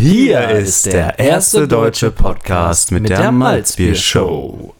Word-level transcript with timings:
Hier 0.00 0.48
ist 0.48 0.86
der 0.86 1.18
erste 1.18 1.68
deutsche 1.68 2.10
Podcast 2.10 2.90
mit, 2.90 3.10
der, 3.10 3.30
Malzbier-Show. 3.30 4.72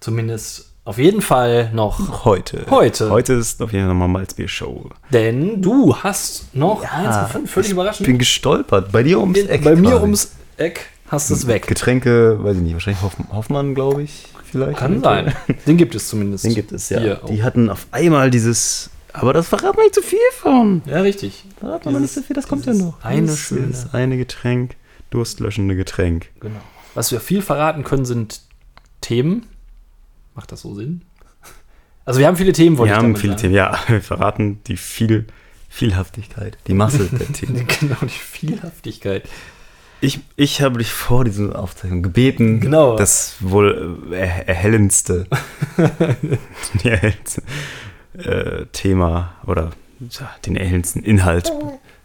Zumindest 0.00 0.66
auf 0.84 0.98
jeden 0.98 1.22
Fall 1.22 1.70
noch 1.72 2.26
Heute. 2.26 2.66
Heute. 2.68 3.08
Heute 3.08 3.32
ist 3.32 3.62
auf 3.62 3.72
jeden 3.72 3.84
Fall 3.86 3.94
nochmal 3.94 4.08
Malzbier-Show. 4.08 4.90
Denn 5.14 5.62
du 5.62 5.96
hast 5.96 6.54
noch 6.54 6.82
eins 6.84 7.20
gefunden, 7.20 7.46
völlig 7.46 7.68
Ich 7.68 7.72
überraschend. 7.72 8.06
bin 8.06 8.18
gestolpert. 8.18 8.92
Bei 8.92 9.02
dir 9.02 9.18
ums 9.20 9.38
Eck. 9.38 9.64
Bei 9.64 9.74
mir 9.74 9.92
quasi. 9.92 10.02
ums 10.02 10.32
Eck 10.58 10.88
hast 11.08 11.30
du 11.30 11.34
es 11.36 11.46
weg. 11.46 11.66
Getränke, 11.66 12.44
weiß 12.44 12.56
ich 12.56 12.62
nicht, 12.62 12.74
wahrscheinlich 12.74 13.02
Hoff 13.02 13.16
Hoffmann, 13.32 13.74
glaube 13.74 14.02
ich. 14.02 14.26
Vielleicht. 14.44 14.78
Kann 14.78 15.00
sein. 15.02 15.32
Den 15.66 15.78
gibt 15.78 15.94
es 15.94 16.06
zumindest. 16.10 16.44
Den 16.44 16.54
gibt 16.54 16.72
es, 16.72 16.90
ja. 16.90 17.14
Die 17.14 17.42
hatten 17.42 17.70
auf 17.70 17.86
einmal 17.92 18.30
dieses. 18.30 18.90
Aber 19.12 19.32
das 19.32 19.48
verraten 19.48 19.76
wir 19.76 19.84
nicht 19.84 19.94
zu 19.94 20.02
viel 20.02 20.18
von. 20.38 20.82
Ja, 20.86 21.00
richtig. 21.00 21.44
Verraten 21.58 21.92
wir 21.92 22.00
nicht 22.00 22.12
so 22.12 22.22
viel, 22.22 22.34
das 22.34 22.46
kommt 22.48 22.66
ja 22.66 22.74
noch. 22.74 23.02
eine 23.04 23.26
Das 23.26 23.38
schöne- 23.38 23.66
ist 23.68 23.94
eine 23.94 24.16
Getränk, 24.16 24.76
durstlöschende 25.10 25.74
Getränk. 25.76 26.28
Genau. 26.40 26.60
Was 26.94 27.12
wir 27.12 27.20
viel 27.20 27.42
verraten 27.42 27.84
können, 27.84 28.04
sind 28.04 28.40
Themen. 29.00 29.46
Macht 30.34 30.52
das 30.52 30.62
so 30.62 30.74
Sinn? 30.74 31.02
Also 32.04 32.20
wir 32.20 32.26
haben 32.26 32.36
viele 32.36 32.52
Themen, 32.52 32.78
wollte 32.78 32.90
Wir 32.90 32.94
ich 32.94 32.98
haben 32.98 33.04
damit 33.08 33.18
viele 33.20 33.32
sagen. 33.34 33.42
Themen, 33.42 33.54
ja. 33.54 33.78
Wir 33.88 34.00
verraten 34.00 34.60
die 34.66 34.76
viel, 34.76 35.26
Vielhaftigkeit, 35.68 36.58
die 36.66 36.74
Masse 36.74 37.04
der 37.06 37.26
Themen. 37.32 37.66
Genau, 37.80 37.96
die 38.02 38.08
Vielhaftigkeit. 38.08 39.28
Ich, 40.00 40.20
ich 40.36 40.62
habe 40.62 40.78
dich 40.78 40.92
vor 40.92 41.24
dieser 41.24 41.58
Aufzeichnung 41.58 42.02
gebeten, 42.02 42.60
Genau. 42.60 42.96
das 42.96 43.36
wohl 43.40 43.98
äh, 44.12 44.16
er 44.16 44.48
erhellendste, 44.48 45.26
die 46.82 46.88
erhellendste 46.88 47.42
äh, 48.18 48.66
Thema 48.72 49.34
oder 49.46 49.70
ja, 50.00 50.30
den 50.46 50.56
erhellendsten 50.56 51.02
Inhalt 51.02 51.52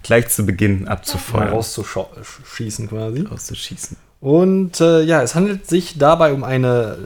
gleich 0.03 0.27
zu 0.29 0.45
Beginn 0.45 0.83
Mal 0.83 0.91
abzufeuern, 0.91 1.49
rauszuschießen 1.49 2.89
quasi. 2.89 3.21
rauszuschießen. 3.21 3.97
Und 4.21 4.81
äh, 4.81 5.01
ja, 5.01 5.21
es 5.21 5.35
handelt 5.35 5.67
sich 5.67 5.97
dabei 5.97 6.33
um 6.33 6.43
eine 6.43 6.97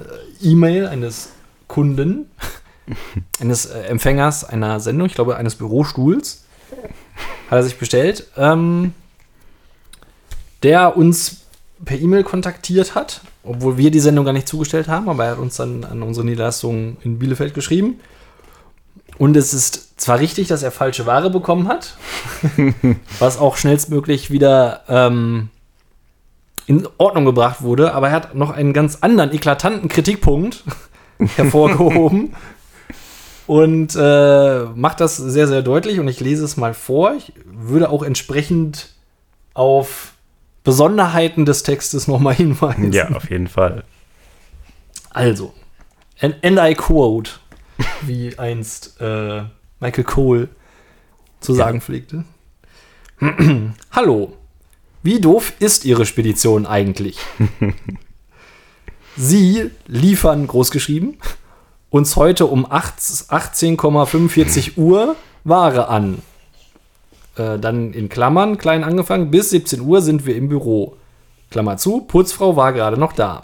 äh, 0.42 0.48
E-Mail 0.50 0.88
eines 0.88 1.30
Kunden, 1.68 2.30
eines 3.40 3.66
äh, 3.68 3.82
Empfängers 3.84 4.44
einer 4.44 4.80
Sendung, 4.80 5.08
ich 5.08 5.16
glaube 5.16 5.38
eines 5.38 5.56
Bürostuhls, 5.56 6.46
hat 7.50 7.58
er 7.58 7.64
sich 7.64 7.78
bestellt, 7.78 8.28
ähm, 8.38 8.94
der 10.64 10.98
uns 10.98 11.42
per 11.86 11.98
E-Mail 11.98 12.24
kontaktiert 12.24 12.96
hat, 12.96 13.22
obwohl 13.44 13.78
wir 13.78 13.92
die 13.92 14.00
Sendung 14.00 14.26
gar 14.26 14.34
nicht 14.34 14.48
zugestellt 14.48 14.88
haben, 14.88 15.10
aber 15.10 15.26
er 15.26 15.32
hat 15.32 15.40
uns 15.40 15.56
dann 15.56 15.84
an 15.86 16.04
unsere 16.04 16.26
Niederlassung 16.26 16.98
in 17.04 17.20
Bielefeld 17.20 17.54
geschrieben. 17.54 18.00
Und 19.18 19.36
es 19.36 19.54
ist 19.54 20.00
zwar 20.00 20.20
richtig, 20.20 20.48
dass 20.48 20.64
er 20.64 20.72
falsche 20.72 21.06
Ware 21.06 21.30
bekommen 21.30 21.68
hat, 21.68 21.98
was 23.20 23.38
auch 23.38 23.58
schnellstmöglich 23.58 24.32
wieder 24.32 24.82
ähm, 24.88 25.50
in 26.68 26.88
Ordnung 26.98 27.26
gebracht 27.26 27.62
wurde, 27.62 27.94
aber 27.94 28.10
er 28.10 28.14
hat 28.14 28.36
noch 28.36 28.52
einen 28.52 28.74
ganz 28.74 29.00
anderen 29.02 29.34
eklatanten 29.34 29.90
Kritikpunkt 29.90 30.64
hervorgehoben 31.36 32.36
und 33.48 33.96
äh, 33.96 34.66
macht 34.76 35.02
das 35.02 35.18
sehr, 35.18 35.48
sehr 35.48 35.64
deutlich 35.64 36.00
und 36.00 36.08
ich 36.08 36.20
lese 36.20 36.46
es 36.46 36.56
mal 36.56 36.76
vor. 36.76 37.16
Ich 37.16 37.34
würde 37.46 37.90
auch 37.90 38.04
entsprechend 38.04 38.94
auf 39.56 40.14
Besonderheiten 40.64 41.46
des 41.46 41.64
Textes 41.64 42.08
nochmal 42.08 42.36
hinweisen. 42.36 42.92
Ja, 42.92 43.10
auf 43.10 43.30
jeden 43.32 43.48
Fall. 43.48 43.84
Also, 45.10 45.54
and, 46.22 46.36
and 46.44 46.60
I 46.60 46.76
quote, 46.76 47.32
wie 48.02 48.38
einst 48.38 49.00
äh, 49.02 49.44
Michael 49.80 50.04
Cole 50.04 50.50
zu 51.40 51.54
sagen 51.54 51.82
pflegte. 51.82 52.24
Hallo, 53.92 54.34
wie 55.04 55.20
doof 55.20 55.54
ist 55.60 55.86
Ihre 55.86 56.06
Spedition 56.06 56.66
eigentlich? 56.66 57.20
Sie 59.16 59.70
liefern, 59.88 60.48
großgeschrieben, 60.48 61.18
uns 61.90 62.16
heute 62.16 62.46
um 62.46 62.66
8 62.70 63.00
18,45 63.00 64.78
Uhr 64.78 65.16
Ware 65.44 65.88
an. 65.88 66.22
Äh, 67.36 67.60
dann 67.60 67.94
in 67.94 68.10
Klammern, 68.10 68.58
klein 68.58 68.84
angefangen, 68.84 69.32
bis 69.32 69.50
17 69.50 69.82
Uhr 69.82 70.02
sind 70.02 70.26
wir 70.26 70.36
im 70.36 70.50
Büro. 70.50 70.98
Klammer 71.50 71.78
zu, 71.78 72.02
Putzfrau 72.02 72.56
war 72.56 72.74
gerade 72.74 73.00
noch 73.00 73.14
da. 73.14 73.42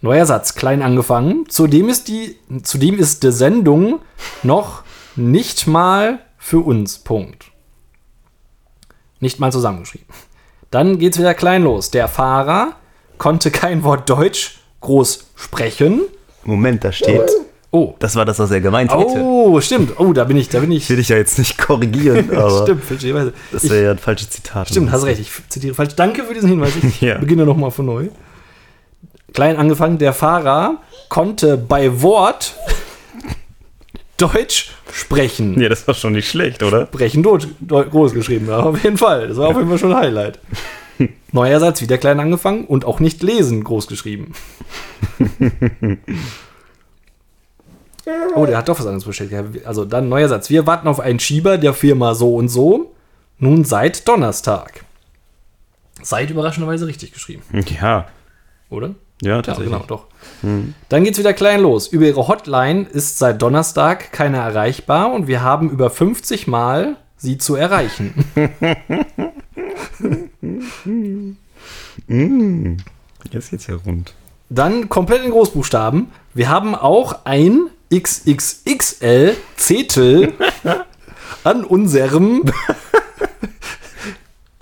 Neuer 0.00 0.26
Satz, 0.26 0.54
klein 0.54 0.82
angefangen. 0.82 1.46
Zudem 1.48 1.88
ist 1.88 2.08
die, 2.08 2.36
zudem 2.62 2.98
ist 2.98 3.22
die 3.24 3.32
Sendung 3.32 4.00
noch 4.42 4.82
nicht 5.16 5.66
mal 5.66 6.20
für 6.38 6.60
uns. 6.64 6.98
Punkt. 6.98 7.46
Nicht 9.20 9.40
mal 9.40 9.50
zusammengeschrieben. 9.50 10.06
Dann 10.70 10.98
geht's 10.98 11.18
wieder 11.18 11.34
klein 11.34 11.64
los. 11.64 11.90
Der 11.90 12.06
Fahrer 12.08 12.76
konnte 13.16 13.50
kein 13.50 13.82
Wort 13.82 14.08
Deutsch 14.08 14.60
groß 14.80 15.26
sprechen. 15.34 16.02
Moment, 16.44 16.84
da 16.84 16.92
steht, 16.92 17.28
Oh. 17.70 17.94
das 17.98 18.14
war 18.16 18.24
das, 18.24 18.38
was 18.38 18.50
er 18.50 18.60
gemeint 18.60 18.90
hätte. 18.94 19.20
Oh, 19.20 19.60
stimmt. 19.60 19.98
Oh, 19.98 20.12
da 20.12 20.24
bin 20.24 20.36
ich, 20.36 20.48
da 20.48 20.60
bin 20.60 20.70
ich. 20.72 20.84
Ich 20.84 20.90
will 20.90 20.96
dich 20.98 21.08
ja 21.08 21.16
jetzt 21.16 21.38
nicht 21.38 21.58
korrigieren, 21.58 22.30
aber 22.34 22.62
stimmt, 22.62 22.84
verstehe. 22.84 23.32
das 23.52 23.64
Ich- 23.64 23.70
wäre 23.70 23.84
ja 23.84 23.90
ein 23.90 23.98
falsches 23.98 24.30
Zitat. 24.30 24.68
Stimmt, 24.68 24.90
hast 24.92 25.04
recht. 25.04 25.20
Ich 25.20 25.30
zitiere 25.48 25.74
falsch. 25.74 25.94
Danke 25.96 26.22
für 26.24 26.32
diesen 26.32 26.48
Hinweis. 26.48 26.72
Ich 26.82 27.00
Ja. 27.00 27.18
beginne 27.18 27.44
nochmal 27.44 27.70
von 27.72 27.84
neu. 27.86 28.08
Klein 29.34 29.56
angefangen, 29.56 29.98
der 29.98 30.12
Fahrer 30.12 30.78
konnte 31.08 31.56
bei 31.56 32.02
Wort 32.02 32.54
Deutsch 34.16 34.72
sprechen. 34.92 35.60
Ja, 35.60 35.68
das 35.68 35.86
war 35.86 35.94
schon 35.94 36.12
nicht 36.14 36.28
schlecht, 36.28 36.62
oder? 36.62 36.86
Sprechen 36.86 37.22
Deutsch, 37.22 37.46
Deu- 37.60 37.84
groß 37.84 38.14
geschrieben, 38.14 38.48
ja, 38.48 38.58
auf 38.60 38.82
jeden 38.82 38.98
Fall. 38.98 39.28
Das 39.28 39.36
war 39.36 39.48
auf 39.48 39.56
jeden 39.56 39.68
Fall 39.68 39.78
schon 39.78 39.92
ein 39.92 39.98
Highlight. 39.98 40.38
Neuer 41.32 41.60
Satz, 41.60 41.80
wieder 41.82 41.98
klein 41.98 42.18
angefangen 42.18 42.64
und 42.64 42.84
auch 42.84 42.98
nicht 43.00 43.22
lesen, 43.22 43.62
groß 43.64 43.86
geschrieben. 43.86 44.32
Oh, 48.34 48.46
der 48.46 48.56
hat 48.56 48.68
doch 48.68 48.78
was 48.78 48.86
anderes 48.86 49.04
bestellt. 49.04 49.66
Also 49.66 49.84
dann 49.84 50.08
neuer 50.08 50.28
Satz. 50.28 50.48
Wir 50.48 50.66
warten 50.66 50.88
auf 50.88 50.98
einen 51.00 51.20
Schieber 51.20 51.58
der 51.58 51.74
Firma 51.74 52.14
so 52.14 52.34
und 52.36 52.48
so. 52.48 52.94
Nun 53.38 53.64
seit 53.64 54.08
Donnerstag. 54.08 54.84
Seit 56.00 56.30
überraschenderweise 56.30 56.86
richtig 56.86 57.12
geschrieben, 57.12 57.42
Ja, 57.80 58.06
oder? 58.70 58.94
Ja, 59.22 59.36
Ja, 59.36 59.42
tatsächlich. 59.42 59.72
genau, 59.72 59.84
doch. 59.86 60.06
Dann 60.88 61.04
geht's 61.04 61.18
wieder 61.18 61.32
klein 61.32 61.60
los. 61.60 61.88
Über 61.88 62.06
ihre 62.06 62.28
Hotline 62.28 62.82
ist 62.82 63.18
seit 63.18 63.42
Donnerstag 63.42 64.12
keiner 64.12 64.38
erreichbar 64.38 65.12
und 65.12 65.26
wir 65.26 65.42
haben 65.42 65.70
über 65.70 65.90
50 65.90 66.46
Mal 66.46 66.96
sie 67.16 67.38
zu 67.38 67.56
erreichen. 67.56 68.14
Jetzt 73.32 73.50
geht's 73.50 73.66
ja 73.66 73.76
rund. 73.76 74.14
Dann 74.50 74.88
komplett 74.88 75.24
in 75.24 75.30
Großbuchstaben. 75.30 76.08
Wir 76.34 76.48
haben 76.48 76.74
auch 76.74 77.24
ein 77.24 77.68
XXXL 77.94 79.36
Zettel 79.56 80.32
an 81.44 81.64
unserem 81.64 82.44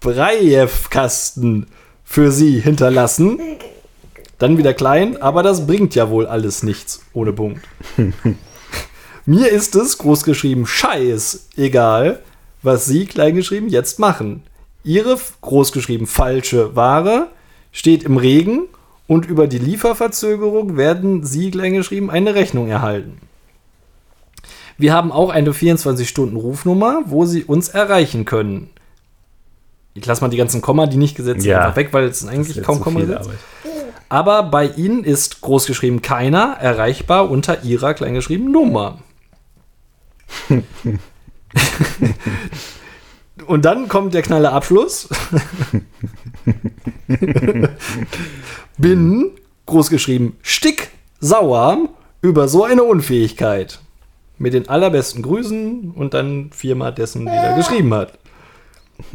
Breiev-Kasten 0.00 1.66
für 2.04 2.30
Sie 2.32 2.60
hinterlassen. 2.60 3.38
Dann 4.38 4.58
wieder 4.58 4.74
klein, 4.74 5.20
aber 5.20 5.42
das 5.42 5.66
bringt 5.66 5.94
ja 5.94 6.10
wohl 6.10 6.26
alles 6.26 6.62
nichts 6.62 7.02
ohne 7.12 7.32
Punkt. 7.32 7.64
Mir 9.26 9.48
ist 9.50 9.74
es, 9.74 9.98
großgeschrieben, 9.98 10.66
scheiß 10.66 11.48
egal, 11.56 12.20
was 12.62 12.86
Sie, 12.86 13.06
kleingeschrieben, 13.06 13.68
jetzt 13.68 13.98
machen. 13.98 14.42
Ihre, 14.84 15.18
großgeschrieben, 15.40 16.06
falsche 16.06 16.76
Ware 16.76 17.28
steht 17.72 18.04
im 18.04 18.18
Regen 18.18 18.62
und 19.08 19.26
über 19.26 19.46
die 19.46 19.58
Lieferverzögerung 19.58 20.76
werden 20.76 21.24
Sie, 21.24 21.50
kleingeschrieben, 21.50 22.10
eine 22.10 22.34
Rechnung 22.34 22.68
erhalten. 22.68 23.18
Wir 24.78 24.92
haben 24.92 25.10
auch 25.10 25.30
eine 25.30 25.52
24-Stunden-Rufnummer, 25.52 27.02
wo 27.06 27.24
Sie 27.24 27.44
uns 27.44 27.68
erreichen 27.70 28.26
können. 28.26 28.68
Ich 29.94 30.04
lasse 30.04 30.20
mal 30.20 30.28
die 30.28 30.36
ganzen 30.36 30.60
Komma, 30.60 30.86
die 30.86 30.98
nicht 30.98 31.16
gesetzt 31.16 31.40
sind, 31.40 31.50
Ja. 31.50 31.60
einfach 31.62 31.76
weg, 31.76 31.88
weil 31.92 32.04
es 32.04 32.20
sind 32.20 32.28
eigentlich 32.28 32.62
kaum 32.62 32.80
Komma 32.80 33.00
gesetzt. 33.00 33.20
Arbeit. 33.20 33.38
Aber 34.08 34.44
bei 34.44 34.68
Ihnen 34.68 35.04
ist 35.04 35.40
großgeschrieben 35.40 36.00
keiner 36.02 36.56
erreichbar 36.60 37.30
unter 37.30 37.64
Ihrer 37.64 37.94
kleingeschrieben 37.94 38.50
Nummer. 38.50 38.98
Und 43.46 43.64
dann 43.64 43.88
kommt 43.88 44.14
der 44.14 44.22
knalle 44.22 44.50
Abschluss. 44.50 45.08
Bin 48.78 49.30
großgeschrieben 49.66 50.36
stick 50.42 50.90
sauer 51.20 51.88
über 52.22 52.48
so 52.48 52.64
eine 52.64 52.82
Unfähigkeit. 52.82 53.80
Mit 54.38 54.54
den 54.54 54.68
allerbesten 54.68 55.22
Grüßen 55.22 55.92
und 55.92 56.12
dann 56.12 56.50
viermal 56.52 56.92
dessen, 56.92 57.24
die 57.24 57.32
er 57.32 57.56
geschrieben 57.56 57.94
hat. 57.94 58.18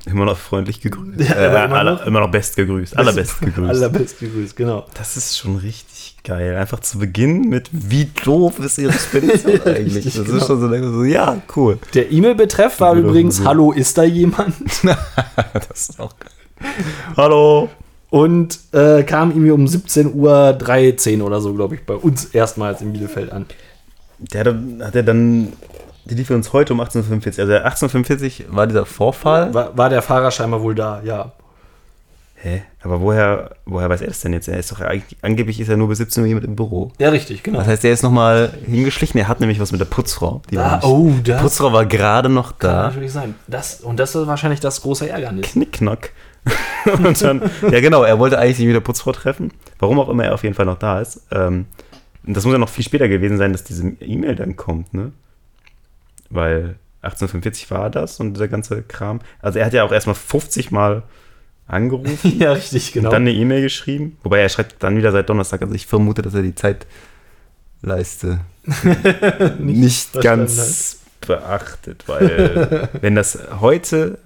Immer 0.05 0.25
noch 0.25 0.37
freundlich 0.37 0.81
gegrüßt. 0.81 1.19
Ja, 1.19 1.35
äh, 1.35 1.65
immer 1.65 1.77
aller, 1.77 1.93
noch. 1.95 2.05
immer 2.05 2.19
noch 2.19 2.31
best 2.31 2.55
gegrüßt. 2.55 2.97
Allerbest 2.97 3.39
gegrüßt. 3.39 3.69
Allerbest 3.69 4.19
gegrüßt, 4.19 4.55
genau. 4.55 4.85
Das 4.93 5.17
ist 5.17 5.37
schon 5.37 5.57
richtig 5.57 6.17
geil. 6.23 6.55
Einfach 6.55 6.79
zu 6.81 6.99
Beginn 6.99 7.49
mit, 7.49 7.69
wie 7.71 8.05
doof 8.23 8.59
ist 8.59 8.77
Ihre 8.77 8.93
Spedition 8.93 9.61
eigentlich? 9.65 10.05
Das 10.05 10.25
genau. 10.25 10.37
ist 10.37 10.47
schon 10.47 10.59
so, 10.59 10.91
so, 10.91 11.03
ja, 11.03 11.41
cool. 11.55 11.79
Der 11.93 12.11
E-Mail-Betreff 12.11 12.79
war 12.79 12.95
übrigens 12.95 13.37
so. 13.37 13.45
Hallo, 13.45 13.71
ist 13.71 13.97
da 13.97 14.03
jemand? 14.03 14.55
Das 15.53 15.89
ist 15.89 15.99
auch 15.99 16.13
geil. 16.19 16.71
Hallo. 17.17 17.69
Und 18.09 18.59
äh, 18.73 19.03
kam 19.03 19.31
irgendwie 19.31 19.51
um 19.51 19.67
17 19.67 20.13
Uhr 20.13 20.53
13 20.53 21.21
oder 21.21 21.39
so, 21.39 21.53
glaube 21.53 21.75
ich, 21.75 21.85
bei 21.85 21.93
uns 21.93 22.25
erstmals 22.25 22.81
in 22.81 22.91
Bielefeld 22.91 23.31
an. 23.31 23.45
Der 24.19 24.41
hat 24.81 24.95
er 24.95 25.03
dann, 25.03 25.53
die 26.05 26.15
liefern 26.15 26.37
uns 26.37 26.53
heute 26.53 26.73
um 26.73 26.81
18.45 26.81 27.39
Also 27.41 27.53
18.45 27.87 28.45
war 28.49 28.67
dieser 28.67 28.85
Vorfall. 28.85 29.53
War, 29.53 29.77
war 29.77 29.89
der 29.89 30.01
Fahrer 30.01 30.31
scheinbar 30.31 30.61
wohl 30.61 30.75
da, 30.75 31.01
ja. 31.03 31.31
Hä? 32.35 32.63
Aber 32.81 33.01
woher, 33.01 33.51
woher 33.65 33.87
weiß 33.87 34.01
er 34.01 34.07
das 34.07 34.21
denn 34.21 34.33
jetzt? 34.33 34.47
Er 34.47 34.57
ist 34.57 34.71
doch 34.71 34.81
angeblich 35.21 35.59
ist 35.59 35.69
er 35.69 35.77
nur 35.77 35.89
bis 35.89 35.99
17 35.99 36.23
Uhr 36.23 36.27
jemand 36.27 36.45
im 36.47 36.55
Büro. 36.55 36.91
Ja, 36.97 37.09
richtig, 37.09 37.43
genau. 37.43 37.59
Das 37.59 37.67
heißt, 37.67 37.83
der 37.83 37.93
ist 37.93 38.01
nochmal 38.01 38.51
hingeschlichen. 38.65 39.19
Er 39.19 39.27
hat 39.27 39.39
nämlich 39.41 39.59
was 39.59 39.71
mit 39.71 39.79
der 39.79 39.85
Putzfrau. 39.85 40.41
Die 40.49 40.55
Da, 40.55 40.77
nicht- 40.77 40.85
oh, 40.85 41.11
die 41.17 41.23
das 41.23 41.41
Putzfrau 41.43 41.71
war 41.71 41.85
gerade 41.85 42.29
noch 42.29 42.57
kann 42.57 42.71
da. 42.71 42.83
natürlich 42.87 43.11
sein. 43.11 43.35
Das, 43.47 43.81
und 43.81 43.99
das 43.99 44.15
ist 44.15 44.25
wahrscheinlich 44.25 44.59
das 44.59 44.81
große 44.81 45.07
Ärgernis. 45.07 45.51
Knickknack. 45.51 46.13
und 47.03 47.21
dann, 47.21 47.43
ja 47.71 47.79
genau, 47.79 48.01
er 48.01 48.17
wollte 48.17 48.39
eigentlich 48.39 48.57
sich 48.57 48.65
mit 48.65 48.73
der 48.73 48.79
Putzfrau 48.79 49.11
treffen. 49.11 49.51
Warum 49.77 49.99
auch 49.99 50.09
immer 50.09 50.23
er 50.25 50.33
auf 50.33 50.41
jeden 50.41 50.55
Fall 50.55 50.65
noch 50.65 50.79
da 50.79 50.99
ist. 50.99 51.21
Ähm, 51.31 51.67
das 52.23 52.43
muss 52.45 52.53
ja 52.53 52.57
noch 52.59 52.69
viel 52.69 52.83
später 52.83 53.07
gewesen 53.07 53.37
sein, 53.37 53.51
dass 53.51 53.63
diese 53.63 53.87
E-Mail 53.99 54.35
dann 54.35 54.55
kommt, 54.55 54.95
ne? 54.95 55.11
Weil 56.31 56.75
1845 57.01 57.71
war 57.71 57.89
das 57.89 58.19
und 58.19 58.33
dieser 58.33 58.47
ganze 58.47 58.83
Kram. 58.83 59.19
Also 59.41 59.59
er 59.59 59.65
hat 59.65 59.73
ja 59.73 59.83
auch 59.83 59.91
erstmal 59.91 60.15
50 60.15 60.71
Mal 60.71 61.03
angerufen 61.67 62.33
ja, 62.39 62.53
richtig, 62.53 62.91
genau. 62.91 63.09
und 63.09 63.13
dann 63.13 63.23
eine 63.23 63.33
E-Mail 63.33 63.61
geschrieben. 63.61 64.17
Wobei 64.23 64.39
er 64.39 64.49
schreibt 64.49 64.83
dann 64.83 64.97
wieder 64.97 65.11
seit 65.11 65.29
Donnerstag. 65.29 65.61
Also 65.61 65.73
ich 65.73 65.87
vermute, 65.87 66.21
dass 66.21 66.33
er 66.33 66.43
die 66.43 66.55
Zeitleiste 66.55 68.41
nicht, 69.59 70.09
verstanden 70.09 70.45
ganz 70.45 70.99
beachtet, 71.21 72.03
weil 72.07 72.89
wenn 73.01 73.15
das 73.15 73.37
heute 73.59 74.19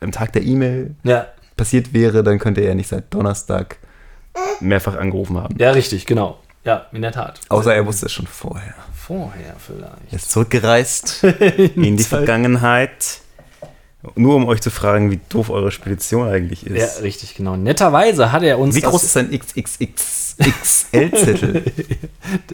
am 0.00 0.12
Tag 0.12 0.32
der 0.32 0.42
E-Mail 0.42 0.94
ja, 1.04 1.26
passiert 1.56 1.92
wäre, 1.92 2.22
dann 2.22 2.38
könnte 2.38 2.60
er 2.60 2.74
nicht 2.74 2.88
seit 2.88 3.12
Donnerstag 3.12 3.78
mehrfach 4.60 4.96
angerufen 4.96 5.36
haben. 5.36 5.56
ja, 5.58 5.70
richtig, 5.70 6.06
genau. 6.06 6.40
Ja, 6.64 6.86
in 6.92 7.02
der 7.02 7.12
Tat. 7.12 7.40
Außer 7.48 7.74
er 7.74 7.84
wusste 7.86 8.06
es 8.06 8.12
schon 8.12 8.26
vorher. 8.26 8.74
Vorher 8.94 9.54
vielleicht. 9.58 9.92
Er 10.10 10.16
ist 10.16 10.30
zurückgereist 10.30 11.22
in 11.76 11.96
die 11.96 12.02
Zeit. 12.02 12.06
Vergangenheit, 12.06 13.20
nur 14.14 14.36
um 14.36 14.46
euch 14.48 14.60
zu 14.62 14.70
fragen, 14.70 15.10
wie 15.10 15.20
doof 15.28 15.50
eure 15.50 15.70
Spedition 15.70 16.26
eigentlich 16.28 16.62
Ja, 16.62 16.84
ist. 16.86 17.02
richtig, 17.02 17.34
genau. 17.34 17.56
Netterweise 17.56 18.32
hat 18.32 18.42
er 18.42 18.58
uns. 18.58 18.74
wie 18.74 18.80
groß 18.80 19.02
ist 19.04 19.12
sein 19.12 19.30
XXXXL-Zettel? 19.30 21.62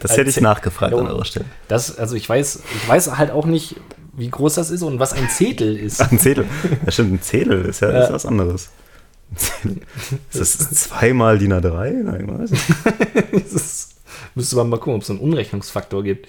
Das 0.01 0.17
hätte 0.17 0.29
ich 0.29 0.41
nachgefragt 0.41 0.91
Ja, 0.93 0.99
an 0.99 1.07
eurer 1.07 1.23
Stelle. 1.25 1.45
Das, 1.69 1.97
also 1.97 2.15
ich 2.15 2.27
weiß, 2.27 2.59
ich 2.81 2.89
weiß 2.89 3.17
halt 3.17 3.31
auch 3.31 3.45
nicht, 3.45 3.77
wie 4.13 4.29
groß 4.29 4.55
das 4.55 4.69
ist 4.69 4.81
und 4.83 4.99
was 4.99 5.13
ein 5.13 5.29
Zettel 5.29 5.77
ist. 5.77 6.01
Ach, 6.01 6.11
ein 6.11 6.19
Zettel. 6.19 6.45
Ja, 6.85 6.91
stimmt, 6.91 7.13
ein 7.13 7.21
Zettel 7.21 7.63
ist 7.65 7.79
ja, 7.79 7.89
Ja. 7.91 8.03
Ist 8.03 8.11
was 8.11 8.25
anderes. 8.25 8.69
Ist 10.33 10.59
das 10.59 10.71
zweimal 10.71 11.39
DIN 11.39 11.53
A3? 11.53 12.03
Nein, 12.03 12.27
ich 12.27 12.39
weiß 12.39 12.51
nicht. 12.51 12.65
Das 14.33 14.43
müsste 14.43 14.55
man 14.57 14.69
mal 14.69 14.77
gucken, 14.77 14.95
ob 14.95 15.01
es 15.01 15.09
einen 15.09 15.19
Unrechnungsfaktor 15.19 16.03
gibt. 16.03 16.27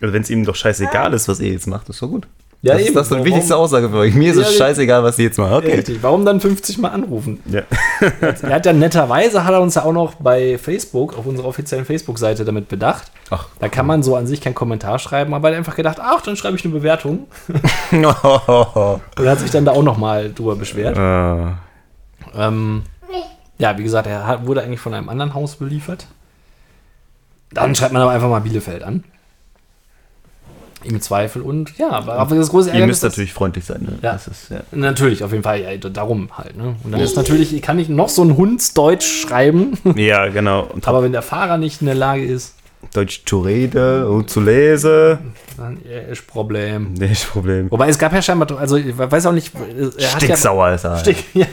Also 0.00 0.14
wenn 0.14 0.22
es 0.22 0.30
ihm 0.30 0.44
doch 0.44 0.54
scheißegal 0.54 1.12
ist, 1.14 1.28
was 1.28 1.40
ihr 1.40 1.52
jetzt 1.52 1.66
macht, 1.66 1.88
ist 1.88 2.00
doch 2.00 2.08
gut. 2.08 2.26
Ja, 2.62 2.74
das, 2.74 2.82
eben. 2.82 2.94
das 2.94 3.02
ist 3.04 3.08
die 3.08 3.14
Warum- 3.14 3.24
wichtigste 3.26 3.56
Aussage 3.56 3.88
für 3.88 3.96
euch. 3.96 4.14
Mir 4.14 4.30
ist 4.32 4.36
Ja, 4.36 4.42
es 4.42 4.50
die- 4.50 4.56
scheißegal, 4.58 5.02
was 5.02 5.18
ihr 5.18 5.24
jetzt 5.26 5.38
macht. 5.38 5.50
Okay. 5.64 5.76
Richtig. 5.76 6.02
Warum 6.02 6.26
dann 6.26 6.40
50 6.42 6.76
Mal 6.76 6.90
anrufen? 6.90 7.40
Ja. 7.46 7.62
Er 8.42 8.54
hat 8.54 8.66
ja 8.66 8.72
netterweise 8.74 9.44
hat 9.44 9.52
er 9.54 9.62
uns 9.62 9.74
ja 9.76 9.84
auch 9.84 9.92
noch 9.94 10.14
bei 10.16 10.58
Facebook, 10.58 11.16
auf 11.16 11.24
unserer 11.24 11.46
offiziellen 11.48 11.86
Facebook-Seite 11.86 12.44
damit 12.44 12.68
bedacht. 12.68 13.10
Ach. 13.30 13.46
Da 13.60 13.68
kann 13.68 13.86
man 13.86 14.02
so 14.02 14.14
an 14.14 14.26
sich 14.26 14.42
keinen 14.42 14.54
Kommentar 14.54 14.98
schreiben, 14.98 15.32
aber 15.32 15.48
er 15.48 15.54
hat 15.54 15.58
einfach 15.58 15.76
gedacht, 15.76 15.98
ach, 16.02 16.20
dann 16.20 16.36
schreibe 16.36 16.56
ich 16.56 16.64
eine 16.64 16.74
Bewertung. 16.74 17.28
Und 17.92 18.04
er 18.04 19.30
hat 19.30 19.40
sich 19.40 19.50
dann 19.50 19.64
da 19.64 19.72
auch 19.72 19.82
noch 19.82 19.96
mal 19.96 20.30
drüber 20.32 20.54
beschwert. 20.56 20.98
Ah. 20.98 21.58
Ähm, 22.34 22.82
ja, 23.58 23.76
wie 23.78 23.82
gesagt, 23.84 24.06
er 24.06 24.26
hat, 24.26 24.46
wurde 24.46 24.62
eigentlich 24.62 24.80
von 24.80 24.92
einem 24.94 25.08
anderen 25.08 25.32
Haus 25.34 25.56
beliefert. 25.56 26.06
Dann 27.52 27.74
schreibt 27.74 27.92
man 27.92 28.02
aber 28.02 28.12
einfach 28.12 28.28
mal 28.28 28.40
Bielefeld 28.40 28.82
an. 28.82 29.04
Im 30.82 30.98
Zweifel 31.02 31.42
und 31.42 31.76
ja, 31.76 31.90
aber 31.90 32.34
das 32.34 32.48
große 32.48 32.68
Ihr 32.68 32.74
Ärgernis 32.74 33.02
müsst 33.02 33.02
natürlich 33.02 33.34
freundlich 33.34 33.66
sein. 33.66 33.82
Ne? 33.82 33.98
Ja. 34.00 34.12
Das 34.12 34.28
ist, 34.28 34.50
ja. 34.50 34.60
Natürlich, 34.72 35.22
auf 35.22 35.30
jeden 35.30 35.42
Fall, 35.42 35.60
ja, 35.60 35.76
darum 35.76 36.30
halt. 36.38 36.56
Ne? 36.56 36.74
Und 36.82 36.92
dann 36.92 37.02
ist 37.02 37.16
natürlich, 37.16 37.60
kann 37.60 37.78
ich 37.78 37.90
noch 37.90 38.08
so 38.08 38.22
ein 38.22 38.34
Hundsdeutsch 38.34 39.04
schreiben, 39.04 39.76
ja, 39.96 40.28
genau. 40.28 40.70
Aber 40.86 41.02
wenn 41.02 41.12
der 41.12 41.20
Fahrer 41.20 41.58
nicht 41.58 41.82
in 41.82 41.86
der 41.86 41.96
Lage 41.96 42.24
ist, 42.24 42.54
Deutsch 42.94 43.24
zu 43.26 43.40
reden 43.40 44.04
und 44.04 44.30
zu 44.30 44.40
lesen, 44.40 45.18
dann 45.60 45.78
ist 46.10 46.26
Problem. 46.26 46.94
nicht 46.94 47.30
Problem. 47.30 47.70
Wobei 47.70 47.88
es 47.88 47.98
gab 47.98 48.12
ja 48.14 48.22
scheinbar, 48.22 48.50
also 48.58 48.76
ich 48.76 48.96
weiß 48.96 49.26
auch 49.26 49.32
nicht, 49.32 49.52
er 49.54 49.86
hat 49.86 50.00
ja, 50.00 50.08
Sticksauer 50.08 50.70
ist 50.70 50.84
er. 50.84 50.98
Stick, 50.98 51.24
ja. 51.34 51.46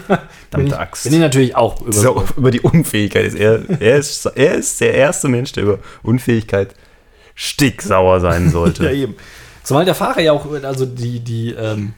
Ich, 0.58 0.74
Axt. 0.74 1.04
bin 1.04 1.14
ich 1.14 1.20
natürlich 1.20 1.56
auch 1.56 1.82
über, 1.82 1.92
So, 1.92 2.24
über 2.38 2.50
die 2.50 2.62
Unfähigkeit 2.62 3.26
ist 3.26 3.36
er. 3.36 3.62
Er 3.82 3.98
ist, 3.98 4.26
er 4.26 4.56
ist 4.56 4.80
der 4.80 4.94
erste 4.94 5.28
Mensch, 5.28 5.52
der 5.52 5.64
über 5.64 5.80
Unfähigkeit 6.04 6.74
sticksauer 7.36 8.22
sein 8.22 8.50
sollte. 8.52 8.86
Ja, 8.86 8.92
eben. 8.92 9.16
Zumal 9.64 9.84
der 9.84 9.96
Fahrer 9.96 10.22
ja 10.22 10.32
auch, 10.32 10.46
also 10.64 10.86
die, 10.86 11.20
die 11.20 11.52
ähm, 11.52 11.94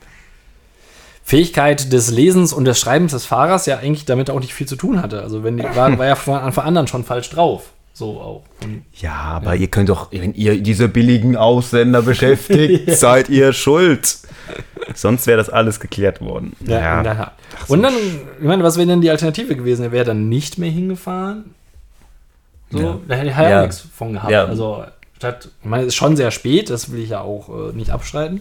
Fähigkeit 1.24 1.94
des 1.94 2.10
Lesens 2.10 2.54
und 2.54 2.66
des 2.66 2.80
Schreibens 2.80 3.12
des 3.12 3.26
Fahrers 3.26 3.68
ja 3.68 3.78
eigentlich 3.78 4.06
damit 4.06 4.32
auch 4.32 4.40
nicht 4.40 4.56
viel 4.56 4.68
zu 4.68 4.76
tun 4.76 5.00
hatte. 5.00 5.22
Also 5.22 5.44
wenn 5.44 5.58
die, 5.58 5.64
war, 5.64 5.96
war 6.00 6.08
ja 6.08 6.16
von 6.16 6.40
Anfang 6.40 6.76
an 6.76 6.88
schon 6.88 7.04
falsch 7.04 7.30
drauf. 7.30 7.70
So 8.00 8.22
auch. 8.22 8.44
Und 8.63 8.84
Ja, 8.94 9.12
aber 9.13 9.56
ihr 9.57 9.68
könnt 9.68 9.90
doch, 9.90 10.10
wenn 10.13 10.34
ihr 10.34 10.62
diese 10.62 10.88
billigen 10.88 11.36
Ausländer 11.36 12.01
beschäftigt, 12.01 12.90
seid 12.96 13.28
ihr 13.28 13.51
schuld. 13.51 14.19
Sonst 14.96 15.28
wäre 15.28 15.38
das 15.38 15.50
alles 15.50 15.81
geklärt 15.81 16.22
worden. 16.22 16.54
Ja, 16.66 17.04
der 17.04 17.16
Tat. 17.18 17.34
Und 17.68 17.84
dann, 17.84 17.94
ich 18.40 18.46
meine, 18.46 18.63
was 18.63 18.78
wäre 18.78 18.88
denn 18.88 19.01
die 19.01 19.10
Alternative 19.10 19.54
gewesen? 19.57 19.84
Er 19.84 19.92
wäre 19.92 20.06
dann 20.06 20.30
nicht 20.30 20.57
mehr 20.57 20.72
hingefahren. 20.72 21.54
So, 22.72 22.80
Ja. 22.80 22.98
da 23.06 23.16
hätte 23.16 23.28
ich 23.31 23.36
halt 23.36 23.50
Ja. 23.50 23.62
nichts 23.63 23.81
von 23.94 24.13
gehabt. 24.13 24.31
Ja. 24.31 24.45
Also, 24.45 24.86
statt, 25.18 25.50
ich 25.62 25.69
meine, 25.69 25.84
es 25.84 25.88
ist 25.90 25.95
schon 25.95 26.16
sehr 26.16 26.31
spät, 26.31 26.69
das 26.69 26.92
will 26.94 27.02
ich 27.02 27.10
ja 27.10 27.19
auch 27.19 27.50
äh, 27.50 27.75
nicht 27.75 27.90
abstreiten. 27.92 28.40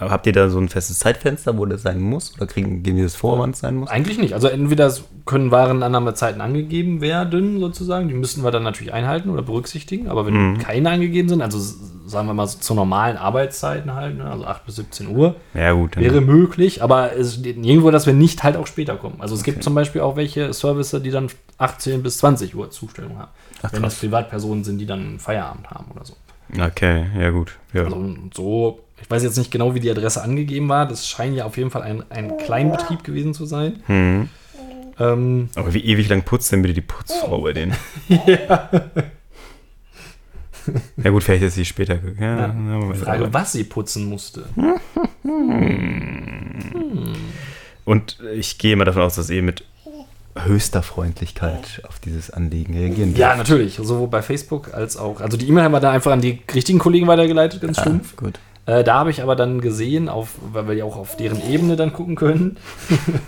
Aber 0.00 0.10
habt 0.12 0.26
ihr 0.26 0.32
da 0.32 0.48
so 0.48 0.58
ein 0.58 0.68
festes 0.68 1.00
Zeitfenster, 1.00 1.58
wo 1.58 1.66
das 1.66 1.82
sein 1.82 2.00
muss? 2.00 2.32
Oder 2.36 2.46
kriegen, 2.46 2.82
geben 2.82 2.96
die 2.98 3.02
das 3.02 3.16
vor, 3.16 3.38
wann 3.38 3.50
es 3.50 3.58
sein 3.58 3.74
muss? 3.76 3.90
Eigentlich 3.90 4.18
nicht. 4.18 4.32
Also, 4.32 4.46
entweder 4.48 4.92
können 5.26 5.50
Warenannahmezeiten 5.50 6.40
angegeben 6.40 7.00
werden, 7.00 7.58
sozusagen. 7.60 8.08
Die 8.08 8.14
müssten 8.14 8.42
wir 8.44 8.50
dann 8.50 8.62
natürlich 8.62 8.92
einhalten 8.94 9.28
oder 9.30 9.42
berücksichtigen. 9.42 10.08
Aber 10.08 10.24
wenn 10.24 10.52
Mhm. 10.52 10.58
keine 10.58 10.90
angegeben 10.90 11.28
sind, 11.28 11.42
also 11.42 11.58
sagen 12.06 12.26
wir 12.28 12.32
mal 12.34 12.46
so 12.46 12.58
zu 12.58 12.74
normalen 12.74 13.16
Arbeitszeiten 13.16 13.92
halt, 13.94 14.16
ne, 14.16 14.24
also 14.24 14.44
8 14.46 14.64
bis 14.66 14.76
17 14.76 15.08
Uhr, 15.14 15.34
Ja, 15.52 15.72
gut. 15.72 15.96
Wäre 15.96 16.20
möglich, 16.22 16.82
aber 16.82 17.14
es 17.16 17.34
steht 17.34 17.58
nirgendwo, 17.58 17.90
dass 17.90 18.06
wir 18.06 18.14
nicht 18.14 18.42
halt 18.44 18.56
auch 18.56 18.66
später 18.66 18.96
kommen. 18.96 19.16
Also 19.18 19.34
es 19.34 19.42
gibt 19.42 19.56
Okay. 19.58 19.64
zum 19.64 19.74
Beispiel 19.74 20.00
auch 20.00 20.16
welche 20.16 20.52
Services, 20.54 21.02
die 21.02 21.10
dann 21.10 21.26
18 21.58 22.02
bis 22.02 22.18
20 22.18 22.54
Uhr 22.54 22.70
Zustellung 22.70 23.18
haben. 23.18 23.30
Ach, 23.62 23.72
wenn 23.72 23.82
das. 23.82 23.96
Privatpersonen 23.96 24.64
sind, 24.64 24.78
die 24.78 24.86
dann 24.86 25.18
Feierabend 25.18 25.68
haben 25.70 25.86
oder 25.94 26.04
so. 26.04 26.14
Okay, 26.58 27.04
ja, 27.18 27.30
gut. 27.30 27.58
Ja. 27.74 27.84
Also 27.84 28.14
so, 28.34 28.78
ich 29.02 29.10
weiß 29.10 29.22
jetzt 29.22 29.38
nicht 29.38 29.50
genau, 29.50 29.74
wie 29.74 29.80
die 29.80 29.90
Adresse 29.90 30.22
angegeben 30.22 30.68
war. 30.68 30.86
Das 30.86 31.06
scheint 31.08 31.36
ja 31.36 31.44
auf 31.44 31.56
jeden 31.56 31.70
Fall 31.70 31.82
ein, 31.82 32.04
ein 32.10 32.36
Kleinbetrieb 32.36 33.04
gewesen 33.04 33.34
zu 33.34 33.46
sein. 33.46 33.82
Hm. 33.86 34.28
Ähm, 35.00 35.48
Aber 35.54 35.72
wie 35.74 35.84
ewig 35.84 36.08
lang 36.08 36.22
putzt 36.22 36.50
denn 36.52 36.62
bitte 36.62 36.74
die 36.74 36.80
Putzfrau 36.80 37.40
bei 37.42 37.52
denen? 37.52 37.74
ja. 40.96 41.10
gut, 41.10 41.22
vielleicht 41.22 41.44
ist 41.44 41.54
sie 41.54 41.64
später. 41.64 41.98
Ja, 42.20 42.36
Ja. 42.48 42.54
ja, 42.88 42.94
Frage, 42.94 43.32
was 43.32 43.52
sie 43.52 43.64
putzen 43.64 44.04
musste. 44.06 44.44
Und 47.84 48.18
ich 48.34 48.58
gehe 48.58 48.76
mal 48.76 48.84
davon 48.84 49.02
aus, 49.02 49.14
dass 49.14 49.30
ihr 49.30 49.42
mit 49.42 49.64
höchster 50.36 50.82
Freundlichkeit 50.82 51.82
auf 51.88 51.98
dieses 51.98 52.30
Anliegen 52.30 52.74
reagieren 52.76 53.16
Ja, 53.16 53.34
dürft. 53.34 53.50
natürlich. 53.50 53.76
Sowohl 53.76 54.08
bei 54.08 54.22
Facebook 54.22 54.72
als 54.74 54.96
auch. 54.96 55.20
Also 55.20 55.36
die 55.36 55.48
E-Mail 55.48 55.64
haben 55.64 55.72
wir 55.72 55.80
da 55.80 55.90
einfach 55.90 56.12
an 56.12 56.20
die 56.20 56.40
richtigen 56.54 56.78
Kollegen 56.78 57.06
weitergeleitet, 57.06 57.60
ganz 57.60 57.78
Ah, 57.78 57.82
stumpf. 57.82 58.14
gut. 58.16 58.38
Äh, 58.68 58.84
da 58.84 58.96
habe 58.96 59.10
ich 59.10 59.22
aber 59.22 59.34
dann 59.34 59.62
gesehen, 59.62 60.10
auf, 60.10 60.34
weil 60.52 60.68
wir 60.68 60.74
ja 60.74 60.84
auch 60.84 60.96
auf 60.96 61.16
deren 61.16 61.40
Ebene 61.50 61.74
dann 61.74 61.94
gucken 61.94 62.16
können, 62.16 62.58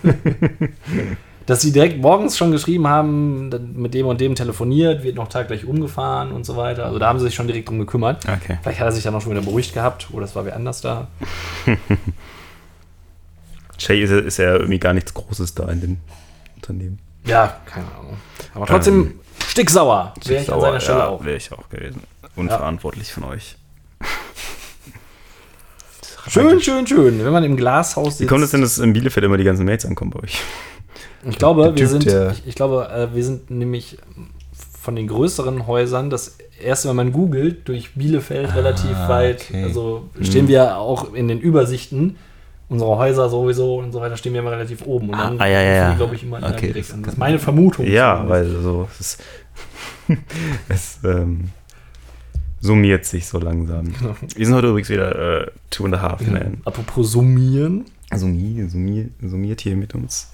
dass 1.46 1.62
sie 1.62 1.72
direkt 1.72 1.98
morgens 2.02 2.36
schon 2.36 2.50
geschrieben 2.52 2.86
haben, 2.86 3.48
mit 3.74 3.94
dem 3.94 4.04
und 4.06 4.20
dem 4.20 4.34
telefoniert, 4.34 5.02
wird 5.02 5.16
noch 5.16 5.28
taggleich 5.28 5.64
umgefahren 5.64 6.30
und 6.32 6.44
so 6.44 6.58
weiter. 6.58 6.84
Also 6.84 6.98
da 6.98 7.08
haben 7.08 7.18
sie 7.18 7.24
sich 7.24 7.34
schon 7.34 7.46
direkt 7.46 7.70
drum 7.70 7.78
gekümmert. 7.78 8.22
Okay. 8.28 8.58
Vielleicht 8.62 8.80
hat 8.80 8.88
er 8.88 8.92
sich 8.92 9.02
dann 9.02 9.14
auch 9.14 9.22
schon 9.22 9.32
wieder 9.32 9.40
beruhigt 9.40 9.72
gehabt 9.72 10.08
oder 10.12 10.26
es 10.26 10.36
war 10.36 10.44
wer 10.44 10.54
anders 10.56 10.82
da. 10.82 11.08
Shay 13.78 14.02
ist, 14.02 14.10
ja- 14.10 14.18
ist 14.18 14.36
ja 14.36 14.52
irgendwie 14.56 14.78
gar 14.78 14.92
nichts 14.92 15.14
Großes 15.14 15.54
da 15.54 15.70
in 15.70 15.80
dem 15.80 15.96
Unternehmen. 16.56 16.98
Ja, 17.24 17.56
keine 17.64 17.86
Ahnung. 17.98 18.18
Aber 18.52 18.66
trotzdem 18.66 19.14
sticksauer. 19.48 20.12
Wäre 20.26 20.42
ich 20.42 20.52
an 20.52 20.60
seiner 20.60 20.80
Stelle 20.80 20.98
ja, 20.98 21.06
auch. 21.08 21.24
Wäre 21.24 21.38
ich 21.38 21.50
auch 21.50 21.66
gewesen. 21.70 22.02
Unverantwortlich 22.36 23.10
von 23.10 23.24
euch. 23.24 23.56
Schön, 26.30 26.60
schön, 26.60 26.86
schön. 26.86 27.24
Wenn 27.24 27.32
man 27.32 27.44
im 27.44 27.56
Glashaus 27.56 28.06
Wie 28.06 28.10
sitzt. 28.18 28.28
kommt 28.28 28.44
es 28.44 28.50
denn, 28.52 28.60
dass 28.60 28.78
in 28.78 28.92
Bielefeld 28.92 29.24
immer 29.26 29.36
die 29.36 29.44
ganzen 29.44 29.64
Mails 29.64 29.84
ankommen 29.84 30.12
bei 30.12 30.20
euch? 30.20 30.40
Ich 31.28 31.38
glaube, 31.38 31.64
Der 31.64 31.76
wir 31.76 31.98
Typ, 32.00 32.10
sind, 32.10 32.32
ich, 32.32 32.46
ich 32.46 32.54
glaube, 32.54 32.88
äh, 32.88 33.14
wir 33.14 33.24
sind 33.24 33.50
nämlich 33.50 33.98
von 34.80 34.96
den 34.96 35.08
größeren 35.08 35.66
Häusern 35.66 36.08
das 36.08 36.38
erste, 36.62 36.88
wenn 36.88 36.96
man 36.96 37.12
googelt, 37.12 37.68
durch 37.68 37.94
Bielefeld 37.94 38.54
relativ 38.54 38.96
weit, 39.08 39.44
okay. 39.50 39.64
also 39.64 40.08
stehen 40.22 40.48
wir 40.48 40.78
auch 40.78 41.12
in 41.12 41.28
den 41.28 41.40
Übersichten 41.40 42.16
unsere 42.70 42.96
Häuser 42.96 43.28
sowieso 43.28 43.78
und 43.78 43.90
so 43.92 44.00
weiter 44.00 44.16
stehen 44.16 44.32
ja 44.34 44.40
immer 44.40 44.52
relativ 44.52 44.86
oben. 44.86 45.08
Und 45.08 45.16
Ah, 45.16 45.24
dann 45.30 45.40
ah, 45.40 45.46
ja, 45.46 45.60
ja, 45.60 45.74
ja. 45.74 45.94
glaube 45.94 46.14
ich, 46.14 46.22
immer 46.22 46.36
Okay, 46.38 46.68
direkt 46.68 46.90
das 46.92 47.00
Das 47.02 47.12
ist 47.14 47.18
meine 47.18 47.38
Vermutung. 47.40 47.84
Ja, 47.84 48.22
zumindest. 48.22 48.54
weil 48.54 48.62
so, 48.62 48.88
es, 48.92 49.00
ist, 49.00 49.22
es 50.68 50.98
ähm, 51.04 51.50
summiert 52.60 53.04
sich 53.04 53.26
so 53.26 53.38
langsam. 53.38 53.92
Genau. 53.92 54.16
Wir 54.34 54.46
sind 54.46 54.54
heute 54.54 54.68
übrigens 54.68 54.88
wieder 54.90 55.42
äh, 55.46 55.50
Two 55.70 55.84
and 55.86 55.94
a 55.94 56.00
Half 56.02 56.26
Man. 56.26 56.60
Apropos 56.64 57.12
summieren. 57.12 57.86
Summi, 58.12 58.68
summi, 58.68 59.08
summiert 59.22 59.60
hier 59.60 59.76
mit 59.76 59.94
uns 59.94 60.32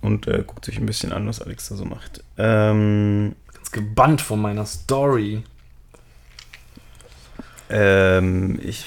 und 0.00 0.26
äh, 0.26 0.42
guckt 0.44 0.64
sich 0.64 0.76
ein 0.78 0.86
bisschen 0.86 1.12
an, 1.12 1.26
was 1.28 1.40
Alex 1.40 1.68
da 1.68 1.76
so 1.76 1.84
macht. 1.84 2.24
Ähm, 2.36 3.36
Ganz 3.54 3.70
gebannt 3.70 4.20
von 4.20 4.40
meiner 4.40 4.66
Story. 4.66 5.44
ähm, 7.68 8.58
ich 8.62 8.84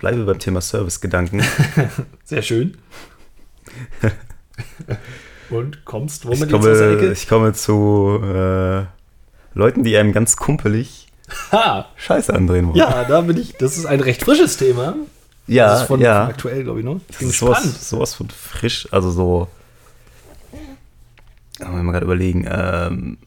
bleibe 0.00 0.24
beim 0.24 0.38
Thema 0.38 0.60
Servicegedanken. 0.60 1.42
Sehr 2.24 2.42
schön. 2.42 2.76
und 5.50 5.84
kommst 5.84 6.24
womit 6.24 6.38
Ich 6.38 6.50
jetzt 6.50 6.54
aus 6.54 6.64
der 6.64 6.74
komme, 6.74 6.96
Ecke? 6.96 7.12
ich 7.12 7.28
komme 7.28 7.52
zu 7.52 8.20
äh, 8.24 8.84
Leuten, 9.54 9.84
die 9.84 9.96
einem 9.96 10.12
ganz 10.12 10.36
kumpelig 10.36 11.06
Ha! 11.52 11.86
Scheiße 11.96 12.32
andrehen 12.34 12.68
wollen. 12.68 12.76
Ja, 12.76 13.04
da 13.04 13.20
bin 13.20 13.36
ich. 13.36 13.54
Das 13.56 13.76
ist 13.76 13.86
ein 13.86 14.00
recht 14.00 14.22
frisches 14.22 14.56
Thema. 14.56 14.94
ja, 15.46 15.68
das 15.68 15.82
ist 15.82 15.86
von 15.86 16.00
ja. 16.00 16.26
aktuell, 16.26 16.64
glaube 16.64 16.80
ich, 16.80 16.84
noch. 16.84 17.00
Ich 17.08 17.18
Das 17.18 17.22
ist 17.22 17.38
sowas, 17.38 17.88
sowas 17.88 18.14
von 18.14 18.28
frisch, 18.30 18.88
also 18.90 19.10
so. 19.10 19.48
Kann 21.58 21.72
man 21.72 21.84
mal 21.84 21.92
gerade 21.92 22.06
überlegen. 22.06 22.46
Ähm, 22.50 23.18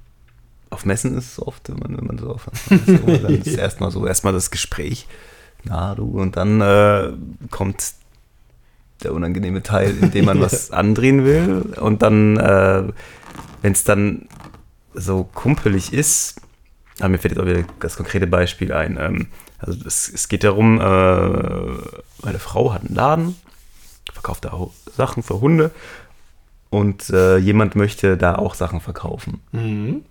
auf 0.69 0.85
Messen 0.85 1.15
ist 1.17 1.33
es 1.33 1.41
oft, 1.41 1.69
wenn 1.69 1.77
man, 1.77 1.97
wenn 1.97 2.07
man 2.07 2.17
so 2.17 2.31
auf 2.31 2.49
so, 2.69 2.97
dann 2.97 3.35
ist 3.43 3.57
erstmal 3.57 3.91
so, 3.91 4.07
erstmal 4.07 4.33
das 4.33 4.49
Gespräch. 4.51 5.07
Na, 5.63 5.95
du, 5.95 6.05
und 6.19 6.35
dann 6.35 6.61
äh, 6.61 7.13
kommt 7.51 7.93
der 9.03 9.13
unangenehme 9.13 9.63
Teil, 9.63 9.95
in 10.01 10.11
dem 10.11 10.25
man 10.25 10.41
was 10.41 10.71
andrehen 10.71 11.25
will. 11.25 11.73
Und 11.79 12.01
dann, 12.01 12.37
äh, 12.37 12.83
wenn 13.61 13.71
es 13.71 13.83
dann 13.83 14.27
so 14.93 15.23
kumpelig 15.33 15.93
ist, 15.93 16.41
aber 16.99 17.09
mir 17.09 17.17
fällt 17.17 17.33
jetzt 17.33 17.41
auch 17.41 17.47
wieder 17.47 17.63
das 17.79 17.97
konkrete 17.97 18.27
Beispiel 18.27 18.71
ein. 18.73 18.97
Ähm, 18.99 19.27
also 19.57 19.79
es, 19.85 20.09
es 20.09 20.27
geht 20.27 20.43
darum, 20.43 20.79
äh, 20.79 20.83
meine 22.23 22.39
Frau 22.39 22.73
hat 22.73 22.85
einen 22.85 22.95
Laden, 22.95 23.35
verkauft 24.11 24.45
da 24.45 24.53
auch 24.53 24.71
Sachen 24.95 25.23
für 25.23 25.41
Hunde 25.41 25.71
und 26.69 27.09
äh, 27.09 27.37
jemand 27.37 27.75
möchte 27.75 28.17
da 28.17 28.35
auch 28.35 28.55
Sachen 28.55 28.81
verkaufen. 28.81 29.41
Mhm. 29.51 30.05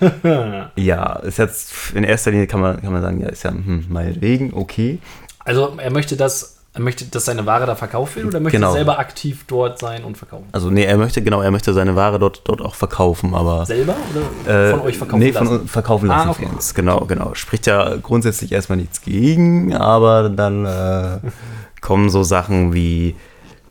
Ja, 0.76 1.16
ist 1.16 1.38
jetzt 1.38 1.72
in 1.94 2.04
erster 2.04 2.30
Linie 2.30 2.46
kann 2.46 2.60
man, 2.60 2.80
kann 2.80 2.92
man 2.92 3.02
sagen, 3.02 3.20
ja, 3.20 3.28
ist 3.28 3.42
ja 3.42 3.50
hm, 3.50 3.86
meinetwegen, 3.88 4.52
okay. 4.54 4.98
Also 5.40 5.76
er 5.76 5.90
möchte 5.90 6.16
das, 6.16 6.63
er 6.74 6.80
möchte, 6.80 7.04
dass 7.04 7.24
seine 7.26 7.46
Ware 7.46 7.66
da 7.66 7.76
verkauft 7.76 8.16
wird 8.16 8.26
oder 8.26 8.40
möchte 8.40 8.56
Genau. 8.58 8.70
er 8.70 8.72
selber 8.74 8.98
aktiv 8.98 9.44
dort 9.46 9.78
sein 9.78 10.02
und 10.02 10.18
verkaufen? 10.18 10.46
Also 10.50 10.70
nee, 10.70 10.82
er 10.84 10.96
möchte, 10.96 11.22
genau, 11.22 11.40
er 11.40 11.52
möchte 11.52 11.72
seine 11.72 11.94
Ware 11.94 12.18
dort, 12.18 12.42
dort 12.44 12.60
auch 12.60 12.74
verkaufen, 12.74 13.32
aber 13.32 13.64
Selber 13.64 13.94
oder 14.44 14.52
Äh, 14.68 14.70
von 14.72 14.80
euch 14.80 14.98
verkaufen 14.98 15.20
nee, 15.20 15.30
lassen? 15.30 15.46
von 15.46 15.60
uns 15.60 15.70
verkaufen 15.70 16.06
lassen 16.08 16.28
Ah, 16.28 16.30
okay. 16.32 16.46
von 16.46 16.54
uns. 16.56 16.74
Genau, 16.74 17.00
genau. 17.06 17.34
Spricht 17.34 17.66
ja 17.66 17.94
grundsätzlich 18.02 18.50
erstmal 18.50 18.76
nichts 18.78 19.00
gegen, 19.02 19.72
aber 19.74 20.28
dann 20.28 20.66
äh, 20.66 21.18
kommen 21.80 22.10
so 22.10 22.24
Sachen 22.24 22.74
wie, 22.74 23.14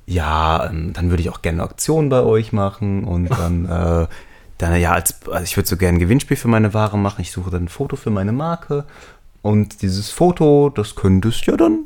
ja, 0.06 0.70
ähm, 0.70 0.94
dann 0.94 1.10
würde 1.10 1.22
ich 1.24 1.30
auch 1.30 1.42
gerne 1.42 1.62
eine 1.62 1.70
Aktion 1.70 2.08
bei 2.08 2.22
euch 2.22 2.54
machen 2.54 3.04
und 3.04 3.28
dann, 3.38 3.66
äh, 3.66 4.08
dann 4.60 4.80
ja, 4.80 4.94
als, 4.94 5.16
also 5.30 5.44
ich 5.44 5.58
würde 5.58 5.68
so 5.68 5.76
gerne 5.76 5.98
ein 5.98 6.00
Gewinnspiel 6.00 6.38
für 6.38 6.48
meine 6.48 6.74
Ware 6.74 6.98
machen. 6.98 7.22
Ich 7.22 7.34
suche 7.34 7.52
dann 7.52 7.66
ein 7.66 7.70
Foto 7.70 7.98
für 7.98 8.12
meine 8.12 8.32
Marke 8.32 8.86
und 9.42 9.82
dieses 9.82 10.10
Foto, 10.10 10.70
das 10.74 10.96
könntest 10.96 11.46
ja 11.48 11.58
dann 11.58 11.80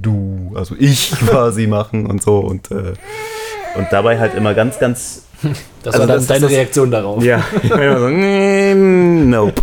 du, 0.00 0.52
also 0.54 0.74
ich 0.78 1.10
quasi 1.28 1.66
machen 1.66 2.06
und 2.06 2.22
so 2.22 2.38
und 2.38 2.70
äh, 2.70 2.94
und 3.76 3.86
dabei 3.90 4.18
halt 4.18 4.34
immer 4.34 4.54
ganz, 4.54 4.78
ganz 4.78 5.24
das 5.82 5.94
also 5.94 6.00
war 6.00 6.06
dann 6.06 6.16
das- 6.16 6.26
deine 6.26 6.40
das 6.42 6.50
Reaktion 6.52 6.90
darauf. 6.90 7.22
ja, 7.22 7.44
ich 7.62 7.70
meine 7.70 7.86
immer 7.86 8.00
so, 8.00 8.08
nee, 8.08 8.74
nope. 8.74 9.62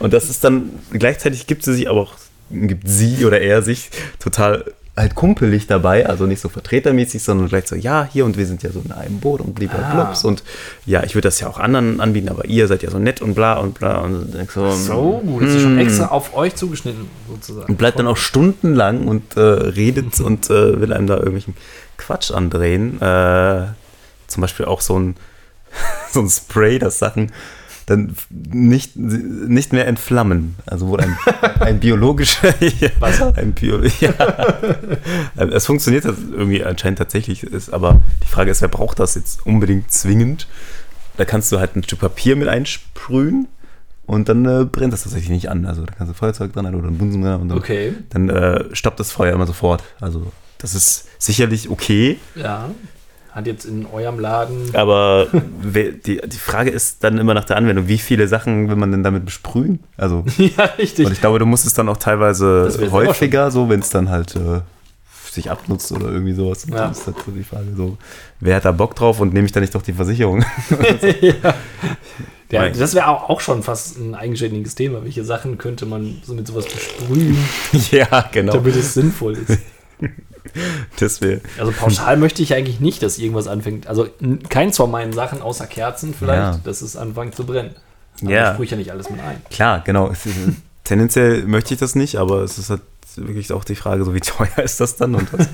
Und 0.00 0.12
das 0.12 0.28
ist 0.28 0.44
dann, 0.44 0.70
gleichzeitig 0.92 1.46
gibt 1.46 1.62
sie 1.64 1.72
sich 1.72 1.88
aber 1.88 2.00
auch, 2.02 2.14
gibt 2.50 2.88
sie 2.88 3.24
oder 3.24 3.40
er 3.40 3.62
sich 3.62 3.90
total 4.18 4.64
halt 4.96 5.16
kumpelig 5.16 5.66
dabei, 5.66 6.06
also 6.06 6.26
nicht 6.26 6.40
so 6.40 6.48
vertretermäßig, 6.48 7.22
sondern 7.22 7.48
gleich 7.48 7.66
so, 7.66 7.74
ja, 7.74 8.08
hier 8.10 8.24
und 8.24 8.38
wir 8.38 8.46
sind 8.46 8.62
ja 8.62 8.70
so 8.70 8.80
in 8.84 8.92
einem 8.92 9.18
Boot 9.18 9.40
und 9.40 9.58
lieber 9.58 9.74
Ah. 9.74 9.90
Clubs 9.90 10.24
und 10.24 10.44
ja, 10.86 11.02
ich 11.02 11.14
würde 11.16 11.26
das 11.28 11.40
ja 11.40 11.48
auch 11.48 11.58
anderen 11.58 12.00
anbieten, 12.00 12.28
aber 12.28 12.44
ihr 12.44 12.68
seid 12.68 12.82
ja 12.84 12.90
so 12.90 13.00
nett 13.00 13.20
und 13.20 13.34
bla 13.34 13.54
und 13.54 13.74
bla 13.74 13.98
und 13.98 14.32
so, 14.48 14.70
So, 14.70 15.22
gut, 15.26 15.42
das 15.42 15.54
ist 15.54 15.62
schon 15.62 15.76
mm. 15.76 15.80
extra 15.80 16.06
auf 16.06 16.36
euch 16.36 16.54
zugeschnitten, 16.54 17.08
sozusagen. 17.28 17.72
und 17.72 17.76
bleibt 17.76 17.98
dann 17.98 18.06
auch 18.06 18.16
stundenlang 18.16 19.08
und 19.08 19.36
äh, 19.36 19.40
redet 19.40 20.20
und 20.20 20.48
äh, 20.50 20.80
will 20.80 20.92
einem 20.92 21.08
da 21.08 21.16
irgendwelchen 21.16 21.56
Quatsch 21.96 22.30
andrehen. 22.30 23.00
Äh, 23.00 23.66
zum 24.28 24.40
Beispiel 24.40 24.66
auch 24.66 24.80
so 24.80 24.98
ein, 24.98 25.16
so 26.12 26.20
ein 26.20 26.28
Spray, 26.28 26.78
das 26.78 27.00
Sachen 27.00 27.32
dann 27.86 28.16
nicht, 28.30 28.96
nicht 28.96 29.72
mehr 29.72 29.86
entflammen. 29.86 30.56
Also 30.66 30.88
wo 30.88 30.96
ein, 30.96 31.16
ein 31.60 31.80
biologischer 31.80 32.54
ja, 32.80 32.88
Wasser? 32.98 33.32
Ein 33.36 33.52
Bio, 33.52 33.80
ja. 34.00 34.14
Es 35.36 35.66
funktioniert 35.66 36.04
irgendwie 36.04 36.64
anscheinend 36.64 36.98
tatsächlich, 36.98 37.42
ist, 37.42 37.72
aber 37.72 38.00
die 38.22 38.28
Frage 38.28 38.50
ist, 38.50 38.62
wer 38.62 38.68
braucht 38.68 38.98
das 38.98 39.14
jetzt 39.14 39.44
unbedingt 39.46 39.92
zwingend? 39.92 40.48
Da 41.16 41.24
kannst 41.24 41.52
du 41.52 41.58
halt 41.58 41.76
ein 41.76 41.82
Stück 41.82 42.00
Papier 42.00 42.36
mit 42.36 42.48
einsprühen 42.48 43.48
und 44.06 44.28
dann 44.28 44.44
äh, 44.44 44.64
brennt 44.64 44.92
das 44.92 45.02
tatsächlich 45.02 45.30
nicht 45.30 45.48
an. 45.48 45.66
Also 45.66 45.84
da 45.84 45.94
kannst 45.94 46.12
du 46.12 46.16
Feuerzeug 46.16 46.52
dran 46.52 46.74
oder 46.74 46.88
einen 46.88 46.98
Bunsen 46.98 47.22
dran 47.22 47.42
und 47.42 47.48
dann, 47.48 47.58
Okay, 47.58 47.94
dann 48.10 48.28
äh, 48.28 48.64
stoppt 48.74 49.00
das 49.00 49.12
Feuer 49.12 49.32
immer 49.32 49.46
sofort. 49.46 49.82
Also 50.00 50.32
das 50.58 50.74
ist 50.74 51.08
sicherlich 51.18 51.68
okay, 51.68 52.18
ja. 52.34 52.70
Hat 53.34 53.48
jetzt 53.48 53.64
in 53.64 53.84
eurem 53.86 54.20
Laden. 54.20 54.70
aber 54.74 55.26
die, 55.32 56.20
die 56.24 56.36
Frage 56.36 56.70
ist 56.70 57.02
dann 57.02 57.18
immer 57.18 57.34
nach 57.34 57.44
der 57.44 57.56
Anwendung, 57.56 57.88
wie 57.88 57.98
viele 57.98 58.28
Sachen 58.28 58.68
will 58.68 58.76
man 58.76 58.92
denn 58.92 59.02
damit 59.02 59.24
besprühen? 59.24 59.80
Also 59.96 60.24
ja, 60.38 60.66
richtig. 60.78 61.06
und 61.06 61.12
ich 61.12 61.20
glaube, 61.20 61.40
du 61.40 61.46
musst 61.46 61.66
es 61.66 61.74
dann 61.74 61.88
auch 61.88 61.96
teilweise 61.96 62.70
häufiger, 62.92 63.50
so 63.50 63.68
wenn 63.68 63.80
es 63.80 63.90
dann 63.90 64.08
halt 64.08 64.36
äh, 64.36 64.60
sich 65.32 65.50
abnutzt 65.50 65.90
oder 65.90 66.12
irgendwie 66.12 66.32
sowas. 66.32 66.64
Ja. 66.70 66.86
Das 66.86 67.00
ist 67.00 67.06
halt 67.08 67.16
so 67.26 67.32
die 67.32 67.42
Frage, 67.42 67.66
so, 67.76 67.98
wer 68.38 68.54
hat 68.54 68.64
da 68.64 68.70
Bock 68.70 68.94
drauf 68.94 69.18
und 69.18 69.34
nehme 69.34 69.46
ich 69.46 69.52
da 69.52 69.58
nicht 69.58 69.74
doch 69.74 69.82
die 69.82 69.94
Versicherung? 69.94 70.44
ja. 71.20 71.54
Ja, 72.52 72.68
das 72.68 72.94
wäre 72.94 73.08
auch, 73.08 73.28
auch 73.30 73.40
schon 73.40 73.64
fast 73.64 73.98
ein 73.98 74.14
eigenständiges 74.14 74.76
Thema. 74.76 75.02
Welche 75.02 75.24
Sachen 75.24 75.58
könnte 75.58 75.86
man 75.86 76.22
so 76.24 76.34
mit 76.34 76.46
sowas 76.46 76.66
besprühen, 76.66 77.36
ja, 77.90 78.28
genau. 78.30 78.52
damit 78.52 78.76
es 78.76 78.94
sinnvoll 78.94 79.32
ist? 79.32 79.58
Das 81.00 81.20
wäre. 81.20 81.40
Also 81.58 81.72
pauschal 81.72 82.16
möchte 82.16 82.42
ich 82.42 82.54
eigentlich 82.54 82.80
nicht, 82.80 83.02
dass 83.02 83.18
irgendwas 83.18 83.46
anfängt. 83.48 83.86
Also 83.86 84.08
keins 84.48 84.76
von 84.76 84.90
meinen 84.90 85.12
Sachen 85.12 85.42
außer 85.42 85.66
Kerzen 85.66 86.14
vielleicht, 86.16 86.38
Ja. 86.54 86.60
dass 86.64 86.82
es 86.82 86.96
anfängt 86.96 87.34
zu 87.34 87.44
brennen. 87.44 87.74
Aber 88.22 88.30
Ja. 88.30 88.48
ich 88.50 88.54
sprühe 88.54 88.66
ja 88.68 88.76
nicht 88.76 88.90
alles 88.92 89.10
mit 89.10 89.20
ein. 89.20 89.42
Klar, 89.50 89.82
genau. 89.84 90.08
Ist, 90.10 90.26
tendenziell 90.84 91.44
möchte 91.46 91.74
ich 91.74 91.80
das 91.80 91.94
nicht, 91.94 92.16
aber 92.16 92.42
es 92.42 92.58
ist 92.58 92.70
halt 92.70 92.82
wirklich 93.16 93.52
auch 93.52 93.62
die 93.64 93.74
Frage, 93.76 94.04
so 94.04 94.14
wie 94.14 94.20
teuer 94.20 94.58
ist 94.62 94.80
das 94.80 94.96
dann 94.96 95.14
und 95.14 95.32
was. 95.32 95.48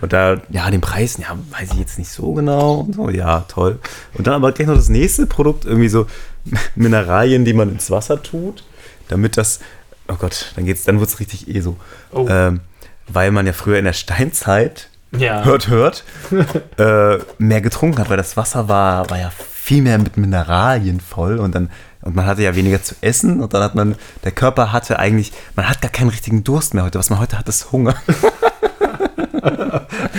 Und 0.00 0.12
da, 0.12 0.40
ja, 0.50 0.70
den 0.70 0.80
Preis, 0.80 1.16
ja, 1.18 1.36
weiß 1.50 1.72
ich 1.72 1.78
jetzt 1.78 1.98
nicht 1.98 2.10
so 2.10 2.32
genau 2.34 2.86
so, 2.94 3.08
ja, 3.10 3.40
toll. 3.48 3.78
Und 4.14 4.26
dann 4.26 4.34
aber 4.34 4.52
gleich 4.52 4.66
noch 4.68 4.74
das 4.76 4.88
nächste 4.88 5.26
Produkt, 5.26 5.64
irgendwie 5.64 5.88
so 5.88 6.06
Mineralien, 6.74 7.44
die 7.44 7.52
man 7.54 7.70
ins 7.70 7.90
Wasser 7.90 8.22
tut, 8.22 8.64
damit 9.08 9.36
das, 9.36 9.60
oh 10.08 10.14
Gott, 10.18 10.52
dann 10.56 10.66
geht's, 10.66 10.84
dann 10.84 11.00
wird 11.00 11.08
es 11.08 11.18
richtig 11.20 11.48
eh 11.48 11.60
so. 11.60 11.76
Oh. 12.12 12.26
Ähm, 12.28 12.60
weil 13.08 13.30
man 13.30 13.46
ja 13.46 13.52
früher 13.52 13.78
in 13.78 13.84
der 13.84 13.92
Steinzeit 13.92 14.88
Ja. 15.16 15.44
hört, 15.44 15.68
hört, 15.68 16.04
äh, 16.78 17.18
mehr 17.38 17.60
getrunken 17.60 17.98
hat, 17.98 18.10
weil 18.10 18.16
das 18.16 18.36
Wasser 18.36 18.68
war, 18.68 19.08
war 19.10 19.18
ja 19.18 19.30
viel 19.54 19.82
mehr 19.82 19.98
mit 19.98 20.16
Mineralien 20.16 21.00
voll 21.00 21.38
und 21.38 21.54
dann 21.54 21.70
und 22.02 22.14
man 22.14 22.24
hatte 22.26 22.42
ja 22.42 22.54
weniger 22.54 22.80
zu 22.80 22.94
essen 23.00 23.40
und 23.42 23.52
dann 23.52 23.62
hat 23.64 23.74
man, 23.74 23.96
der 24.22 24.30
Körper 24.30 24.70
hatte 24.72 25.00
eigentlich, 25.00 25.32
man 25.56 25.68
hat 25.68 25.80
gar 25.82 25.90
keinen 25.90 26.10
richtigen 26.10 26.44
Durst 26.44 26.72
mehr 26.72 26.84
heute. 26.84 27.00
Was 27.00 27.10
man 27.10 27.18
heute 27.18 27.36
hat, 27.36 27.48
ist 27.48 27.72
Hunger, 27.72 27.96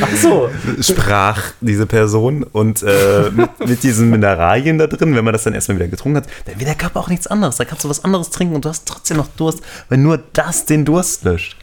Ach 0.01 0.15
so. 0.21 0.49
sprach 0.81 1.41
diese 1.61 1.85
Person. 1.85 2.43
Und 2.43 2.83
äh, 2.83 3.29
mit, 3.31 3.59
mit 3.67 3.83
diesen 3.83 4.09
Mineralien 4.09 4.77
da 4.77 4.87
drin, 4.87 5.15
wenn 5.15 5.23
man 5.23 5.33
das 5.33 5.43
dann 5.43 5.53
erstmal 5.53 5.77
wieder 5.77 5.87
getrunken 5.87 6.17
hat, 6.17 6.27
dann 6.45 6.59
will 6.59 6.65
der 6.65 6.75
Körper 6.75 6.99
auch 6.99 7.09
nichts 7.09 7.27
anderes. 7.27 7.57
Da 7.57 7.65
kannst 7.65 7.83
du 7.85 7.89
was 7.89 8.03
anderes 8.03 8.29
trinken 8.29 8.55
und 8.55 8.65
du 8.65 8.69
hast 8.69 8.85
trotzdem 8.87 9.17
noch 9.17 9.27
Durst, 9.37 9.61
weil 9.89 9.97
nur 9.97 10.19
das 10.33 10.65
den 10.65 10.85
Durst 10.85 11.23
löscht. 11.23 11.55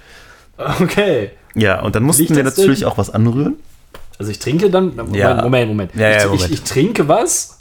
Okay. 0.80 1.30
Ja, 1.54 1.82
und 1.82 1.94
dann 1.94 2.02
mussten 2.02 2.22
Liegt 2.22 2.36
wir 2.36 2.42
natürlich 2.44 2.80
denn? 2.80 2.88
auch 2.88 2.98
was 2.98 3.10
anrühren. 3.10 3.54
Also 4.18 4.30
ich 4.30 4.38
trinke 4.38 4.70
dann. 4.70 4.94
Moment, 4.96 5.16
Ja. 5.16 5.42
Moment, 5.42 5.68
Moment. 5.68 5.94
Ja, 5.94 6.08
ja, 6.10 6.16
ich, 6.18 6.24
Moment. 6.24 6.42
Ich, 6.44 6.50
ich 6.52 6.62
trinke 6.62 7.08
was 7.08 7.58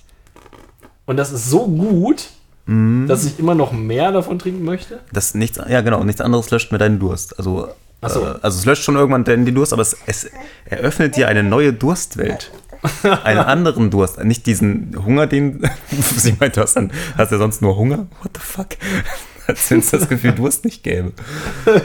und 1.06 1.18
das 1.18 1.32
ist 1.32 1.50
so 1.50 1.68
gut, 1.68 2.30
Mhm. 2.66 3.08
dass 3.08 3.26
ich 3.26 3.40
immer 3.40 3.56
noch 3.56 3.74
mehr 3.74 4.14
davon 4.14 4.40
trinken 4.40 4.64
möchte. 4.64 5.00
Das 5.12 5.36
nichts, 5.36 5.60
ja 5.68 5.82
genau, 5.82 6.04
nichts 6.06 6.22
anderes 6.22 6.50
löscht 6.50 6.72
mehr 6.72 6.80
deinen 6.80 6.98
Durst. 6.98 7.38
Also, 7.38 7.68
so. 8.02 8.22
äh, 8.26 8.36
also 8.42 8.58
es 8.58 8.66
löscht 8.66 8.84
schon 8.84 8.96
irgendwann 8.96 9.26
den 9.26 9.54
Durst, 9.54 9.74
aber 9.74 9.82
es, 9.82 9.98
es 10.06 10.30
eröffnet 10.66 11.18
dir 11.18 11.28
eine 11.28 11.44
neue 11.44 11.74
Durstwelt. 11.74 12.52
einen 13.24 13.40
anderen 13.40 13.90
Durst. 13.90 14.24
Nicht 14.24 14.46
diesen 14.46 14.96
Hunger, 15.06 15.28
den 15.28 15.62
ich 16.24 16.40
meine, 16.40 16.52
du 16.54 16.62
hast, 16.62 16.76
dann, 16.76 16.92
hast 17.18 17.32
ja 17.34 17.38
sonst 17.38 17.62
nur 17.62 17.76
Hunger. 17.76 18.08
What 18.22 18.32
the 18.36 18.42
fuck? 18.42 18.68
Als 19.48 19.70
wenn 19.72 19.80
es 19.80 19.92
das 19.92 20.10
Gefühl 20.10 20.34
Durst 20.34 20.66
nicht 20.66 20.84
gäbe. 20.84 21.14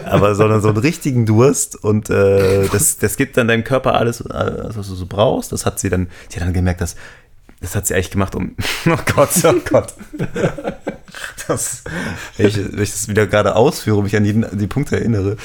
Aber 0.05 0.35
sondern 0.35 0.61
so 0.61 0.69
einen 0.69 0.79
richtigen 0.79 1.27
Durst 1.27 1.77
und 1.77 2.11
äh, 2.11 2.67
das, 2.69 2.99
das 2.99 3.17
gibt 3.17 3.37
dann 3.37 3.49
deinem 3.49 3.65
Körper 3.65 3.95
alles, 3.95 4.25
alles, 4.27 4.77
was 4.77 4.89
du 4.89 4.95
so 4.95 5.07
brauchst. 5.07 5.53
Das 5.53 5.67
hat 5.67 5.79
sie 5.79 5.89
dann, 5.89 6.09
sie 6.29 6.37
hat 6.37 6.47
dann 6.47 6.53
gemerkt, 6.53 6.81
dass 6.81 6.97
das 7.61 7.75
hat 7.75 7.87
sie 7.87 7.95
eigentlich 7.95 8.11
gemacht, 8.11 8.35
um. 8.35 8.55
Oh 8.87 8.97
Gott, 9.15 9.31
oh 9.45 9.55
Gott. 9.69 9.95
Das, 11.49 11.83
wenn, 12.37 12.47
ich, 12.47 12.57
wenn 12.57 12.83
ich 12.83 12.93
das 12.93 13.09
wieder 13.09 13.27
gerade 13.27 13.57
ausführe, 13.57 14.03
mich 14.03 14.17
an 14.17 14.25
die, 14.25 14.45
die 14.57 14.67
Punkte 14.67 14.97
erinnere. 14.97 15.37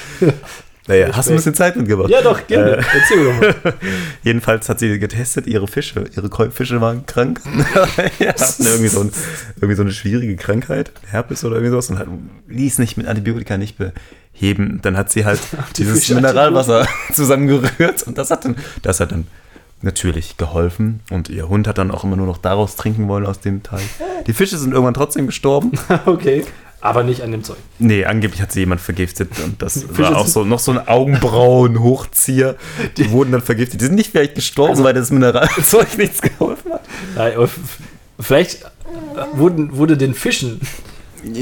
Naja, 0.86 1.08
hast 1.12 1.28
du 1.28 1.32
ein 1.32 1.36
bisschen 1.36 1.54
Zeit 1.54 1.76
mitgebracht? 1.76 2.10
Ja, 2.10 2.20
doch, 2.20 2.46
gerne. 2.46 2.76
Äh, 2.76 2.82
Erzähl 2.94 3.16
mir 3.16 3.32
doch 3.32 3.64
mal. 3.64 3.74
Jedenfalls 4.22 4.68
hat 4.68 4.78
sie 4.78 4.98
getestet, 4.98 5.46
ihre 5.46 5.66
Fische, 5.66 6.04
ihre 6.14 6.50
Fische 6.50 6.80
waren 6.80 7.06
krank. 7.06 7.40
ja, 8.18 8.28
hatten 8.28 8.64
irgendwie 8.64 8.88
so, 8.88 9.00
ein, 9.00 9.10
irgendwie 9.56 9.76
so 9.76 9.82
eine 9.82 9.92
schwierige 9.92 10.36
Krankheit, 10.36 10.92
Herpes 11.08 11.42
oder 11.44 11.56
irgendwie 11.56 11.70
sowas, 11.70 11.88
und 11.88 11.98
hat, 11.98 12.08
ließ 12.48 12.78
nicht 12.78 12.98
mit 12.98 13.06
Antibiotika 13.06 13.56
nicht 13.56 13.78
beheben. 13.78 14.80
Dann 14.82 14.98
hat 14.98 15.10
sie 15.10 15.24
halt 15.24 15.40
dieses 15.78 16.06
Mineralwasser 16.10 16.86
zusammengerührt 17.12 18.02
und 18.02 18.18
das 18.18 18.30
hat 18.30 18.44
dann, 18.44 18.56
das 18.82 19.00
hat 19.00 19.12
dann 19.12 19.26
natürlich 19.80 20.36
geholfen. 20.36 21.00
Und 21.10 21.30
ihr 21.30 21.48
Hund 21.48 21.66
hat 21.66 21.78
dann 21.78 21.90
auch 21.90 22.04
immer 22.04 22.16
nur 22.16 22.26
noch 22.26 22.38
daraus 22.38 22.76
trinken 22.76 23.08
wollen 23.08 23.24
aus 23.24 23.40
dem 23.40 23.62
Teil. 23.62 23.82
Die 24.26 24.34
Fische 24.34 24.58
sind 24.58 24.72
irgendwann 24.72 24.94
trotzdem 24.94 25.26
gestorben. 25.26 25.72
Okay. 26.04 26.44
Aber 26.84 27.02
nicht 27.02 27.22
an 27.22 27.32
dem 27.32 27.42
Zeug. 27.42 27.56
Nee, 27.78 28.04
angeblich 28.04 28.42
hat 28.42 28.52
sie 28.52 28.60
jemand 28.60 28.78
vergiftet 28.78 29.30
und 29.42 29.62
das 29.62 29.86
war 29.98 30.18
auch 30.18 30.26
so 30.26 30.44
noch 30.44 30.58
so 30.58 30.70
ein 30.70 30.86
Augenbrauen-Hochzieher. 30.86 32.56
Die 32.98 33.10
wurden 33.10 33.32
dann 33.32 33.40
vergiftet. 33.40 33.80
Die 33.80 33.86
sind 33.86 33.94
nicht 33.94 34.10
vielleicht 34.10 34.34
gestorben, 34.34 34.72
Also- 34.72 34.84
weil 34.84 34.92
das 34.92 35.10
Mineralzeug 35.10 35.96
nichts 35.98 36.20
geholfen 36.20 36.72
hat. 36.74 36.82
Nein, 37.16 37.36
aber 37.36 37.48
vielleicht 38.20 38.64
äh, 38.64 38.66
wurden, 39.32 39.74
wurde 39.78 39.96
den 39.96 40.12
Fischen 40.12 40.60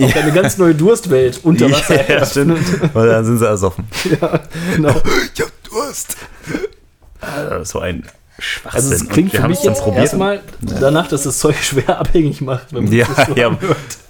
auch 0.00 0.14
eine 0.14 0.30
ganz 0.30 0.58
neue 0.58 0.76
Durstwelt 0.76 1.40
unter 1.42 1.68
Wasser 1.72 2.08
ja, 2.08 2.24
stimmt. 2.24 2.94
Weil 2.94 3.08
dann 3.08 3.24
sind 3.24 3.38
sie 3.38 3.46
ersoffen. 3.46 3.84
Ja, 4.20 4.38
genau. 4.76 4.94
Ich 5.34 5.40
hab 5.42 5.50
Durst. 5.68 6.16
Äh, 7.20 7.64
so 7.64 7.80
ein 7.80 8.04
Schwachsinn. 8.42 8.92
Also 8.92 8.94
es 8.94 9.08
klingt 9.08 9.32
für 9.32 9.46
mich 9.48 9.60
dann 9.60 9.72
jetzt 9.72 9.82
probiert. 9.82 10.02
erstmal 10.02 10.40
danach, 10.60 11.08
dass 11.08 11.22
das 11.22 11.38
Zeug 11.38 11.56
schwer 11.62 12.00
abhängig 12.00 12.40
macht. 12.40 12.72
Wenn 12.72 12.84
man 12.84 12.92
Ja, 12.92 13.06
das 13.14 13.26
so 13.28 13.34
ja. 13.34 13.56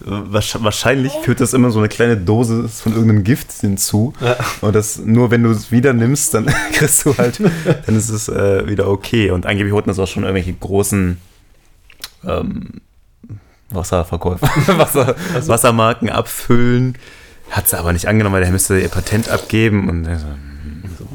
Wahrscheinlich 0.05 1.13
führt 1.23 1.41
das 1.41 1.53
immer 1.53 1.71
so 1.71 1.79
eine 1.79 1.89
kleine 1.89 2.17
Dosis 2.17 2.81
von 2.81 2.93
irgendeinem 2.93 3.25
Gift 3.25 3.53
hinzu. 3.53 4.15
Ja. 4.21 4.37
Und 4.63 4.75
das 4.75 4.99
nur 4.99 5.31
wenn 5.31 5.43
du 5.43 5.51
es 5.51 5.71
wieder 5.71 5.93
nimmst, 5.93 6.35
dann 6.35 6.47
kriegst 6.73 7.05
du 7.05 7.17
halt, 7.17 7.41
dann 7.87 7.97
ist 7.97 8.09
es 8.09 8.29
äh, 8.29 8.67
wieder 8.67 8.89
okay. 8.89 9.31
Und 9.31 9.47
angeblich 9.47 9.73
wollten 9.75 9.91
das 9.91 9.99
auch 9.99 10.09
schon 10.09 10.23
irgendwelche 10.25 10.55
großen 10.55 11.19
ähm, 12.27 12.81
Wasserverkäufer, 13.71 14.49
Wasser, 14.79 15.15
Wassermarken 15.47 16.11
abfüllen. 16.11 16.97
Hat 17.51 17.69
sie 17.69 17.79
aber 17.79 17.93
nicht 17.93 18.07
angenommen, 18.09 18.35
weil 18.35 18.43
der 18.43 18.51
müsste 18.51 18.79
ihr 18.79 18.89
Patent 18.89 19.29
abgeben. 19.29 19.89
Und 19.89 20.05
so, 20.05 20.27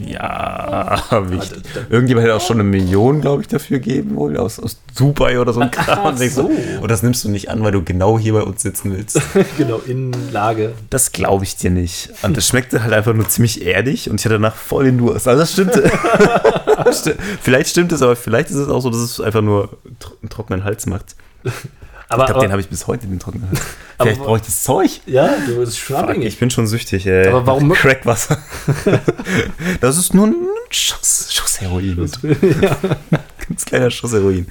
ja, 0.08 1.02
wichtig. 1.30 1.64
Irgendjemand 1.90 2.26
hätte 2.26 2.36
auch 2.36 2.42
schon 2.46 2.60
eine 2.60 2.64
Million, 2.70 3.22
glaube 3.22 3.42
ich, 3.42 3.48
dafür 3.48 3.80
geben 3.80 4.16
wollen, 4.16 4.38
aus, 4.38 4.60
aus 4.60 4.78
Dubai 4.98 5.40
oder 5.40 5.54
so 5.54 5.60
ein 5.60 5.72
Kram. 5.72 6.06
Und 6.08 6.18
so. 6.20 6.28
so. 6.30 6.50
Und 6.82 6.90
das 6.90 7.04
nimmst 7.04 7.24
du 7.24 7.30
nicht 7.30 7.50
an, 7.50 7.64
weil 7.64 7.72
du 7.72 7.84
genau 7.84 8.18
hier 8.18 8.34
bei 8.34 8.42
uns 8.44 8.62
sitzen 8.62 8.96
willst. 8.96 9.20
genau, 9.58 9.82
in 9.86 10.14
Lage. 10.32 10.74
Das 10.90 11.12
glaube 11.12 11.44
ich 11.46 11.56
dir 11.58 11.70
nicht. 11.72 12.10
Und 12.24 12.36
das 12.38 12.48
schmeckte 12.48 12.84
halt 12.84 12.94
einfach 12.94 13.14
nur 13.14 13.28
ziemlich 13.28 13.66
erdig 13.66 14.10
und 14.10 14.20
ich 14.20 14.26
hatte 14.26 14.36
danach 14.36 14.56
voll 14.56 14.86
den 14.86 14.98
Durst. 14.98 15.28
Also 15.28 15.40
das 15.42 15.52
stimmte. 15.54 15.84
Sti- 16.92 17.16
vielleicht 17.42 17.70
stimmt 17.70 17.92
es, 17.92 18.02
aber 18.02 18.16
vielleicht 18.16 18.50
ist 18.50 18.56
es 18.56 18.70
auch 18.70 18.82
so, 18.82 18.90
dass 18.90 19.00
es 19.02 19.20
einfach 19.22 19.42
nur 19.42 19.78
einen 20.22 20.30
trockenen 20.30 20.64
Hals 20.64 20.86
macht. 20.86 21.16
Aber, 22.10 22.24
Ich 22.24 22.28
glaube, 22.28 22.42
den 22.42 22.52
habe 22.52 22.62
ich 22.62 22.70
bis 22.70 22.88
heute, 22.88 23.06
den 23.08 23.20
trockenen 23.20 23.50
Hals. 23.50 23.60
Aber 23.98 24.08
Vielleicht 24.10 24.22
brauche 24.24 24.38
ich 24.38 24.44
das 24.44 24.64
Zeug. 24.64 24.90
ja, 25.06 25.30
du 25.46 25.58
bist 25.58 25.78
schon 25.80 25.96
Fuck, 25.98 26.06
abhängig. 26.06 26.28
ich 26.28 26.40
bin 26.40 26.50
schon 26.50 26.68
süchtig, 26.68 27.06
ey. 27.08 27.28
Aber 27.28 27.46
warum- 27.46 27.72
Crackwasser. 27.74 28.38
das 29.82 29.98
ist 29.98 30.14
nur 30.14 30.28
ein 30.28 30.36
Schuss, 30.70 31.28
Schuss 31.34 31.60
Heroin. 31.62 32.10
ja. 32.62 32.78
Ganz 33.48 33.66
kleiner 33.66 33.90
Schuss 33.92 34.14
Heroin. 34.14 34.48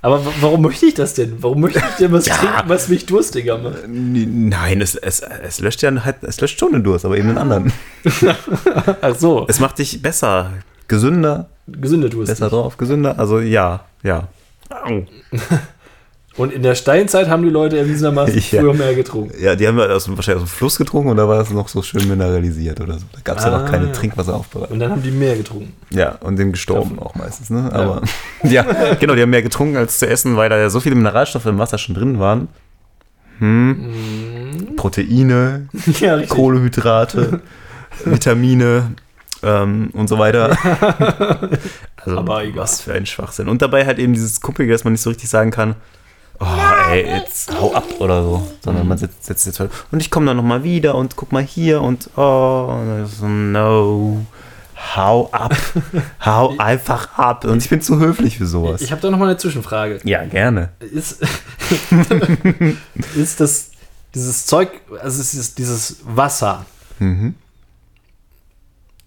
Aber 0.00 0.24
wa- 0.24 0.32
warum 0.40 0.62
möchte 0.62 0.86
ich 0.86 0.94
das 0.94 1.14
denn? 1.14 1.42
Warum 1.42 1.60
möchte 1.60 1.80
ich 1.80 1.94
denn 1.96 2.12
was 2.12 2.26
Ja. 2.26 2.36
trinken, 2.36 2.68
was 2.68 2.88
mich 2.88 3.04
durstiger 3.06 3.58
macht? 3.58 3.82
N- 3.84 4.48
Nein, 4.48 4.80
es, 4.80 4.94
es, 4.94 5.20
es 5.20 5.58
löscht 5.58 5.82
ja 5.82 5.90
halt, 6.04 6.22
es 6.22 6.40
löscht 6.40 6.60
schon 6.60 6.72
den 6.72 6.84
Durst, 6.84 7.04
aber 7.04 7.18
eben 7.18 7.28
den 7.28 7.38
anderen. 7.38 7.72
Ach 9.02 9.14
so, 9.16 9.44
Es 9.48 9.58
macht 9.58 9.78
dich 9.78 10.00
besser, 10.00 10.52
gesünder, 10.86 11.48
gesünder 11.66 12.08
Durst. 12.08 12.30
besser 12.30 12.48
drauf, 12.48 12.76
gesünder. 12.76 13.18
Also 13.18 13.40
ja, 13.40 13.84
ja. 14.04 14.28
Au. 14.70 15.02
Und 16.38 16.52
in 16.52 16.62
der 16.62 16.74
Steinzeit 16.76 17.28
haben 17.28 17.42
die 17.42 17.50
Leute 17.50 17.76
erwiesenermaßen 17.78 18.34
Ja. 18.50 18.60
früher 18.60 18.72
mehr 18.72 18.94
getrunken. 18.94 19.34
Ja, 19.42 19.54
die 19.56 19.66
haben 19.68 19.78
aus, 19.78 20.08
wahrscheinlich 20.08 20.44
aus 20.44 20.48
dem 20.48 20.56
Fluss 20.56 20.78
getrunken 20.78 21.10
und 21.10 21.16
da 21.18 21.28
war 21.28 21.40
es 21.40 21.50
noch 21.50 21.68
so 21.68 21.82
schön 21.82 22.08
mineralisiert 22.08 22.80
oder 22.80 22.94
so. 22.94 23.04
Da 23.12 23.18
gab 23.24 23.38
es 23.38 23.44
ja 23.44 23.52
Ah, 23.52 23.58
noch 23.62 23.70
keine 23.70 23.86
ja. 23.88 23.92
Trinkwasseraufbereitung. 23.92 24.72
Und 24.74 24.78
dann 24.80 24.90
haben 24.92 25.02
die 25.02 25.10
mehr 25.10 25.36
getrunken. 25.36 25.74
Ja, 25.90 26.12
und 26.20 26.38
den 26.38 26.52
gestorben 26.52 26.98
auch 27.00 27.14
meistens, 27.16 27.50
ne? 27.50 27.68
Aber 27.72 28.02
ja. 28.44 28.64
genau, 29.00 29.14
die 29.16 29.22
haben 29.22 29.30
mehr 29.30 29.42
getrunken 29.42 29.76
als 29.76 29.98
zu 29.98 30.08
essen, 30.08 30.36
weil 30.36 30.48
da 30.48 30.56
ja 30.58 30.70
so 30.70 30.80
viele 30.80 30.94
Mineralstoffe 30.94 31.46
im 31.46 31.58
Wasser 31.58 31.76
schon 31.76 31.94
drin 31.96 32.18
waren. 32.20 32.48
Hm. 33.40 34.74
Proteine, 34.76 35.68
Ja. 36.00 36.20
Kohlenhydrate, 36.26 37.40
Vitamine 38.04 38.92
ähm, 39.42 39.90
und 39.92 40.08
so 40.08 40.18
weiter. 40.18 40.56
also, 41.96 42.18
Aber 42.18 42.44
egal. 42.44 42.56
was 42.62 42.80
für 42.80 42.92
ein 42.94 43.06
Schwachsinn. 43.06 43.48
Und 43.48 43.62
dabei 43.62 43.86
halt 43.86 43.98
eben 43.98 44.12
dieses 44.14 44.40
Kuppige, 44.40 44.72
dass 44.72 44.84
man 44.84 44.92
nicht 44.92 45.02
so 45.02 45.10
richtig 45.10 45.28
sagen 45.28 45.50
kann, 45.50 45.74
oh, 46.40 46.90
ey, 46.90 47.06
jetzt 47.06 47.52
hau 47.58 47.72
ab 47.74 47.84
oder 47.98 48.22
so. 48.22 48.48
Sondern 48.64 48.86
man 48.88 48.98
setzt, 48.98 49.24
setzt 49.24 49.46
jetzt 49.46 49.60
halt, 49.60 49.70
und 49.90 50.00
ich 50.00 50.10
komme 50.10 50.26
dann 50.26 50.36
nochmal 50.36 50.62
wieder 50.64 50.94
und 50.94 51.16
guck 51.16 51.32
mal 51.32 51.42
hier 51.42 51.80
und 51.82 52.10
oh, 52.16 52.74
und 53.20 53.52
no. 53.52 54.24
Hau 54.94 55.28
ab. 55.32 55.56
Hau 56.24 56.54
einfach 56.58 57.18
ab. 57.18 57.44
Und 57.44 57.62
ich 57.64 57.68
bin 57.68 57.80
zu 57.80 57.98
höflich 57.98 58.38
für 58.38 58.46
sowas. 58.46 58.80
Ich 58.80 58.92
habe 58.92 59.00
da 59.02 59.10
noch 59.10 59.18
mal 59.18 59.24
eine 59.26 59.36
Zwischenfrage. 59.36 59.98
ja, 60.04 60.24
gerne. 60.24 60.68
Ist, 60.78 61.20
ist 63.16 63.40
das 63.40 63.72
dieses 64.14 64.46
Zeug, 64.46 64.70
also 65.02 65.20
es 65.20 65.34
ist 65.34 65.58
dieses 65.58 65.96
Wasser, 66.04 66.64
Mhm. 67.00 67.34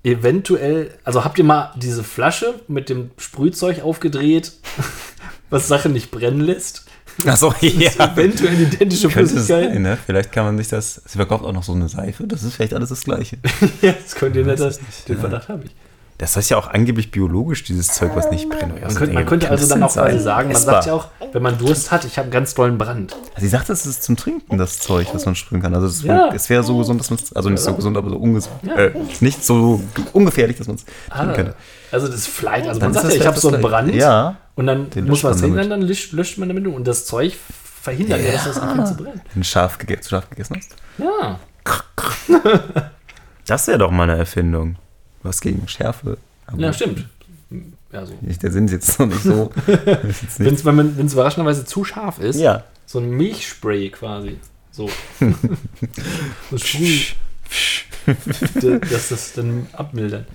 eventuell, 0.04 0.98
also 1.04 1.24
habt 1.24 1.38
ihr 1.38 1.44
mal 1.44 1.74
diese 1.78 2.04
Flasche 2.04 2.62
mit 2.68 2.90
dem 2.90 3.12
Sprühzeug 3.18 3.82
aufgedreht, 3.82 4.54
was 5.50 5.68
Sachen 5.68 5.94
nicht 5.94 6.12
brennen 6.12 6.42
lässt? 6.42 6.86
Achso, 7.26 7.54
ja. 7.62 7.90
Ist 7.90 8.00
eventuell 8.00 8.62
identische 8.62 9.10
Könnte 9.10 9.30
Flüssigkeit? 9.32 9.74
sein, 9.74 9.82
ne? 9.82 9.98
Vielleicht 10.06 10.32
kann 10.32 10.46
man 10.46 10.58
sich 10.58 10.68
das. 10.70 11.02
Sie 11.06 11.18
verkauft 11.18 11.44
auch 11.44 11.54
noch 11.54 11.64
so 11.64 11.74
eine 11.74 11.88
Seife. 11.90 12.26
Das 12.28 12.44
ist 12.44 12.54
vielleicht 12.56 12.74
alles 12.74 12.90
das 12.90 13.02
Gleiche. 13.04 13.38
ja, 13.82 13.94
das 14.02 14.16
könnt 14.16 14.36
ihr 14.36 14.46
nicht, 14.46 14.60
das, 14.60 14.80
den. 15.08 15.18
Verdacht 15.18 15.50
habe 15.50 15.64
ich. 15.66 15.76
Das 16.18 16.38
ist 16.38 16.50
ja 16.52 16.58
auch 16.58 16.68
angeblich 16.68 17.10
biologisch, 17.10 17.64
dieses 17.64 17.88
Zeug, 17.88 18.12
was 18.14 18.30
nicht 18.30 18.48
brennt. 18.48 18.80
Man 18.80 18.94
könnte, 18.94 19.14
man 19.16 19.26
könnte 19.26 19.50
also 19.50 19.68
dann 19.68 19.82
auch 19.82 19.92
quasi 19.92 20.20
sagen, 20.20 20.50
man 20.52 20.62
sagt 20.62 20.86
ja 20.86 20.94
auch, 20.94 21.08
wenn 21.34 21.42
man 21.42 21.58
Durst 21.58 21.90
hat, 21.90 22.06
ich 22.06 22.18
habe 22.18 22.26
einen 22.26 22.32
ganz 22.32 22.54
tollen 22.54 22.78
Brand. 22.78 23.16
Sie 23.38 23.48
sagt, 23.48 23.72
es 23.72 23.88
ist 23.88 24.04
zum 24.04 24.18
Trinken, 24.18 24.60
das 24.60 24.78
Zeug, 24.78 25.08
was 25.14 25.26
man 25.26 25.34
sprühen 25.34 25.64
kann. 25.64 25.74
Also 25.74 25.88
es, 25.88 26.04
Ja. 26.04 26.32
wäre 26.48 26.62
so 26.64 26.78
gesund, 26.78 27.00
dass 27.00 27.10
man 27.10 27.18
es, 27.18 27.34
also 27.34 27.50
nicht 27.50 27.64
so 27.64 27.74
gesund, 27.74 27.98
aber 27.98 28.12
so 28.12 28.18
ungesund. 28.18 28.54
Ja. 28.62 28.76
Äh, 28.76 28.92
nicht 29.20 29.44
so 29.44 29.82
ge- 29.96 30.06
ungefährlich, 30.14 30.58
dass 30.58 30.68
man 30.68 30.76
es 30.76 30.86
trinken 30.86 31.30
Ah, 31.32 31.34
könnte. 31.34 31.56
also 31.92 32.08
das 32.08 32.28
Fleisch, 32.28 32.68
also 32.68 32.80
Dann 32.80 32.92
man 32.92 32.98
ist 32.98 33.02
sagt 33.02 33.06
das 33.08 33.14
ja, 33.16 33.22
ich 33.22 33.26
habe 33.28 33.40
so 33.40 33.48
einen 33.48 33.60
das 33.64 33.72
Brand. 33.72 33.96
Ja, 33.96 34.38
und 34.56 34.68
dann 34.68 34.90
Den 34.90 35.08
muss 35.08 35.24
man 35.24 35.34
es 35.34 35.42
hindern, 35.42 35.70
dann 35.70 35.82
löscht, 35.82 36.14
löscht 36.14 36.38
man 36.38 36.50
damit 36.50 36.68
und 36.68 36.88
das 36.88 37.06
Zeug 37.06 37.36
verhindert 37.82 38.22
ja, 38.22 38.34
dass 38.34 38.46
das 38.46 38.60
anfängt 38.60 38.88
zu 38.88 38.96
brennen. 38.96 39.22
wenn 39.34 39.42
du 39.42 39.48
scharf, 39.48 39.78
gege 39.78 40.02
scharf 40.04 40.30
gegessen 40.30 40.58
hast. 40.58 40.76
Ja. 40.98 41.40
Das 43.48 43.68
wäre 43.68 43.80
doch 43.80 43.92
mal 43.92 44.04
eine 44.04 44.18
Erfindung. 44.18 44.78
Was 45.24 45.42
gegen 45.42 45.68
Schärfe. 45.68 46.18
Aber 46.48 46.58
Ja, 46.58 46.72
stimmt. 46.72 47.06
Ja, 47.92 48.06
so. 48.06 48.14
Der 48.22 48.52
Sinn 48.52 48.66
ist 48.66 48.72
jetzt 48.72 49.00
noch 49.00 49.08
nicht 49.08 49.24
so. 49.24 49.52
wenn 50.38 50.98
wenn's 50.98 51.14
überraschenderweise 51.14 51.66
zu 51.66 51.84
scharf 51.84 52.20
ist, 52.20 52.40
ja. 52.40 52.64
so 52.86 53.00
ein 53.00 53.10
Milchspray 53.10 53.90
quasi. 53.90 54.38
So. 54.72 54.90
so 56.50 56.58
dass 58.78 59.10
das 59.10 59.34
dann 59.34 59.68
abmildern. 59.74 60.26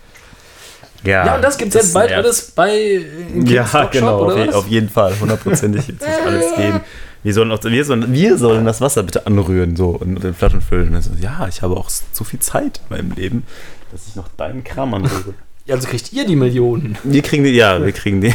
Ja, 1.07 1.37
und 1.37 1.43
das 1.43 1.57
gibt 1.59 1.75
es 1.75 1.83
jetzt 1.83 1.95
bald 1.95 2.11
nervt. 2.11 2.25
alles 2.25 2.51
bei 2.51 2.71
äh, 2.71 3.03
Ja, 3.45 3.89
genau, 3.93 4.31
auf, 4.31 4.37
je, 4.37 4.53
auf 4.53 4.67
jeden 4.69 4.89
Fall, 4.89 5.15
hundertprozentig 5.21 5.89
wird 5.89 6.03
es 6.03 6.09
alles 6.27 6.55
geben. 6.57 6.81
Wir 7.23 7.35
sollen, 7.35 7.51
auch, 7.51 7.63
wir, 7.65 7.85
sollen, 7.85 8.13
wir 8.13 8.37
sollen 8.39 8.65
das 8.65 8.81
Wasser 8.81 9.03
bitte 9.03 9.27
anrühren 9.27 9.75
so 9.75 9.91
und 9.91 10.23
in 10.23 10.35
Flaschen 10.35 10.61
füllen. 10.61 10.95
Also, 10.95 11.11
ja, 11.21 11.47
ich 11.49 11.63
habe 11.63 11.77
auch 11.77 11.91
so 12.13 12.25
viel 12.25 12.39
Zeit 12.39 12.81
in 12.89 12.97
meinem 12.97 13.13
Leben, 13.13 13.43
dass 13.91 14.07
ich 14.07 14.15
noch 14.15 14.29
deinen 14.37 14.63
Kram 14.63 14.95
anrühre. 14.95 15.35
Also 15.69 15.89
kriegt 15.89 16.13
ihr 16.13 16.25
die 16.25 16.37
Millionen. 16.37 16.97
Wir 17.03 17.23
kriegen 17.23 17.43
die, 17.43 17.51
ja, 17.51 17.85
wir 17.85 17.93
kriegen 17.93 18.21
die. 18.21 18.33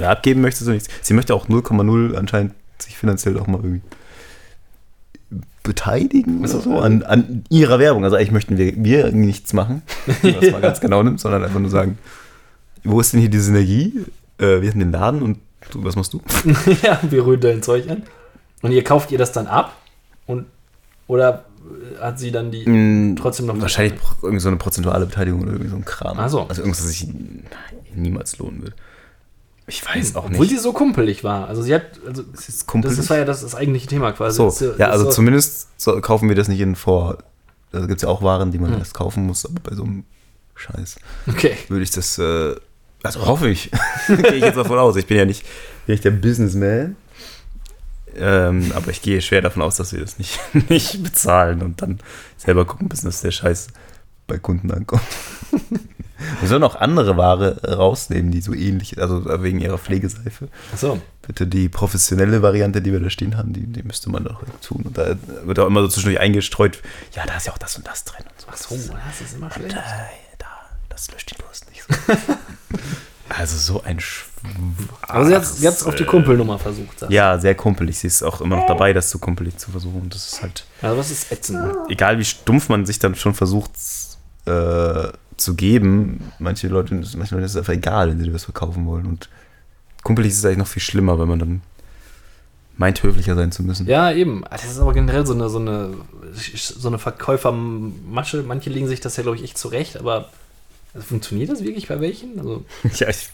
Abgeben 0.04 0.42
möchtest 0.42 0.66
du 0.66 0.72
nichts. 0.72 0.88
Sie 1.00 1.14
möchte 1.14 1.34
auch 1.34 1.48
0,0 1.48 2.14
anscheinend 2.14 2.52
sich 2.78 2.98
finanziell 2.98 3.38
auch 3.38 3.46
mal 3.46 3.58
irgendwie 3.62 3.80
beteiligen 5.64 6.40
oder 6.40 6.60
so 6.60 6.78
an, 6.78 7.02
an 7.02 7.42
ihrer 7.48 7.80
Werbung. 7.80 8.04
Also 8.04 8.16
eigentlich 8.16 8.30
möchten 8.30 8.56
wir, 8.58 8.72
wir 8.76 9.10
nichts 9.10 9.52
machen, 9.52 9.82
wenn 10.22 10.32
man 10.32 10.40
das 10.40 10.52
mal 10.52 10.60
ganz 10.60 10.80
genau 10.80 11.02
nimmt, 11.02 11.18
sondern 11.18 11.42
einfach 11.42 11.58
nur 11.58 11.70
sagen, 11.70 11.98
wo 12.84 13.00
ist 13.00 13.12
denn 13.12 13.20
hier 13.20 13.30
die 13.30 13.40
Synergie? 13.40 14.04
Äh, 14.38 14.60
wir 14.60 14.70
haben 14.70 14.78
den 14.78 14.92
Laden 14.92 15.22
und 15.22 15.38
du, 15.70 15.82
was 15.82 15.96
machst 15.96 16.12
du? 16.12 16.20
ja, 16.82 17.00
wir 17.02 17.26
rühren 17.26 17.40
dein 17.40 17.62
Zeug 17.62 17.90
an. 17.90 18.04
Und 18.62 18.72
ihr 18.72 18.84
kauft 18.84 19.10
ihr 19.10 19.18
das 19.18 19.32
dann 19.32 19.46
ab? 19.46 19.76
Und, 20.26 20.46
oder 21.06 21.46
hat 22.00 22.18
sie 22.18 22.30
dann 22.30 22.50
die 22.50 22.68
Mm, 22.68 23.16
trotzdem 23.16 23.46
noch 23.46 23.58
Wahrscheinlich 23.58 23.98
irgendwie 24.22 24.40
so 24.40 24.48
eine 24.48 24.58
prozentuale 24.58 25.06
Beteiligung 25.06 25.42
oder 25.42 25.52
irgendwie 25.52 25.70
so 25.70 25.76
ein 25.76 25.84
Kram. 25.84 26.18
Ach 26.18 26.28
so. 26.28 26.42
Also 26.42 26.60
irgendwas, 26.60 26.82
das 26.82 26.90
sich 26.90 27.08
niemals 27.94 28.38
lohnen 28.38 28.62
würde. 28.62 28.74
Ich 29.66 29.84
weiß 29.86 30.16
auch 30.16 30.26
Obwohl 30.26 30.40
nicht. 30.40 30.50
sie 30.50 30.58
so 30.58 30.72
kumpelig 30.74 31.24
war. 31.24 31.48
Also 31.48 31.62
sie 31.62 31.74
hat, 31.74 31.98
also 32.06 32.22
Ist 32.34 32.48
jetzt 32.48 32.66
kumpelig? 32.66 32.96
das 32.98 33.08
war 33.08 33.16
ja 33.18 33.24
das, 33.24 33.40
das 33.40 33.54
eigentliche 33.54 33.86
Thema 33.86 34.12
quasi. 34.12 34.36
so, 34.36 34.44
Das 34.46 34.60
ist 34.60 34.78
ja, 34.78 34.90
also 34.90 35.04
ist 35.08 35.10
so, 35.14 35.16
zumindest 35.16 35.68
so, 35.80 36.00
kaufen 36.00 36.28
wir 36.28 36.36
das 36.36 36.48
nicht 36.48 36.60
in 36.60 36.76
vor. 36.76 37.18
Da 37.72 37.80
gibt 37.80 37.96
es 37.96 38.02
ja 38.02 38.08
auch 38.08 38.22
Waren, 38.22 38.52
die 38.52 38.58
man 38.58 38.72
Hm. 38.72 38.78
erst 38.78 38.94
kaufen 38.94 39.24
muss, 39.26 39.44
aber 39.46 39.60
bei 39.62 39.74
so 39.74 39.82
einem 39.84 40.04
Scheiß 40.54 40.96
Okay. 41.28 41.56
würde 41.68 41.82
ich 41.82 41.90
das, 41.90 42.18
äh, 42.18 42.54
also 43.02 43.26
hoffe 43.26 43.48
ich, 43.48 43.70
gehe 44.06 44.34
ich 44.34 44.44
jetzt 44.44 44.56
davon 44.56 44.78
aus. 44.78 44.96
Ich 44.96 45.06
bin 45.06 45.16
ja 45.16 45.24
nicht, 45.24 45.42
bin 45.86 45.94
nicht 45.94 46.04
der 46.04 46.10
Businessman, 46.12 46.96
ähm, 48.16 48.70
aber 48.76 48.90
ich 48.90 49.02
gehe 49.02 49.20
schwer 49.20 49.40
davon 49.42 49.62
aus, 49.62 49.76
dass 49.76 49.92
wir 49.92 50.00
das 50.00 50.18
nicht, 50.18 50.38
nicht 50.70 51.02
bezahlen 51.02 51.62
und 51.62 51.82
dann 51.82 51.98
selber 52.36 52.64
gucken 52.64 52.88
müssen, 52.88 53.06
dass 53.06 53.22
der 53.22 53.30
Scheiß 53.32 53.68
bei 54.26 54.38
Kunden 54.38 54.70
ankommt. 54.70 55.02
Wir 56.40 56.48
sollen 56.48 56.62
auch 56.62 56.76
andere 56.76 57.16
Ware 57.16 57.56
äh, 57.62 57.72
rausnehmen, 57.72 58.30
die 58.30 58.40
so 58.40 58.52
ähnlich, 58.54 59.00
also 59.00 59.24
wegen 59.42 59.60
ihrer 59.60 59.78
Pflegeseife. 59.78 60.48
Achso. 60.72 61.00
Bitte 61.26 61.46
die 61.46 61.68
professionelle 61.68 62.42
Variante, 62.42 62.82
die 62.82 62.92
wir 62.92 63.00
da 63.00 63.10
stehen 63.10 63.36
haben, 63.36 63.52
die, 63.52 63.66
die 63.66 63.82
müsste 63.82 64.10
man 64.10 64.24
doch 64.24 64.42
tun. 64.60 64.82
Und 64.84 64.98
da 64.98 65.16
wird 65.44 65.58
auch 65.58 65.66
immer 65.66 65.80
so 65.82 65.88
zwischendurch 65.88 66.20
eingestreut, 66.20 66.80
ja, 67.14 67.24
da 67.26 67.36
ist 67.36 67.46
ja 67.46 67.52
auch 67.52 67.58
das 67.58 67.76
und 67.76 67.86
das 67.86 68.04
drin 68.04 68.24
und 68.30 68.40
so. 68.40 68.48
Achso, 68.48 68.92
das 69.08 69.20
ist 69.20 69.34
immer 69.36 69.50
schlecht. 69.50 69.74
Da, 69.74 69.82
da, 70.38 70.46
das 70.90 71.10
löscht 71.10 71.30
die 71.30 71.36
Durst 71.42 71.68
nicht 71.70 71.82
so. 71.82 72.12
also 73.30 73.56
so 73.56 73.82
ein 73.82 74.00
Schwarz. 74.00 74.30
Aber 75.08 75.24
sie 75.26 75.34
hat 75.34 75.42
es 75.42 75.62
jetzt 75.62 75.86
auf 75.86 75.94
die 75.94 76.04
Kumpelnummer 76.04 76.58
versucht. 76.58 77.00
sagst 77.00 77.10
du. 77.10 77.14
Ja, 77.14 77.38
sehr 77.38 77.54
kumpelig. 77.54 77.98
Sie 77.98 78.06
ist 78.06 78.22
auch 78.22 78.40
immer 78.42 78.56
noch 78.56 78.66
dabei, 78.66 78.92
das 78.92 79.08
zu 79.08 79.18
kumpelig 79.18 79.56
zu 79.56 79.70
versuchen. 79.70 80.02
Und 80.02 80.14
das 80.14 80.32
ist 80.32 80.42
halt, 80.42 80.66
Also 80.82 80.98
was 80.98 81.10
ist 81.10 81.32
ätzend? 81.32 81.74
egal 81.88 82.18
wie 82.18 82.24
stumpf 82.24 82.68
man 82.68 82.84
sich 82.84 82.98
dann 82.98 83.14
schon 83.14 83.32
versucht 83.34 83.70
äh, 84.46 85.08
zu 85.36 85.54
geben, 85.54 86.20
manche 86.38 86.68
Leute, 86.68 86.94
manche 86.94 87.34
Leute 87.34 87.46
ist 87.46 87.52
es 87.52 87.56
einfach 87.56 87.72
egal, 87.72 88.10
wenn 88.10 88.18
sie 88.18 88.24
dir 88.24 88.34
was 88.34 88.44
verkaufen 88.44 88.86
wollen. 88.86 89.06
Und 89.06 89.28
kumpelig 90.02 90.32
ist 90.32 90.38
es 90.38 90.44
eigentlich 90.44 90.58
noch 90.58 90.66
viel 90.66 90.82
schlimmer, 90.82 91.18
wenn 91.18 91.28
man 91.28 91.38
dann 91.38 91.62
meint, 92.76 93.02
höflicher 93.02 93.34
sein 93.34 93.52
zu 93.52 93.62
müssen. 93.62 93.86
Ja, 93.86 94.12
eben. 94.12 94.44
Das 94.50 94.64
ist 94.64 94.78
aber 94.78 94.92
generell 94.92 95.26
so 95.26 95.34
eine, 95.34 95.48
so 95.48 95.58
eine, 95.58 95.94
so 96.32 96.88
eine 96.88 96.98
Verkäufermasche. 96.98 98.42
Manche 98.42 98.70
legen 98.70 98.88
sich 98.88 99.00
das 99.00 99.16
ja, 99.16 99.22
glaube 99.22 99.36
ich, 99.36 99.44
echt 99.44 99.58
zurecht, 99.58 99.96
aber 99.96 100.28
also 100.94 101.06
funktioniert 101.06 101.50
das 101.50 101.64
wirklich 101.64 101.88
bei 101.88 102.00
welchen? 102.00 102.38
Also, 102.38 102.64
Ja, 102.98 103.08
ich, 103.08 103.30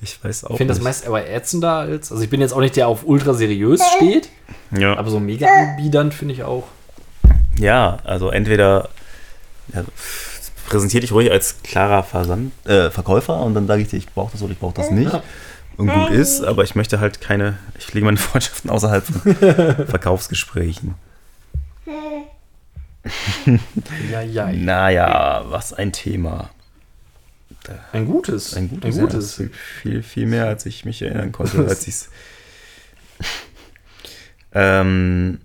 ich 0.00 0.22
weiß 0.22 0.44
auch 0.44 0.50
ich 0.50 0.56
finde 0.58 0.72
das 0.72 0.82
meist 0.82 1.06
aber 1.06 1.28
ätzender 1.28 1.72
als. 1.72 2.12
Also, 2.12 2.22
ich 2.22 2.30
bin 2.30 2.40
jetzt 2.40 2.52
auch 2.52 2.60
nicht 2.60 2.76
der 2.76 2.86
auf 2.86 3.04
ultra 3.04 3.34
seriös 3.34 3.80
steht, 3.96 4.28
ja. 4.76 4.96
aber 4.96 5.10
so 5.10 5.18
mega 5.18 5.48
anbiedernd 5.48 6.14
finde 6.14 6.34
ich 6.34 6.44
auch. 6.44 6.68
Ja, 7.58 7.98
also 8.04 8.30
entweder 8.30 8.88
ja, 9.74 9.84
präsentier 10.66 11.00
dich 11.00 11.12
ruhig 11.12 11.30
als 11.30 11.62
klarer 11.62 12.02
Versand, 12.02 12.52
äh, 12.66 12.90
Verkäufer 12.90 13.40
und 13.40 13.54
dann 13.54 13.66
sage 13.66 13.82
ich 13.82 13.88
dir, 13.88 13.96
ich 13.96 14.08
brauche 14.08 14.32
das 14.32 14.42
oder 14.42 14.52
ich 14.52 14.58
brauche 14.58 14.74
das 14.74 14.90
nicht. 14.90 15.12
Und 15.76 15.88
gut 15.88 16.10
ist, 16.10 16.42
aber 16.42 16.64
ich 16.64 16.74
möchte 16.74 17.00
halt 17.00 17.20
keine, 17.20 17.58
ich 17.78 17.86
pflege 17.86 18.06
meine 18.06 18.16
Freundschaften 18.18 18.70
außerhalb 18.70 19.04
von 19.04 19.34
Verkaufsgesprächen. 19.86 20.94
Ja, 24.10 24.20
ja. 24.22 24.52
Naja, 24.52 25.44
was 25.48 25.72
ein 25.72 25.92
Thema. 25.92 26.50
Ein 27.92 28.06
gutes. 28.06 28.54
Ein 28.54 28.68
gutes. 28.68 28.96
Ein 28.96 29.00
gutes. 29.00 29.38
Ja, 29.38 29.44
viel, 29.82 30.02
viel 30.02 30.26
mehr, 30.26 30.46
als 30.46 30.66
ich 30.66 30.84
mich 30.84 31.02
erinnern 31.02 31.32
konnte, 31.32 31.58
als 31.68 31.86
ich 31.86 31.94
es. 31.94 32.08
ähm, 34.52 35.40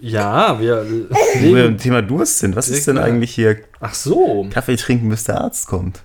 Ja, 0.00 0.60
wir 0.60 0.86
wo 1.10 1.54
wir 1.54 1.64
beim 1.64 1.78
Thema 1.78 2.02
Durst 2.02 2.38
sind, 2.38 2.56
was 2.56 2.68
ist 2.68 2.86
denn 2.86 2.98
eigentlich 2.98 3.34
hier 3.34 3.58
Ach 3.80 3.94
so. 3.94 4.46
Kaffee 4.50 4.76
trinken, 4.76 5.08
bis 5.08 5.24
der 5.24 5.40
Arzt 5.40 5.66
kommt? 5.66 6.02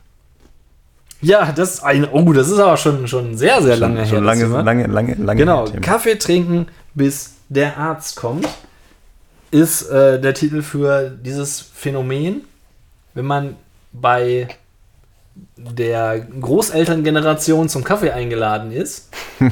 Ja, 1.21 1.51
das 1.53 1.75
ist 1.75 1.83
ein. 1.83 2.07
Oh, 2.11 2.33
das 2.33 2.49
ist 2.49 2.59
aber 2.59 2.75
schon, 2.75 3.07
schon 3.07 3.37
sehr, 3.37 3.61
sehr 3.61 3.77
lange 3.77 3.99
her. 3.99 4.05
Schon 4.05 4.25
das 4.25 4.39
lange, 4.39 4.63
lange, 4.63 4.87
lange, 4.87 5.15
lange. 5.15 5.39
Genau, 5.39 5.71
her. 5.71 5.79
Kaffee 5.79 6.15
trinken, 6.15 6.67
bis 6.93 7.35
der 7.47 7.77
Arzt 7.77 8.17
kommt, 8.17 8.47
ist 9.49 9.83
äh, 9.83 10.19
der 10.19 10.33
Titel 10.33 10.61
für 10.61 11.09
dieses 11.09 11.61
Phänomen. 11.61 12.41
Wenn 13.13 13.25
man 13.25 13.55
bei 13.93 14.47
der 15.55 16.19
Großelterngeneration 16.19 17.69
zum 17.69 17.83
Kaffee 17.83 18.11
eingeladen 18.11 18.71
ist, 18.71 19.09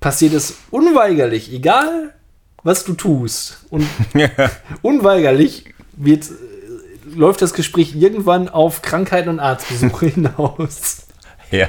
passiert 0.00 0.32
es 0.32 0.54
unweigerlich, 0.70 1.52
egal 1.52 2.14
was 2.64 2.84
du 2.84 2.94
tust. 2.94 3.58
Und 3.70 3.86
unweigerlich 4.82 5.66
wird, 5.92 6.24
äh, 6.24 7.14
läuft 7.14 7.42
das 7.42 7.54
Gespräch 7.54 7.94
irgendwann 7.94 8.48
auf 8.48 8.82
Krankheiten 8.82 9.28
und 9.28 9.38
Arztbesuche 9.40 10.06
hinaus. 10.14 11.06
ja. 11.50 11.68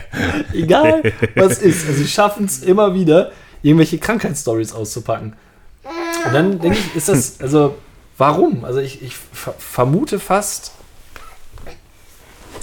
Egal, 0.53 1.13
was 1.35 1.59
ist. 1.59 1.87
Also 1.87 1.99
sie 2.01 2.07
schaffen 2.07 2.45
es 2.45 2.63
immer 2.63 2.93
wieder, 2.95 3.31
irgendwelche 3.61 3.97
Krankheitsstories 3.99 4.73
auszupacken. 4.73 5.33
Und 6.25 6.33
dann 6.33 6.59
denke 6.59 6.79
ich, 6.79 6.95
ist 6.95 7.09
das, 7.09 7.39
also 7.39 7.75
warum? 8.17 8.65
Also 8.65 8.79
ich, 8.79 9.03
ich 9.03 9.15
ver 9.15 9.53
vermute 9.59 10.19
fast, 10.19 10.71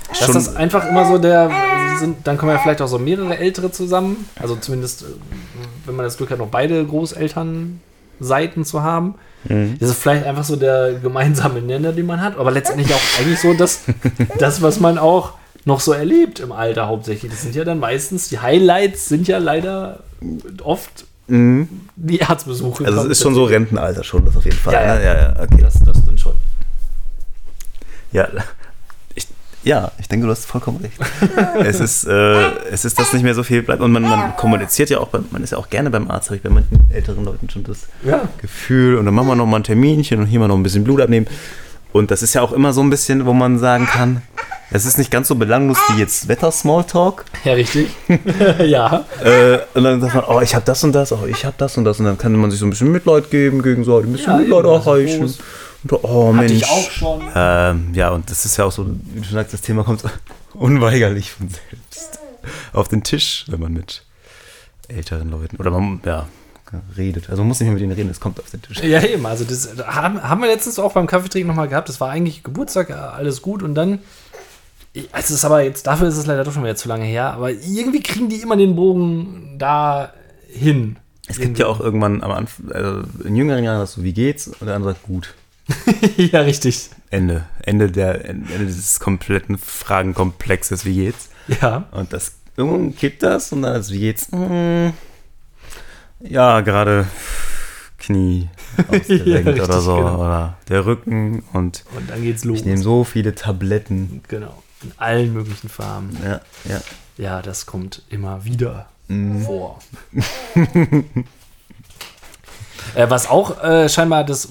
dass 0.08 0.18
Schon- 0.18 0.34
das 0.34 0.56
einfach 0.56 0.88
immer 0.88 1.06
so 1.06 1.18
der, 1.18 1.50
sind, 1.98 2.26
dann 2.26 2.36
kommen 2.36 2.50
ja 2.52 2.58
vielleicht 2.58 2.82
auch 2.82 2.88
so 2.88 2.98
mehrere 2.98 3.36
Ältere 3.38 3.70
zusammen. 3.70 4.28
Also 4.40 4.56
zumindest, 4.56 5.02
äh, 5.02 5.06
wenn 5.86 5.94
man 5.94 6.04
das 6.04 6.16
Glück 6.16 6.30
hat, 6.30 6.38
noch 6.38 6.48
beide 6.48 6.84
Großelternseiten 8.18 8.64
zu 8.64 8.82
haben. 8.82 9.14
Mhm. 9.44 9.76
Das 9.80 9.90
ist 9.90 9.98
vielleicht 9.98 10.24
einfach 10.24 10.44
so 10.44 10.56
der 10.56 10.94
gemeinsame 10.94 11.60
Nenner, 11.60 11.92
den 11.92 12.06
man 12.06 12.20
hat, 12.20 12.38
aber 12.38 12.50
letztendlich 12.50 12.92
auch 12.94 13.20
eigentlich 13.20 13.40
so 13.40 13.54
das, 13.54 13.82
das, 14.38 14.62
was 14.62 14.80
man 14.80 14.98
auch 14.98 15.34
noch 15.64 15.80
so 15.80 15.92
erlebt 15.92 16.40
im 16.40 16.52
Alter 16.52 16.88
hauptsächlich. 16.88 17.30
Das 17.30 17.42
sind 17.42 17.54
ja 17.54 17.64
dann 17.64 17.78
meistens, 17.78 18.28
die 18.28 18.38
Highlights 18.38 19.08
sind 19.08 19.28
ja 19.28 19.38
leider 19.38 20.00
oft 20.62 21.06
Mhm. 21.28 21.68
die 21.94 22.20
Arztbesuche. 22.20 22.84
Also 22.84 23.02
es 23.02 23.10
ist 23.10 23.22
schon 23.22 23.34
so 23.34 23.44
Rentenalter 23.44 24.02
schon, 24.02 24.24
das 24.24 24.36
auf 24.36 24.44
jeden 24.44 24.56
Fall. 24.56 24.74
Ja, 24.74 24.82
ja. 24.82 24.94
ne? 24.96 25.04
ja, 25.04 25.14
ja 25.14 25.40
okay. 25.40 25.62
Das, 25.62 25.74
das 25.78 26.04
dann 26.04 26.18
schon. 26.18 26.34
Ja, 28.10 28.28
ja, 29.64 29.92
ich 29.98 30.08
denke, 30.08 30.26
du 30.26 30.32
hast 30.32 30.44
vollkommen 30.46 30.78
recht. 30.78 30.98
es, 31.64 31.80
ist, 31.80 32.04
äh, 32.04 32.50
es 32.70 32.84
ist, 32.84 32.98
dass 32.98 33.12
nicht 33.12 33.22
mehr 33.22 33.34
so 33.34 33.42
viel 33.42 33.62
bleibt. 33.62 33.80
Und 33.80 33.92
man, 33.92 34.02
man 34.02 34.36
kommuniziert 34.36 34.90
ja 34.90 34.98
auch, 34.98 35.08
beim, 35.08 35.26
man 35.30 35.42
ist 35.42 35.50
ja 35.50 35.58
auch 35.58 35.70
gerne 35.70 35.90
beim 35.90 36.10
Arzt, 36.10 36.28
habe 36.28 36.36
ich 36.36 36.42
bei 36.42 36.50
manchen 36.50 36.80
älteren 36.90 37.24
Leuten 37.24 37.48
schon 37.48 37.64
das 37.64 37.86
Ja. 38.04 38.28
Gefühl. 38.40 38.96
Und 38.96 39.06
dann 39.06 39.14
machen 39.14 39.28
wir 39.28 39.36
noch 39.36 39.46
mal 39.46 39.58
ein 39.58 39.64
Terminchen 39.64 40.20
und 40.20 40.26
hier 40.26 40.40
mal 40.40 40.48
noch 40.48 40.56
ein 40.56 40.62
bisschen 40.62 40.84
Blut 40.84 41.00
abnehmen. 41.00 41.26
Und 41.92 42.10
das 42.10 42.22
ist 42.22 42.34
ja 42.34 42.42
auch 42.42 42.52
immer 42.52 42.72
so 42.72 42.82
ein 42.82 42.90
bisschen, 42.90 43.26
wo 43.26 43.34
man 43.34 43.58
sagen 43.58 43.86
kann, 43.86 44.22
es 44.70 44.86
ist 44.86 44.96
nicht 44.96 45.10
ganz 45.10 45.28
so 45.28 45.34
belanglos 45.34 45.76
wie 45.90 46.00
jetzt 46.00 46.28
Wetter-Smalltalk. 46.28 47.26
Ja, 47.44 47.52
richtig. 47.52 47.88
ja. 48.64 49.04
Äh, 49.22 49.58
und 49.74 49.84
dann 49.84 50.00
sagt 50.00 50.14
man, 50.14 50.24
oh, 50.26 50.40
ich 50.40 50.54
habe 50.54 50.64
das 50.64 50.82
und 50.82 50.92
das, 50.92 51.12
oh, 51.12 51.26
ich 51.28 51.44
habe 51.44 51.54
das 51.58 51.76
und 51.76 51.84
das. 51.84 52.00
Und 52.00 52.06
dann 52.06 52.16
kann 52.16 52.32
man 52.32 52.50
sich 52.50 52.58
so 52.58 52.66
ein 52.66 52.70
bisschen 52.70 52.90
Mitleid 52.90 53.30
geben, 53.30 53.62
gegenseitig 53.62 54.06
ein 54.08 54.12
bisschen 54.12 54.32
Ja, 54.32 54.38
Mitleid 54.38 54.60
eben, 54.60 54.68
also 54.68 54.90
erreichen. 54.90 55.34
Oh, 55.90 56.28
Hatte 56.28 56.48
Mensch. 56.48 56.52
ich 56.52 56.64
auch 56.68 56.90
schon. 56.90 57.22
Ähm, 57.34 57.90
ja, 57.94 58.10
und 58.10 58.30
das 58.30 58.44
ist 58.44 58.56
ja 58.56 58.64
auch 58.64 58.72
so, 58.72 58.86
wie 58.88 59.20
du 59.20 59.24
schon 59.24 59.34
sagst, 59.34 59.52
das 59.52 59.62
Thema 59.62 59.84
kommt 59.84 60.04
unweigerlich 60.54 61.32
von 61.32 61.48
selbst 61.48 62.18
auf 62.72 62.88
den 62.88 63.02
Tisch, 63.02 63.44
wenn 63.48 63.60
man 63.60 63.72
mit 63.72 64.04
älteren 64.88 65.30
Leuten 65.30 65.56
oder 65.56 65.70
man, 65.70 66.00
ja, 66.04 66.26
redet. 66.96 67.30
Also 67.30 67.42
man 67.42 67.48
muss 67.48 67.60
nicht 67.60 67.66
mehr 67.66 67.74
mit 67.74 67.82
denen 67.82 67.92
reden, 67.92 68.10
es 68.10 68.20
kommt 68.20 68.40
auf 68.40 68.50
den 68.50 68.62
Tisch. 68.62 68.82
Ja, 68.82 69.02
eben. 69.02 69.26
Also 69.26 69.44
das 69.44 69.76
haben, 69.86 70.22
haben 70.22 70.40
wir 70.40 70.48
letztens 70.48 70.78
auch 70.78 70.92
beim 70.92 71.06
Kaffeetrinken 71.06 71.48
nochmal 71.48 71.68
gehabt. 71.68 71.88
Das 71.88 72.00
war 72.00 72.10
eigentlich 72.10 72.42
Geburtstag, 72.42 72.90
äh, 72.90 72.94
alles 72.94 73.42
gut. 73.42 73.62
Und 73.62 73.74
dann, 73.74 73.98
es 75.12 75.30
ist 75.30 75.44
aber 75.44 75.62
jetzt, 75.62 75.86
dafür 75.86 76.08
ist 76.08 76.16
es 76.16 76.26
leider 76.26 76.44
doch 76.44 76.52
schon 76.52 76.64
wieder 76.64 76.76
zu 76.76 76.88
lange 76.88 77.04
her. 77.04 77.32
Aber 77.32 77.50
irgendwie 77.50 78.02
kriegen 78.02 78.28
die 78.28 78.36
immer 78.36 78.56
den 78.56 78.76
Bogen 78.76 79.56
da 79.58 80.12
hin. 80.48 80.96
Es 81.28 81.38
gibt 81.38 81.58
ja 81.58 81.66
auch 81.66 81.80
irgendwann 81.80 82.22
am 82.22 82.32
Anfang, 82.32 82.72
also 82.72 83.02
in 83.24 83.36
jüngeren 83.36 83.64
Jahren 83.64 83.78
sagst 83.78 83.96
du, 83.96 84.02
wie 84.02 84.12
geht's? 84.12 84.48
Und 84.48 84.66
der 84.66 84.74
andere 84.74 84.92
sagt, 84.92 85.04
gut. 85.04 85.34
ja, 86.16 86.40
richtig. 86.40 86.90
Ende. 87.10 87.44
Ende, 87.62 87.90
der, 87.90 88.24
Ende 88.28 88.46
dieses 88.58 89.00
kompletten 89.00 89.58
Fragenkomplexes, 89.58 90.84
wie 90.84 90.94
geht's? 90.94 91.28
Ja. 91.60 91.84
Und 91.92 92.12
das, 92.12 92.36
irgendwann 92.56 92.94
kippt 92.96 93.22
das 93.22 93.52
und 93.52 93.62
dann 93.62 93.76
ist, 93.80 93.90
wie 93.92 94.00
geht's? 94.00 94.28
Hm, 94.32 94.92
ja, 96.20 96.60
gerade 96.60 97.06
Knie 97.98 98.48
ausgerenkt 98.88 99.56
Ja, 99.58 99.64
oder 99.64 99.80
so. 99.80 99.96
genau. 99.96 100.20
Oder 100.20 100.56
der 100.68 100.86
Rücken 100.86 101.40
und 101.52 101.84
Und 101.96 102.08
dann 102.10 102.22
geht's 102.22 102.44
los. 102.44 102.58
ich 102.60 102.64
nehme 102.64 102.78
so 102.78 103.04
viele 103.04 103.34
Tabletten. 103.34 104.22
Genau. 104.28 104.62
In 104.82 104.92
allen 104.96 105.32
möglichen 105.32 105.68
Farben. 105.68 106.16
Ja, 106.24 106.40
ja. 106.64 106.80
Ja, 107.18 107.42
das 107.42 107.66
kommt 107.66 108.02
immer 108.08 108.44
wieder 108.44 108.88
Mhm. 109.08 109.42
vor. 109.42 109.78
äh, 112.94 113.08
was 113.08 113.28
auch 113.28 113.62
äh, 113.62 113.88
scheinbar, 113.88 114.24
das 114.24 114.48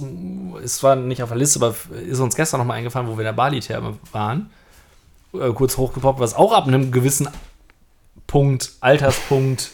ist 0.63 0.77
zwar 0.77 0.95
nicht 0.95 1.21
auf 1.23 1.29
der 1.29 1.37
Liste, 1.37 1.59
aber 1.59 1.75
ist 2.07 2.19
uns 2.19 2.35
gestern 2.35 2.59
nochmal 2.59 2.77
eingefallen, 2.77 3.07
wo 3.07 3.13
wir 3.13 3.21
in 3.21 3.25
der 3.25 3.33
Bali-Therme 3.33 3.97
waren, 4.11 4.51
äh, 5.33 5.51
kurz 5.51 5.77
hochgepoppt, 5.77 6.19
was 6.19 6.33
auch 6.33 6.53
ab 6.53 6.67
einem 6.67 6.91
gewissen 6.91 7.29
Punkt, 8.27 8.71
Alterspunkt 8.79 9.71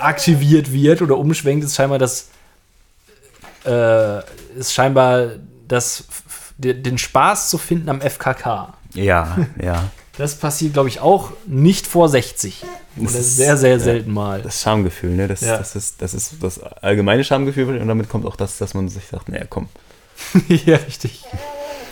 aktiviert 0.00 0.72
wird 0.72 1.02
oder 1.02 1.18
umschwenkt, 1.18 1.64
ist 1.64 1.76
scheinbar 1.76 1.98
das 1.98 2.28
äh, 3.64 4.18
ist 4.58 4.72
scheinbar 4.72 5.30
das 5.68 6.04
den 6.58 6.98
Spaß 6.98 7.48
zu 7.48 7.58
finden 7.58 7.88
am 7.88 8.00
FKK. 8.02 8.74
Ja, 8.92 9.38
ja. 9.62 9.90
Das 10.20 10.34
passiert, 10.34 10.74
glaube 10.74 10.90
ich, 10.90 11.00
auch 11.00 11.30
nicht 11.46 11.86
vor 11.86 12.10
60. 12.10 12.62
Oder 12.96 13.04
Das 13.04 13.14
ist- 13.14 13.36
sehr, 13.38 13.56
sehr 13.56 13.70
ja. 13.70 13.78
selten 13.78 14.12
mal. 14.12 14.42
Das 14.42 14.60
Schamgefühl, 14.60 15.10
ne? 15.16 15.28
Das, 15.28 15.40
Ja. 15.40 15.56
das, 15.56 15.74
ist, 15.76 16.02
das 16.02 16.12
ist 16.12 16.34
das 16.42 16.60
allgemeine 16.62 17.24
Schamgefühl 17.24 17.78
und 17.80 17.88
damit 17.88 18.10
kommt 18.10 18.26
auch 18.26 18.36
das, 18.36 18.58
dass 18.58 18.74
man 18.74 18.88
sich 18.90 19.04
sagt, 19.10 19.30
naja, 19.30 19.44
komm, 19.48 19.68
ja, 20.48 20.76
richtig. 20.76 21.24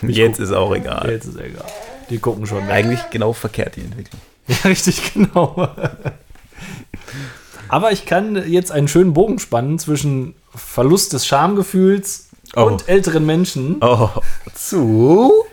jetzt 0.02 0.40
ist 0.40 0.52
auch 0.52 0.74
egal. 0.74 1.10
Jetzt 1.10 1.24
ist 1.24 1.36
egal. 1.40 1.64
Die 2.10 2.18
gucken 2.18 2.46
schon. 2.46 2.58
weg. 2.66 2.70
Eigentlich 2.70 3.00
genau 3.10 3.32
verkehrt 3.32 3.76
die 3.76 3.80
Entwicklung. 3.80 4.20
Ja, 4.48 4.56
richtig, 4.64 5.12
genau. 5.14 5.68
Aber 7.68 7.92
ich 7.92 8.06
kann 8.06 8.50
jetzt 8.50 8.72
einen 8.72 8.88
schönen 8.88 9.12
Bogen 9.12 9.38
spannen 9.38 9.78
zwischen 9.78 10.34
Verlust 10.54 11.12
des 11.12 11.26
Schamgefühls 11.26 12.26
Oh. 12.56 12.62
und 12.62 12.88
älteren 12.88 13.26
Menschen, 13.26 13.76
Oh, 13.82 14.08
zu 14.54 15.44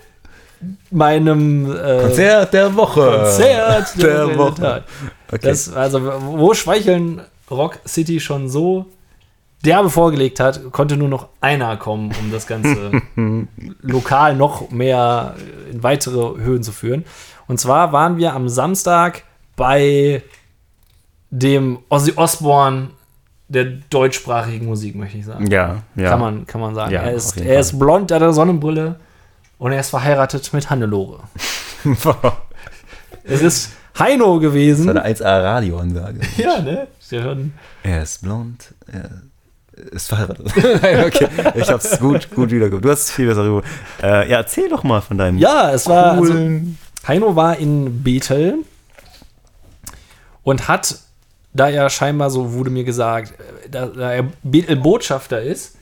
meinem 0.92 1.72
äh, 1.72 2.02
Konzert 2.02 2.54
der 2.54 2.76
Woche. 2.76 3.22
Konzert 3.24 3.94
der, 4.02 4.28
der 4.28 4.38
Woche. 4.38 4.84
Okay. 5.28 5.40
Das, 5.42 5.74
also, 5.74 6.02
wo 6.22 6.54
Schweicheln 6.54 7.22
Rock 7.50 7.80
City 7.86 8.20
schon 8.20 8.50
so 8.50 8.86
derbe 9.64 9.90
vorgelegt 9.90 10.40
hat, 10.40 10.72
konnte 10.72 10.98
nur 10.98 11.10
noch 11.10 11.30
einer 11.42 11.76
kommen, 11.78 12.12
um 12.20 12.32
das 12.32 12.48
Ganze 12.48 13.02
lokal 13.82 14.36
noch 14.36 14.70
mehr 14.70 15.36
in 15.72 15.82
weitere 15.84 16.40
Höhen 16.40 16.64
zu 16.64 16.72
führen. 16.72 17.06
Und 17.48 17.60
zwar 17.60 17.92
waren 17.92 18.18
wir 18.18 18.34
am 18.34 18.50
Samstag 18.50 19.24
bei 19.56 20.22
dem 21.30 21.80
Ozzy 21.90 22.14
Osbourne 22.16 22.90
der 23.48 23.66
deutschsprachigen 23.90 24.66
Musik, 24.66 24.96
möchte 24.96 25.18
ich 25.18 25.26
sagen. 25.26 25.48
ja, 25.52 25.84
ja. 25.96 26.10
Kann, 26.10 26.20
man, 26.20 26.48
kann 26.48 26.62
man 26.62 26.74
sagen. 26.74 26.92
Ja, 26.92 27.02
er 27.02 27.14
ist, 27.14 27.38
er 27.38 27.60
ist 27.60 27.78
blond, 27.78 28.10
er 28.12 28.16
hat 28.16 28.24
eine 28.24 28.34
Sonnenbrille 28.34 28.96
und 29.66 29.72
er 29.72 29.80
ist 29.80 29.90
verheiratet 29.90 30.54
mit 30.54 30.70
Hannelore. 30.70 31.24
Es 33.28 33.42
ist 33.42 33.72
Heino 33.98 34.40
gewesen. 34.40 34.86
Das 34.86 34.96
war 34.98 35.04
eine 35.04 35.16
1A 35.16 35.44
Radioansage. 35.44 36.20
Ja, 36.38 36.62
ne? 36.62 36.88
Sie 37.00 37.20
hören. 37.20 37.56
Er 37.82 38.04
ist 38.04 38.22
blond, 38.22 38.76
er 38.86 39.10
ist 39.92 40.10
verheiratet. 40.10 40.54
okay, 40.56 41.28
ich 41.56 41.68
hab's 41.72 42.00
gut, 42.00 42.30
gut 42.30 42.52
wiedergegeben. 42.52 42.84
Du 42.84 42.92
hast 42.92 43.06
es 43.06 43.12
viel 43.12 43.26
besser 43.26 43.44
rüber. 43.44 43.64
Äh, 44.04 44.30
ja, 44.30 44.38
erzähl 44.38 44.70
doch 44.70 44.84
mal 44.84 45.02
von 45.02 45.18
deinem 45.18 45.40
Ja, 45.40 45.72
es 45.72 45.88
war. 45.88 46.12
Also, 46.12 46.32
coolen. 46.32 46.78
Heino 47.08 47.36
war 47.36 47.58
in 47.58 48.04
Bethel 48.04 48.60
und 50.44 50.68
hat, 50.68 51.00
da 51.56 51.70
er 51.70 51.90
scheinbar, 51.90 52.30
so 52.30 52.54
wurde 52.54 52.70
mir 52.70 52.84
gesagt, 52.84 53.34
äh, 53.40 53.70
da, 53.72 53.88
da 53.88 54.12
er 54.12 54.28
Bethel-Botschafter 54.44 55.42
ist, 55.42 55.80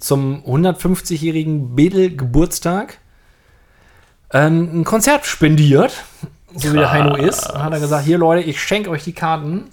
zum 0.00 0.42
150-jährigen 0.44 1.76
Bethel-Geburtstag 1.76 2.98
ähm, 4.32 4.80
ein 4.80 4.84
Konzert 4.84 5.26
spendiert, 5.26 6.04
so 6.54 6.72
wie 6.72 6.78
der 6.78 6.92
Heino 6.92 7.16
ist. 7.16 7.50
Und 7.50 7.62
hat 7.62 7.72
er 7.72 7.80
gesagt: 7.80 8.04
Hier, 8.04 8.18
Leute, 8.18 8.42
ich 8.42 8.62
schenke 8.62 8.90
euch 8.90 9.04
die 9.04 9.12
Karten. 9.12 9.70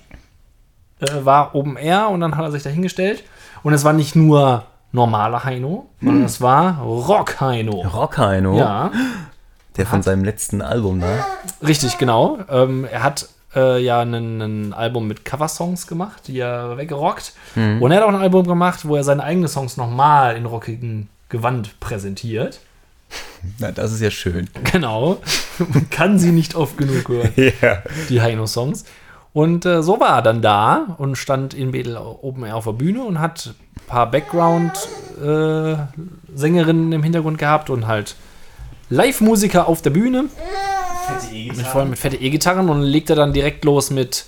Äh, 1.00 1.26
war 1.26 1.54
Open 1.56 1.78
Air 1.78 2.10
und 2.10 2.22
dann 2.22 2.36
hat 2.38 2.46
er 2.46 2.52
sich 2.52 2.64
da 2.64 2.70
hingestellt. 2.70 3.24
Und 3.64 3.74
es 3.74 3.84
war 3.84 3.94
nicht 3.94 4.16
nur 4.16 4.66
normaler 4.92 5.44
Heino, 5.44 5.90
sondern 6.02 6.24
es 6.24 6.42
war 6.42 6.80
Rock-Heino. 6.82 7.82
Rockheino, 7.82 8.58
Ja. 8.58 8.92
der 9.76 9.86
von 9.86 10.02
seinem 10.02 10.24
letzten 10.24 10.62
Album 10.62 11.02
da. 11.02 11.26
Richtig, 11.66 11.98
genau. 11.98 12.40
Ähm, 12.50 12.88
er 12.90 13.04
hat 13.04 13.28
äh, 13.56 13.80
ja 13.84 14.02
ein, 14.02 14.74
Album 14.74 15.08
mit 15.08 15.26
Coversongs 15.26 15.86
gemacht, 15.88 16.24
die 16.28 16.40
er 16.40 16.78
weggerockt. 16.78 17.34
Und 17.56 17.92
er 17.92 17.98
hat 17.98 18.04
auch 18.04 18.10
ein 18.10 18.16
Album 18.16 18.48
gemacht, 18.48 18.88
wo 18.88 18.96
er 18.96 19.04
seine 19.04 19.24
eigenen 19.24 19.50
Songs 19.50 19.78
nochmal 19.78 20.36
in 20.36 20.46
rockigem 20.46 21.10
Gewand 21.30 21.80
präsentiert. 21.80 22.60
Na, 23.60 23.72
das 23.72 23.92
ist 23.94 24.02
ja 24.02 24.12
schön. 24.12 24.50
Genau. 24.72 25.18
Man 25.60 25.90
kann 25.90 26.20
sie 26.20 26.32
nicht 26.32 26.56
oft 26.56 26.78
genug 26.78 27.08
hören, 27.10 27.32
Ja. 27.62 27.82
die 28.10 28.22
Heino-Songs. 28.22 28.86
Und 29.34 29.66
äh, 29.66 29.84
so 29.84 30.00
war 30.00 30.16
er 30.18 30.22
dann 30.24 30.42
da 30.42 30.96
und 30.98 31.16
stand 31.16 31.54
in 31.54 31.72
Bedel 31.72 31.98
Open 31.98 32.44
Air 32.44 32.56
auf 32.56 32.64
der 32.66 32.72
Bühne 32.72 33.04
und 33.04 33.20
hat 33.20 33.54
ein 33.76 33.86
paar 33.88 34.10
Background-Sängerinnen 34.10 36.92
im 36.92 37.04
Hintergrund 37.04 37.38
gehabt 37.38 37.70
und 37.70 37.86
halt 37.88 38.16
Live-Musiker 38.90 39.68
auf 39.68 39.82
der 39.82 39.90
Bühne. 39.92 40.26
Mit, 41.32 41.68
vor 41.68 41.82
allem 41.82 41.92
mit 41.92 42.00
fette 42.00 42.18
E-Gitarren 42.18 42.70
und 42.70 42.82
legte 42.82 43.16
dann 43.16 43.32
direkt 43.34 43.64
los 43.66 43.92
mit 43.92 44.26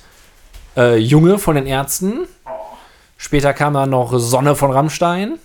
äh, 0.77 0.97
Junge 0.97 1.39
von 1.39 1.55
den 1.55 1.65
Ärzten. 1.65 2.27
Später 3.17 3.53
kam 3.53 3.73
dann 3.73 3.89
noch 3.89 4.13
Sonne 4.17 4.55
von 4.55 4.71
Rammstein. 4.71 5.39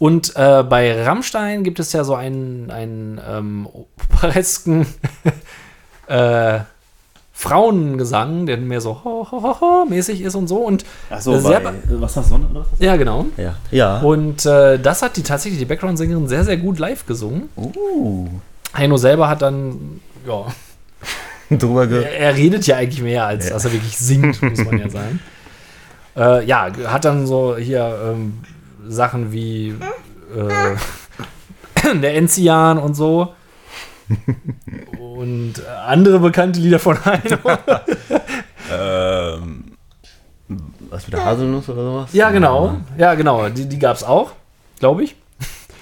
Und 0.00 0.34
äh, 0.34 0.64
bei 0.64 1.04
Rammstein 1.04 1.62
gibt 1.62 1.78
es 1.78 1.92
ja 1.92 2.02
so 2.04 2.14
einen, 2.16 2.70
einen 2.72 3.20
ähm, 3.28 3.68
operesken 3.72 4.86
äh, 6.08 6.60
Frauengesang, 7.32 8.44
der 8.46 8.56
mehr 8.58 8.80
so 8.80 9.00
ho, 9.04 9.26
ho, 9.30 9.42
ho, 9.42 9.60
ho 9.60 9.84
mäßig 9.88 10.20
ist 10.22 10.34
und 10.34 10.48
so. 10.48 10.56
Und 10.58 10.84
Achso, 11.08 11.34
äh, 11.34 11.40
sehr 11.40 11.60
bei, 11.60 11.70
be- 11.72 12.00
was 12.00 12.14
das 12.14 12.28
Sonne 12.28 12.46
oder 12.50 12.60
was? 12.60 12.78
ja, 12.78 12.96
genau. 12.96 13.26
Ja. 13.36 13.54
Ja. 13.70 13.98
Und 14.00 14.44
äh, 14.46 14.78
das 14.78 15.02
hat 15.02 15.16
die 15.16 15.22
tatsächlich 15.22 15.58
die 15.58 15.64
Background-Sängerin 15.66 16.28
sehr, 16.28 16.44
sehr 16.44 16.56
gut 16.56 16.78
live 16.78 17.06
gesungen. 17.06 17.48
Uh. 17.56 18.28
Heino 18.76 18.96
selber 18.96 19.28
hat 19.28 19.42
dann, 19.42 20.00
ja, 20.26 20.46
Drüber 21.58 21.86
ge 21.86 22.02
Er, 22.04 22.18
er 22.18 22.36
redet 22.36 22.66
ja 22.66 22.76
eigentlich 22.76 23.02
mehr, 23.02 23.26
als 23.26 23.46
Ja. 23.48 23.54
dass 23.54 23.64
er 23.64 23.72
wirklich 23.72 23.96
singt, 23.98 24.40
muss 24.42 24.64
man 24.64 24.78
ja 24.78 24.88
sagen. 24.90 25.20
Äh, 26.16 26.44
ja, 26.44 26.68
hat 26.86 27.04
dann 27.04 27.26
so 27.26 27.56
hier 27.56 28.12
ähm, 28.12 28.34
Sachen 28.90 29.32
wie 29.32 29.74
äh, 30.34 30.76
der 31.94 32.16
Enzian 32.16 32.78
und 32.78 32.94
so. 32.94 33.34
und 34.98 35.54
andere 35.86 36.18
bekannte 36.18 36.58
Lieder 36.58 36.80
von 36.80 37.02
Heino. 37.04 37.38
ähm, 38.72 39.64
was 40.90 41.06
wieder 41.06 41.24
Haselnuss 41.24 41.68
oder 41.68 41.82
sowas? 41.82 42.12
ja, 42.12 42.30
genau. 42.30 42.76
Ja, 42.98 43.14
genau. 43.14 43.48
Die, 43.48 43.68
die 43.68 43.78
gab 43.78 43.96
es 43.96 44.02
auch, 44.02 44.32
glaube 44.80 45.04
ich. 45.04 45.14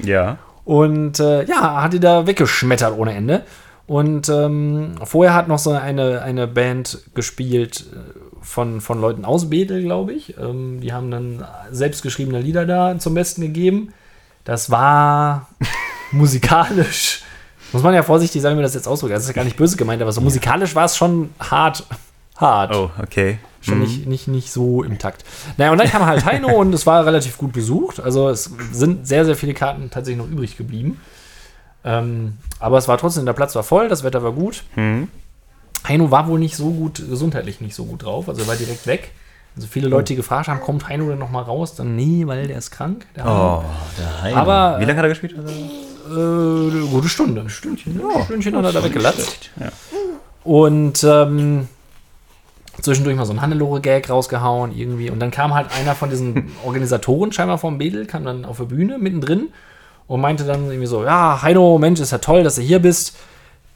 Ja. 0.01 0.37
Und 0.65 1.19
äh, 1.19 1.45
ja, 1.45 1.83
hat 1.83 1.95
die 1.95 2.01
da 2.01 2.27
weggeschmettert 2.27 2.97
ohne 2.97 3.15
Ende. 3.15 3.45
Und 3.87 4.29
ähm, 4.29 4.97
vorher 5.03 5.33
hat 5.33 5.49
noch 5.49 5.59
so 5.59 5.71
eine, 5.71 6.21
eine 6.21 6.47
Band 6.47 6.99
gespielt 7.15 7.87
äh, 7.91 8.28
von, 8.49 8.81
von 8.81 9.01
Leuten 9.01 9.25
aus 9.27 9.51
Bethel, 9.51 9.83
glaube 9.83 10.15
ich. 10.15 10.37
Ähm, 10.39 10.81
die 10.81 10.93
haben 10.93 11.11
dann 11.11 11.45
selbstgeschriebene 11.71 12.41
Lieder 12.41 12.65
da 12.65 12.99
zum 12.99 13.15
Besten 13.15 13.43
gegeben. 13.43 13.93
Das 14.45 14.71
war 14.71 15.49
musikalisch, 16.13 17.23
muss 17.73 17.83
man 17.83 17.95
ja 17.95 18.03
vorsichtig 18.03 18.41
sagen, 18.41 18.57
wie 18.59 18.63
das 18.63 18.75
jetzt 18.75 18.89
ausdrückt. 18.89 19.15
Das 19.15 19.23
ist 19.23 19.29
ja 19.29 19.35
gar 19.35 19.45
nicht 19.45 19.59
böse 19.59 19.77
gemeint, 19.77 20.01
aber 20.01 20.13
so 20.13 20.23
musikalisch 20.23 20.75
war 20.75 20.87
es 20.87 20.97
schon 20.97 21.31
hart. 21.39 21.85
Hart. 22.37 22.75
Oh, 22.75 22.91
okay. 23.03 23.39
Schon 23.61 23.81
nicht, 23.81 24.07
nicht, 24.07 24.29
nicht 24.29 24.51
so 24.53 24.83
im 24.85 24.99
Takt. 24.99 25.25
Naja, 25.57 25.73
und 25.73 25.79
dann 25.79 25.89
kam 25.89 26.07
halt 26.07 26.25
Heino 26.25 26.49
und 26.49 26.73
es 26.73 26.87
war 26.87 27.05
relativ 27.05 27.37
gut 27.37 27.53
besucht. 27.53 28.01
Also 28.01 28.29
es 28.29 28.51
sind 28.73 29.07
sehr, 29.07 29.25
sehr 29.25 29.35
viele 29.35 29.53
Karten 29.53 29.91
tatsächlich 29.91 30.25
noch 30.25 30.31
übrig 30.31 30.57
geblieben. 30.57 31.01
Ähm, 31.85 32.39
aber 32.61 32.79
es 32.79 32.89
war 32.89 32.97
trotzdem, 32.97 33.27
der 33.27 33.33
Platz 33.33 33.55
war 33.57 33.65
voll, 33.65 33.89
das 33.89 34.05
Wetter 34.05 34.23
war 34.23 34.33
gut. 34.33 34.63
Hm. 34.75 35.09
Heino 35.89 36.11
war 36.11 36.29
wohl 36.29 36.39
nicht 36.39 36.57
so 36.57 36.71
gut, 36.71 37.03
gesundheitlich 37.09 37.61
nicht 37.61 37.75
so 37.75 37.85
gut 37.85 38.05
drauf. 38.05 38.29
Also 38.29 38.43
er 38.43 38.49
war 38.49 38.57
direkt 38.57 38.87
weg. 38.87 39.13
Also 39.57 39.67
viele 39.67 39.89
Leute, 39.89 40.13
die 40.13 40.17
gefragt 40.17 40.49
haben, 40.49 40.61
kommt 40.61 40.89
Heino 40.89 41.09
denn 41.09 41.19
noch 41.19 41.31
mal 41.31 41.43
raus? 41.43 41.75
Dann 41.75 41.97
nee, 41.97 42.27
weil 42.27 42.47
der 42.47 42.59
ist 42.59 42.71
krank. 42.71 43.07
Der. 43.17 43.27
Oh, 43.27 43.65
der 43.99 44.23
Heino. 44.23 44.37
Aber, 44.37 44.81
Wie 44.81 44.85
lange 44.85 44.99
hat 44.99 45.07
er 45.07 45.09
gespielt? 45.09 45.35
Äh, 45.35 45.41
eine 45.41 46.87
gute 46.91 47.09
Stunde. 47.09 47.41
Ein 47.41 47.51
Stündchen. 47.51 47.99
Ja, 47.99 48.17
ein 48.17 48.25
Stündchen 48.25 48.57
hat 48.57 48.65
er 48.65 48.73
da 48.73 48.85
weggelatzt. 48.85 49.51
Ja. 49.59 49.71
Und 50.45 51.03
ähm, 51.03 51.69
zwischendurch 52.81 53.17
mal 53.17 53.27
so 53.27 53.33
ein 53.33 53.41
Hannelore-Gag 53.41 54.09
rausgehauen 54.09 54.77
irgendwie. 54.77 55.11
Und 55.11 55.21
dann 55.21 55.31
kam 55.31 55.55
halt 55.55 55.69
einer 55.73 55.95
von 55.95 56.11
diesen 56.11 56.53
Organisatoren 56.65 57.33
scheinbar 57.33 57.59
vom 57.59 57.79
Bedel, 57.79 58.07
kam 58.07 58.25
dann 58.25 58.45
auf 58.45 58.59
der 58.59 58.65
Bühne 58.65 58.99
mittendrin 58.99 59.49
und 60.07 60.21
meinte 60.21 60.45
dann 60.45 60.67
irgendwie 60.67 60.87
so, 60.87 61.05
ja, 61.05 61.43
Heino, 61.43 61.79
Mensch, 61.79 62.01
ist 62.01 62.13
ja 62.13 62.19
toll, 62.19 62.45
dass 62.45 62.55
du 62.55 62.63
hier 62.63 62.79
bist. 62.79 63.17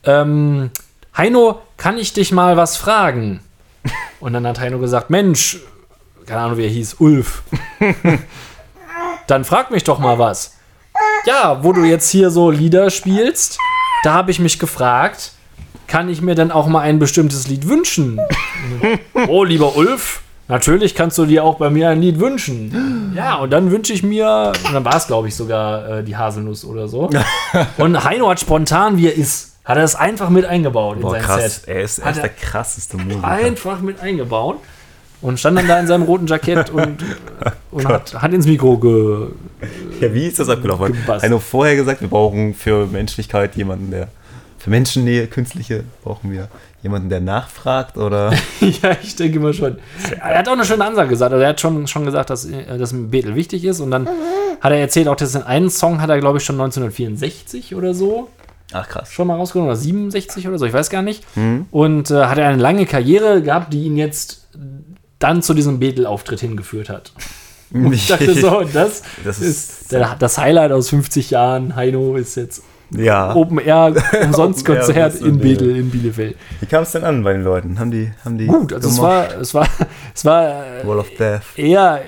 Ähm, 0.04 0.70
Heino, 1.16 1.60
kann 1.76 1.98
ich 1.98 2.14
dich 2.14 2.32
mal 2.32 2.56
was 2.56 2.78
fragen? 2.78 3.40
Und 4.20 4.32
dann 4.32 4.46
hat 4.46 4.60
Heino 4.60 4.78
gesagt, 4.78 5.10
Mensch, 5.10 5.58
keine 6.26 6.40
Ahnung, 6.40 6.56
wie 6.56 6.64
er 6.64 6.70
hieß, 6.70 6.96
Ulf. 7.00 7.42
dann 9.26 9.44
frag 9.44 9.70
mich 9.70 9.84
doch 9.84 9.98
mal 9.98 10.18
was. 10.18 10.56
Ja, 11.26 11.62
wo 11.62 11.72
du 11.72 11.84
jetzt 11.84 12.08
hier 12.10 12.30
so 12.30 12.50
Lieder 12.50 12.90
spielst, 12.90 13.58
da 14.04 14.14
habe 14.14 14.30
ich 14.30 14.38
mich 14.38 14.58
gefragt, 14.58 15.32
kann 15.86 16.08
ich 16.08 16.22
mir 16.22 16.34
dann 16.34 16.50
auch 16.50 16.66
mal 16.66 16.80
ein 16.80 16.98
bestimmtes 16.98 17.46
Lied 17.46 17.68
wünschen? 17.68 18.18
oh, 19.28 19.44
lieber 19.44 19.76
Ulf, 19.76 20.22
natürlich 20.48 20.94
kannst 20.94 21.18
du 21.18 21.26
dir 21.26 21.44
auch 21.44 21.56
bei 21.56 21.68
mir 21.68 21.90
ein 21.90 22.00
Lied 22.00 22.20
wünschen. 22.20 23.12
Ja, 23.14 23.36
und 23.36 23.50
dann 23.50 23.70
wünsche 23.70 23.92
ich 23.92 24.02
mir, 24.02 24.52
und 24.64 24.72
dann 24.72 24.84
war 24.84 24.96
es, 24.96 25.06
glaube 25.08 25.28
ich, 25.28 25.36
sogar 25.36 25.98
äh, 25.98 26.04
die 26.04 26.16
Haselnuss 26.16 26.64
oder 26.64 26.88
so. 26.88 27.10
Und 27.76 28.04
Heino 28.04 28.30
hat 28.30 28.40
spontan, 28.40 28.96
wie 28.96 29.08
er 29.08 29.14
ist, 29.14 29.51
hat 29.64 29.76
er 29.76 29.82
das 29.82 29.94
einfach 29.94 30.28
mit 30.28 30.44
eingebaut 30.44 30.96
in 30.96 31.02
Boah, 31.02 31.12
sein 31.12 31.22
krass. 31.22 31.54
Set. 31.56 31.68
Er 31.68 31.82
ist, 31.82 31.98
er 31.98 32.10
ist 32.10 32.16
er- 32.16 32.22
der 32.22 32.30
krasseste 32.30 32.96
Musiker. 32.96 33.26
Einfach 33.26 33.80
mit 33.80 34.00
eingebaut. 34.00 34.58
und 35.20 35.38
stand 35.38 35.56
dann 35.58 35.68
da 35.68 35.78
in 35.78 35.86
seinem 35.86 36.02
roten 36.02 36.26
Jackett 36.26 36.70
und, 36.70 37.04
und 37.70 37.86
hat, 37.86 38.20
hat 38.20 38.32
ins 38.32 38.46
Mikro 38.46 38.76
ge. 38.78 39.28
Ja, 40.00 40.12
wie 40.12 40.26
ist 40.26 40.40
das 40.40 40.48
abgelaufen? 40.48 40.92
Gepasst. 40.92 41.22
Heino 41.24 41.38
vorher 41.38 41.76
gesagt, 41.76 42.00
wir 42.00 42.08
brauchen 42.08 42.54
für 42.54 42.86
Menschlichkeit 42.86 43.54
jemanden, 43.56 43.90
der. 43.90 44.08
Für 44.58 44.70
Menschennähe, 44.70 45.26
künstliche, 45.26 45.82
brauchen 46.04 46.30
wir 46.30 46.46
jemanden, 46.84 47.08
der 47.08 47.20
nachfragt 47.20 47.96
oder. 47.96 48.32
ja, 48.60 48.96
ich 49.02 49.16
denke 49.16 49.40
mal 49.40 49.52
schon. 49.52 49.78
Er 50.20 50.38
hat 50.38 50.48
auch 50.48 50.52
eine 50.52 50.64
schöne 50.64 50.84
Ansage 50.84 51.08
gesagt. 51.08 51.32
Also 51.32 51.42
er 51.42 51.48
hat 51.48 51.60
schon, 51.60 51.88
schon 51.88 52.04
gesagt, 52.04 52.30
dass, 52.30 52.44
äh, 52.44 52.78
dass 52.78 52.92
Betel 52.92 53.34
wichtig 53.34 53.64
ist. 53.64 53.80
Und 53.80 53.90
dann 53.90 54.06
hat 54.60 54.70
er 54.72 54.78
erzählt, 54.78 55.08
auch 55.08 55.16
dass 55.16 55.34
in 55.34 55.42
einen 55.42 55.68
Song 55.68 56.00
hat 56.00 56.10
er, 56.10 56.20
glaube 56.20 56.38
ich, 56.38 56.44
schon 56.44 56.54
1964 56.60 57.74
oder 57.74 57.92
so 57.92 58.28
Ach 58.72 58.88
krass. 58.88 59.12
schon 59.12 59.26
mal 59.26 59.36
rausgekommen. 59.36 59.68
Oder 59.68 59.76
67 59.76 60.48
oder 60.48 60.58
so, 60.58 60.66
ich 60.66 60.72
weiß 60.72 60.90
gar 60.90 61.02
nicht. 61.02 61.24
Und 61.70 62.10
äh, 62.10 62.24
hat 62.24 62.38
er 62.38 62.48
eine 62.48 62.60
lange 62.62 62.86
Karriere 62.86 63.42
gehabt, 63.42 63.72
die 63.72 63.84
ihn 63.84 63.96
jetzt 63.96 64.48
dann 65.18 65.42
zu 65.42 65.54
diesem 65.54 65.78
Betel-Auftritt 65.78 66.40
hingeführt 66.40 66.88
hat. 66.88 67.12
Und 67.72 67.92
ich 67.92 68.06
dachte 68.06 68.34
so, 68.34 68.62
das, 68.72 69.02
Das 69.24 69.38
ist, 69.38 69.82
ist- 69.82 69.92
der, 69.92 70.16
das 70.18 70.36
Highlight 70.38 70.72
aus 70.72 70.90
50 70.90 71.30
Jahren. 71.30 71.74
Heino 71.74 72.16
ist 72.16 72.34
jetzt 72.34 72.62
Ja. 72.94 73.34
Open 73.34 73.58
Air 73.58 73.94
Umsonstkonzert 74.22 74.88
Open 74.90 74.96
Air, 74.96 75.04
das 75.06 75.14
ist 75.14 75.22
in 75.22 75.34
so 75.34 75.40
Betel 75.40 75.76
in 75.76 75.90
Bielefeld. 75.90 76.36
Wie 76.60 76.66
kam 76.66 76.82
es 76.82 76.92
denn 76.92 77.04
an 77.04 77.22
bei 77.22 77.32
den 77.32 77.42
Leuten? 77.42 77.78
Haben 77.78 77.90
die, 77.90 78.12
haben 78.24 78.38
die 78.38 78.46
Gut, 78.46 78.72
also 78.72 78.88
es 78.88 79.00
war, 79.00 79.40
es 79.40 79.54
war, 79.54 79.66
es 80.14 80.24
war 80.24 80.44
äh, 80.44 80.86
Wall 80.86 80.98
of 80.98 81.08
Death. 81.18 81.42
eher 81.56 82.00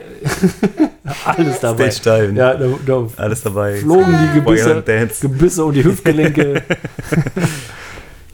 alles 1.25 1.61
dabei. 1.61 1.90
Stage 1.90 2.29
Dive. 2.29 2.38
Ja, 2.38 2.55
da, 2.55 2.66
da 2.87 3.07
Alles 3.16 3.42
dabei. 3.42 3.77
flogen 3.77 4.16
die 4.23 4.40
Gebisse. 4.40 4.83
Gebisse 5.20 5.64
und 5.64 5.75
die 5.75 5.85
Hüftgelenke. 5.85 6.62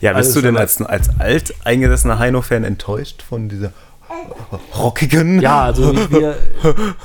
Ja, 0.01 0.13
bist 0.13 0.31
alles 0.31 0.33
du 0.33 0.41
denn 0.41 0.57
als, 0.57 0.81
als 0.81 1.09
alteingesessener 1.19 2.17
Heino-Fan 2.17 2.63
enttäuscht 2.63 3.21
von 3.21 3.49
dieser 3.49 3.71
rockigen, 4.77 5.39
ja, 5.39 5.65
also 5.65 5.93
wir, 6.09 6.35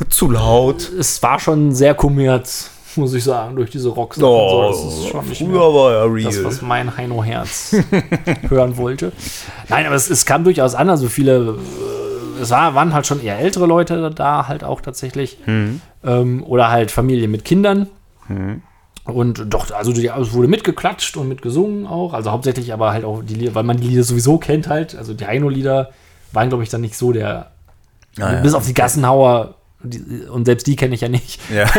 zu 0.09 0.31
laut? 0.31 0.91
es 0.99 1.23
war 1.23 1.39
schon 1.39 1.75
sehr 1.75 1.95
kommerz, 1.95 2.71
muss 2.97 3.15
ich 3.15 3.25
sagen, 3.25 3.57
durch 3.57 3.71
diese 3.71 3.89
Rocks. 3.89 4.21
Oh, 4.23 4.69
das 4.69 4.85
ist 4.85 5.09
schon 5.09 5.29
nicht 5.29 5.43
früher 5.43 5.75
war 5.75 5.93
er 5.93 6.13
real. 6.13 6.25
das, 6.25 6.45
was 6.45 6.63
mein 6.63 6.97
Heino-Herz 6.97 7.77
hören 8.49 8.77
wollte. 8.77 9.13
Nein, 9.69 9.87
aber 9.87 9.95
es, 9.95 10.11
es 10.11 10.27
kam 10.27 10.45
durchaus 10.45 10.75
an, 10.75 10.91
also 10.91 11.09
viele, 11.09 11.57
äh, 12.39 12.43
es 12.43 12.51
war, 12.51 12.75
waren 12.75 12.93
halt 12.93 13.07
schon 13.07 13.23
eher 13.23 13.39
ältere 13.39 13.67
Leute 13.67 14.11
da 14.11 14.49
halt 14.49 14.65
auch 14.65 14.81
tatsächlich. 14.81 15.39
Hm. 15.45 15.81
Ähm, 16.05 16.45
oder 16.45 16.71
halt 16.71 16.91
Familien 16.91 17.31
mit 17.31 17.45
Kindern. 17.45 17.89
Und 19.07 19.45
doch, 19.49 19.71
also 19.71 19.93
es 19.93 20.33
wurde 20.33 20.49
mitgeklatscht 20.49 21.17
und 21.17 21.29
mitgesungen 21.29 21.87
auch. 21.87 22.13
Also 22.13 22.33
hauptsächlich 22.33 22.73
aber 22.73 22.93
halt 22.93 23.05
auch 23.05 23.23
die 23.23 23.35
Lieder, 23.35 23.55
weil 23.55 23.63
man 23.63 23.77
die 23.77 23.87
Lieder 23.89 24.03
sowieso 24.03 24.39
kennt 24.39 24.69
halt. 24.69 24.97
Also 24.97 25.15
die 25.15 25.27
Heino-Lieder 25.27 25.91
waren, 26.33 26.49
glaube 26.49 26.65
ich, 26.65 26.71
dann 26.71 26.81
nicht 26.81 26.97
so 26.97 27.13
der. 27.13 27.53
Ah, 28.19 28.33
ja. 28.33 28.41
Bis 28.41 28.55
auf 28.55 28.67
die 28.67 28.75
Gassenhauer. 28.75 29.55
Die, 29.87 30.27
und 30.31 30.45
selbst 30.45 30.67
die 30.67 30.77
kenne 30.77 30.95
ich 30.95 31.01
ja 31.01 31.09
nicht. 31.09 31.41
Ja. 31.51 31.67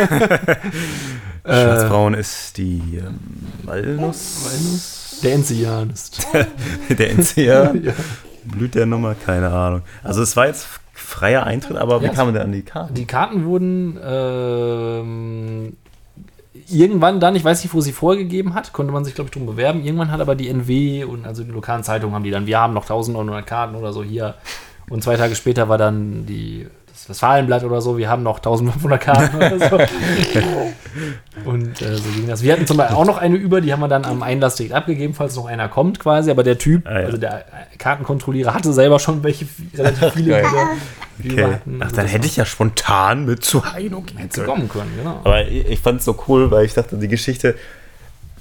Äh, 1.44 1.62
Schwarzbraun 1.62 2.12
ist 2.12 2.58
die 2.58 3.00
ähm, 3.02 3.18
Walnuss. 3.64 5.18
Der 5.22 5.32
Enzian 5.34 5.90
ist. 5.90 6.26
Der 6.90 7.10
NCR. 7.10 7.74
ja. 7.74 7.92
Blüht 8.44 8.74
der 8.74 8.86
Nummer? 8.86 9.14
Keine 9.14 9.50
Ahnung. 9.50 9.82
Also 10.04 10.22
es 10.22 10.36
war 10.36 10.46
jetzt 10.46 10.66
freier 10.92 11.44
Eintritt, 11.44 11.76
aber 11.76 12.02
wie 12.02 12.06
Ja, 12.06 12.12
kam 12.12 12.26
man 12.26 12.34
denn 12.34 12.44
an 12.44 12.52
die 12.52 12.62
Karte? 12.62 12.92
Die 12.92 13.04
Karten 13.06 13.44
wurden 13.44 13.98
ähm, 14.04 15.76
irgendwann 16.68 17.18
dann, 17.18 17.34
ich 17.34 17.44
weiß 17.44 17.62
nicht, 17.62 17.74
wo 17.74 17.80
sie 17.80 17.92
vorgegeben 17.92 18.54
hat, 18.54 18.72
konnte 18.72 18.92
man 18.92 19.04
sich, 19.04 19.14
glaube 19.14 19.28
ich, 19.28 19.32
drum 19.32 19.46
bewerben. 19.46 19.82
Irgendwann 19.82 20.12
hat 20.12 20.20
aber 20.20 20.34
die 20.34 20.48
NW 20.48 21.04
und 21.04 21.26
also 21.26 21.42
die 21.42 21.50
lokalen 21.50 21.82
Zeitungen 21.82 22.14
haben 22.14 22.24
die 22.24 22.30
dann, 22.30 22.46
wir 22.46 22.58
haben 22.60 22.74
noch 22.74 22.84
1900 22.84 23.46
Karten 23.46 23.74
oder 23.74 23.92
so 23.92 24.02
hier. 24.04 24.34
Und 24.88 25.02
zwei 25.02 25.16
Tage 25.16 25.34
später 25.34 25.68
war 25.68 25.78
dann 25.78 26.26
die, 26.26 26.66
das 27.08 27.16
Westfalenblatt 27.16 27.64
oder 27.64 27.80
so, 27.80 27.96
wir 27.98 28.08
haben 28.08 28.22
noch 28.22 28.36
1500 28.38 29.00
Karten 29.00 29.36
oder 29.36 29.58
so. 29.58 29.78
Und 31.44 31.80
äh, 31.82 31.96
so 31.96 32.02
ging 32.10 32.26
das. 32.26 32.42
Wir 32.42 32.52
hatten 32.52 32.66
zum 32.66 32.76
Beispiel 32.76 32.96
auch 32.96 33.04
noch 33.06 33.18
eine 33.18 33.36
über, 33.36 33.60
die 33.60 33.72
haben 33.72 33.80
wir 33.80 33.88
dann 33.88 34.04
am 34.04 34.22
Einlass 34.22 34.56
direkt 34.56 34.74
abgegeben, 34.74 35.14
falls 35.14 35.36
noch 35.36 35.46
einer 35.46 35.68
kommt 35.68 35.98
quasi. 36.00 36.30
Aber 36.30 36.42
der 36.42 36.58
Typ, 36.58 36.86
Ah, 36.86 37.00
ja. 37.00 37.06
also 37.06 37.16
der 37.18 37.44
Kartenkontrollierer, 37.78 38.54
hatte 38.54 38.72
selber 38.72 38.98
schon 38.98 39.22
welche, 39.22 39.46
relativ 39.76 40.12
viele 40.14 40.30
Geil. 40.30 40.44
wieder. 40.44 40.68
Okay. 41.32 41.52
hatten. 41.54 41.80
Ach, 41.82 41.92
dann 41.92 42.06
hätte 42.06 42.26
ich 42.26 42.36
ja 42.36 42.44
spontan 42.44 43.24
mit 43.26 43.44
zu 43.44 43.64
Heino 43.72 44.02
gehen 44.02 44.28
können. 44.28 44.46
kommen 44.46 44.68
können, 44.68 44.92
genau. 44.96 45.20
Aber 45.24 45.46
ich, 45.48 45.66
ich 45.66 45.80
fand 45.80 45.98
es 46.00 46.04
so 46.04 46.16
cool, 46.28 46.50
weil 46.50 46.64
ich 46.64 46.74
dachte, 46.74 46.96
die 46.96 47.08
Geschichte, 47.08 47.56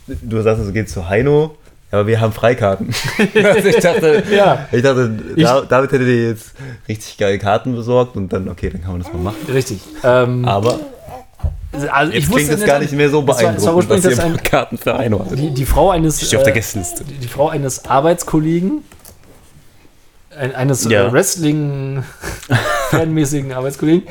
du 0.07 0.41
sagst, 0.41 0.61
es 0.63 0.73
geht 0.73 0.89
zu 0.89 1.09
Heino, 1.09 1.55
aber 1.91 2.07
wir 2.07 2.19
haben 2.21 2.33
Freikarten. 2.33 2.93
also 3.43 3.67
ich 3.69 3.77
dachte, 3.77 4.23
Ja. 4.31 4.67
ich 4.71 4.81
dachte 4.81 5.11
Ich- 5.35 5.43
Da, 5.43 5.61
David 5.61 5.91
hätte 5.91 6.05
dir 6.05 6.29
jetzt 6.29 6.51
richtig 6.87 7.17
geile 7.17 7.39
Karten 7.39 7.75
besorgt 7.75 8.15
und 8.15 8.31
dann, 8.33 8.49
okay, 8.49 8.69
dann 8.69 8.81
kann 8.81 8.91
man 8.91 9.01
das 9.03 9.11
mal 9.13 9.19
machen. 9.21 9.37
Richtig. 9.51 9.79
Ähm, 10.03 10.45
Aber 10.45 10.79
also 11.91 12.11
jetzt 12.13 12.31
klingt 12.31 12.49
es 12.49 12.65
gar 12.65 12.79
nicht 12.79 12.93
mehr 12.93 13.09
so 13.09 13.21
es 13.21 13.27
war- 13.27 13.35
es 13.35 13.43
war 13.65 13.73
beeindruckend, 13.73 14.05
dass 14.05 14.17
ihr 14.17 14.23
ein, 14.23 14.37
Karten 14.43 14.77
für 14.77 14.97
hattet. 14.97 15.37
die, 15.39 15.51
die 15.53 15.65
Frau 15.65 15.91
eines 15.91 16.19
Steht 16.25 16.37
auf 16.37 16.43
der 16.43 16.53
äh, 16.53 16.55
Gästeliste. 16.57 17.03
die, 17.03 17.13
die 17.15 17.27
Frau 17.27 17.49
eines 17.49 17.85
Arbeitskollegen 17.85 18.83
ein, 20.37 20.55
eines 20.55 20.83
Ja. 20.85 21.07
äh, 21.07 21.11
Wrestling 21.11 22.03
fanmäßigen 22.89 23.51
Arbeitskollegen 23.53 24.03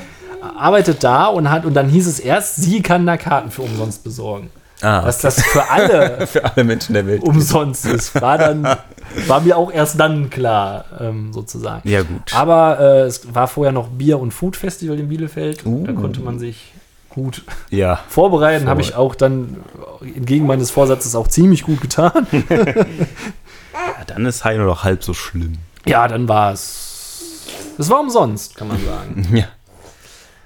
arbeitet 0.57 1.03
da 1.03 1.27
und 1.27 1.51
hat 1.51 1.65
und 1.65 1.75
dann 1.75 1.89
hieß 1.89 2.07
es 2.07 2.21
erst, 2.21 2.57
sie 2.57 2.81
kann 2.83 3.05
da 3.07 3.17
Karten 3.17 3.51
für 3.51 3.63
umsonst 3.63 4.05
besorgen. 4.05 4.51
Ah, 4.83 5.01
Dass 5.03 5.19
das 5.19 5.41
für 5.43 5.71
alle 5.71 6.27
für 6.27 6.45
alle 6.45 6.63
Menschen 6.65 6.93
der 6.95 7.07
Welt. 7.07 7.23
umsonst 7.23 7.87
ist, 7.87 8.15
war 8.21 8.37
dann 8.37 8.63
war 9.27 9.41
mir 9.41 9.57
auch 9.57 9.73
erst 9.73 9.99
dann 9.99 10.29
klar, 10.29 10.85
ähm, 11.01 11.33
sozusagen. 11.33 11.89
Ja, 11.89 12.03
gut. 12.03 12.35
Aber 12.35 12.79
äh, 12.79 13.01
es 13.03 13.35
war 13.35 13.49
vorher 13.49 13.73
noch 13.73 13.89
Bier- 13.89 14.19
und 14.19 14.33
Food 14.33 14.55
Festival 14.57 14.99
in 14.99 15.09
Bielefeld. 15.09 15.65
Da 15.65 15.71
Uh. 15.71 15.85
konnte 15.95 16.21
man 16.21 16.39
sich 16.39 16.73
gut 17.09 17.43
ja. 17.71 18.01
vorbereiten. 18.09 18.69
Habe 18.69 18.83
ich 18.83 18.95
auch 18.95 19.15
dann 19.15 19.57
entgegen 20.03 20.47
meines 20.47 20.71
Vorsatzes 20.71 21.15
auch 21.15 21.29
ziemlich 21.29 21.63
gut 21.63 21.81
getan. 21.81 22.27
ja, 22.51 24.05
dann 24.07 24.27
ist 24.27 24.45
Heino 24.45 24.67
doch 24.67 24.85
halb 24.85 25.03
so 25.03 25.15
schlimm. 25.15 25.55
ja, 25.87 26.07
dann 26.07 26.29
war 26.29 26.53
es. 26.53 27.47
Es 27.79 27.89
war 27.91 28.01
umsonst, 28.01 28.57
kann 28.57 28.69
man 28.69 28.85
sagen. 28.85 29.29
Ja. 29.35 29.45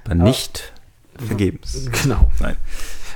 Aber 0.05 0.15
nicht 0.15 0.73
vergebens. 1.27 1.89
genau. 2.03 2.29
Nein. 2.41 2.57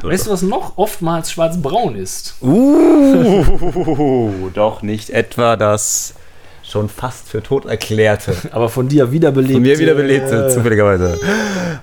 Weißt 0.03 0.27
du, 0.27 0.31
was 0.31 0.43
noch 0.43 0.77
oftmals 0.77 1.31
schwarz-braun 1.31 1.97
ist? 1.97 2.35
Uh, 2.43 4.51
doch 4.55 4.83
nicht 4.83 5.11
etwa 5.11 5.57
das 5.57 6.15
schon 6.63 6.89
fast 6.89 7.29
für 7.29 7.43
tot 7.43 7.67
erklärte. 7.67 8.37
Aber 8.53 8.69
von 8.69 8.89
dir 8.89 9.13
wiederbelebt. 9.13 9.55
Von 9.55 9.63
mir 9.63 9.79
wieder 9.79 9.95
belebte, 9.95 10.47
äh, 10.47 10.49
zufälligerweise. 10.49 11.19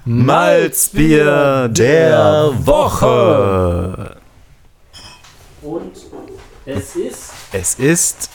Malzbier 0.05 1.69
der 1.69 2.51
Woche. 2.65 4.15
Und 5.61 5.91
es 6.65 6.95
ist 6.95 7.31
Es 7.51 7.75
ist, 7.75 8.29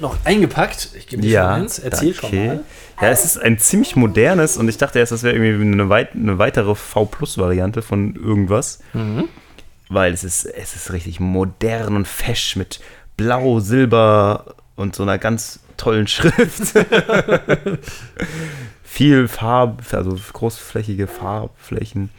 noch 0.00 0.16
eingepackt. 0.24 0.90
Ich 0.96 1.06
gebe 1.06 1.22
dir 1.22 1.30
ja, 1.30 1.42
schon 1.42 1.62
eins. 1.62 1.78
Erzähl 1.78 2.14
schon 2.14 2.28
okay. 2.28 2.46
mal. 2.46 2.64
Ja, 3.00 3.08
es 3.08 3.24
ist 3.24 3.38
ein 3.38 3.58
ziemlich 3.58 3.96
modernes 3.96 4.56
und 4.56 4.68
ich 4.68 4.76
dachte 4.76 4.98
erst, 4.98 5.12
das 5.12 5.22
wäre 5.22 5.34
irgendwie 5.34 5.62
eine, 5.62 5.88
weit, 5.88 6.14
eine 6.14 6.38
weitere 6.38 6.74
V-Plus-Variante 6.74 7.82
von 7.82 8.14
irgendwas. 8.14 8.80
Mhm. 8.92 9.28
Weil 9.88 10.12
es 10.12 10.22
ist, 10.22 10.44
es 10.44 10.76
ist 10.76 10.92
richtig 10.92 11.18
modern 11.18 11.96
und 11.96 12.06
fesch 12.06 12.56
mit 12.56 12.80
Blau, 13.16 13.60
Silber 13.60 14.54
und 14.76 14.94
so 14.94 15.02
einer 15.02 15.18
ganz 15.18 15.60
tollen 15.76 16.06
Schrift. 16.06 16.74
Viel 18.82 19.28
Farb, 19.28 19.82
also 19.92 20.16
großflächige 20.32 21.06
Farbflächen. 21.06 22.10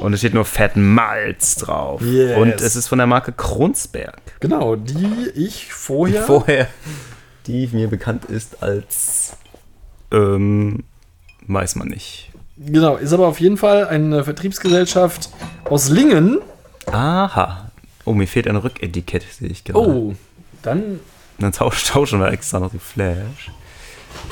Und 0.00 0.12
es 0.12 0.20
steht 0.20 0.34
nur 0.34 0.44
Fett 0.44 0.76
Malz 0.76 1.56
drauf. 1.56 2.02
Yes. 2.02 2.36
Und 2.36 2.60
es 2.60 2.76
ist 2.76 2.88
von 2.88 2.98
der 2.98 3.06
Marke 3.06 3.32
Kronsberg. 3.32 4.20
Genau, 4.40 4.76
die 4.76 5.30
ich 5.34 5.72
vorher. 5.72 6.22
Vorher, 6.26 6.68
die 7.46 7.68
mir 7.72 7.88
bekannt 7.88 8.26
ist 8.26 8.62
als, 8.62 9.37
ähm, 10.12 10.84
weiß 11.46 11.76
man 11.76 11.88
nicht. 11.88 12.30
Genau, 12.56 12.96
ist 12.96 13.12
aber 13.12 13.28
auf 13.28 13.40
jeden 13.40 13.56
Fall 13.56 13.86
eine 13.86 14.24
Vertriebsgesellschaft 14.24 15.30
aus 15.64 15.88
Lingen. 15.88 16.40
Aha. 16.86 17.70
Oh, 18.04 18.14
mir 18.14 18.26
fehlt 18.26 18.48
ein 18.48 18.56
Rücketikett, 18.56 19.24
sehe 19.30 19.48
ich 19.48 19.64
gerade. 19.64 19.78
Oh, 19.78 20.14
dann 20.62 21.00
Dann 21.38 21.52
tausch, 21.52 21.84
tauschen 21.84 22.20
wir 22.20 22.32
extra 22.32 22.58
noch 22.58 22.72
die 22.72 22.78
Flash. 22.78 23.50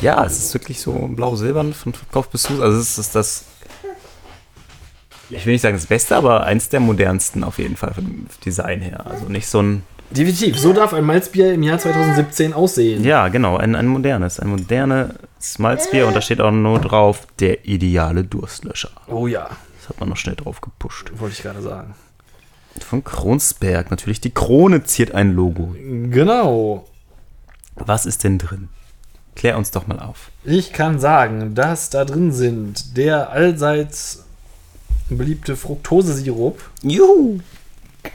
Ja, 0.00 0.24
es 0.24 0.38
ist 0.38 0.54
wirklich 0.54 0.80
so 0.80 0.92
blau-silbern 0.92 1.72
von 1.72 1.92
Kopf 2.10 2.28
bis 2.28 2.46
Fuß. 2.46 2.60
Also 2.60 2.78
es 2.78 2.98
ist 2.98 3.14
das, 3.14 3.44
ich 5.30 5.44
will 5.46 5.52
nicht 5.52 5.62
sagen 5.62 5.76
das 5.76 5.86
Beste, 5.86 6.16
aber 6.16 6.44
eins 6.44 6.68
der 6.68 6.80
modernsten 6.80 7.44
auf 7.44 7.58
jeden 7.58 7.76
Fall 7.76 7.94
vom 7.94 8.26
Design 8.44 8.80
her. 8.80 9.06
Also 9.06 9.26
nicht 9.26 9.46
so 9.46 9.62
ein, 9.62 9.82
definitiv. 10.10 10.58
So 10.58 10.72
darf 10.72 10.92
ein 10.92 11.04
Malzbier 11.04 11.54
im 11.54 11.62
Jahr 11.62 11.78
2017 11.78 12.52
aussehen. 12.52 13.04
ja 13.04 13.28
genau, 13.28 13.56
ein, 13.56 13.74
ein 13.74 13.86
modernes, 13.86 14.38
ein 14.40 14.48
modernes 14.48 15.10
Malzbier 15.58 16.06
und 16.06 16.14
da 16.14 16.20
steht 16.20 16.40
auch 16.40 16.50
nur 16.50 16.80
drauf, 16.80 17.26
der 17.40 17.66
ideale 17.66 18.24
Durstlöscher. 18.24 18.90
Oh 19.08 19.26
ja, 19.26 19.48
Das 19.80 19.88
hat 19.90 20.00
man 20.00 20.08
noch 20.08 20.16
schnell 20.16 20.36
drauf 20.36 20.60
gepusht. 20.60 21.12
wollte 21.16 21.34
ich 21.36 21.42
gerade 21.42 21.62
sagen. 21.62 21.94
Von 22.80 23.02
Kronsberg, 23.04 23.90
natürlich 23.90 24.20
die 24.20 24.32
Krone 24.34 24.84
ziert 24.84 25.12
ein 25.14 25.32
Logo. 25.32 25.74
Genau. 26.10 26.86
Was 27.74 28.04
ist 28.06 28.24
denn 28.24 28.38
drin? 28.38 28.68
Klär 29.34 29.56
uns 29.58 29.70
doch 29.70 29.86
mal 29.86 29.98
auf. 30.00 30.30
Ich 30.44 30.72
kann 30.72 30.98
sagen, 30.98 31.54
dass 31.54 31.90
da 31.90 32.04
drin 32.04 32.32
sind 32.32 32.96
der 32.96 33.30
allseits 33.30 34.24
beliebte 35.10 35.56
Fructosesirup, 35.56 36.58
Juhu! 36.82 37.38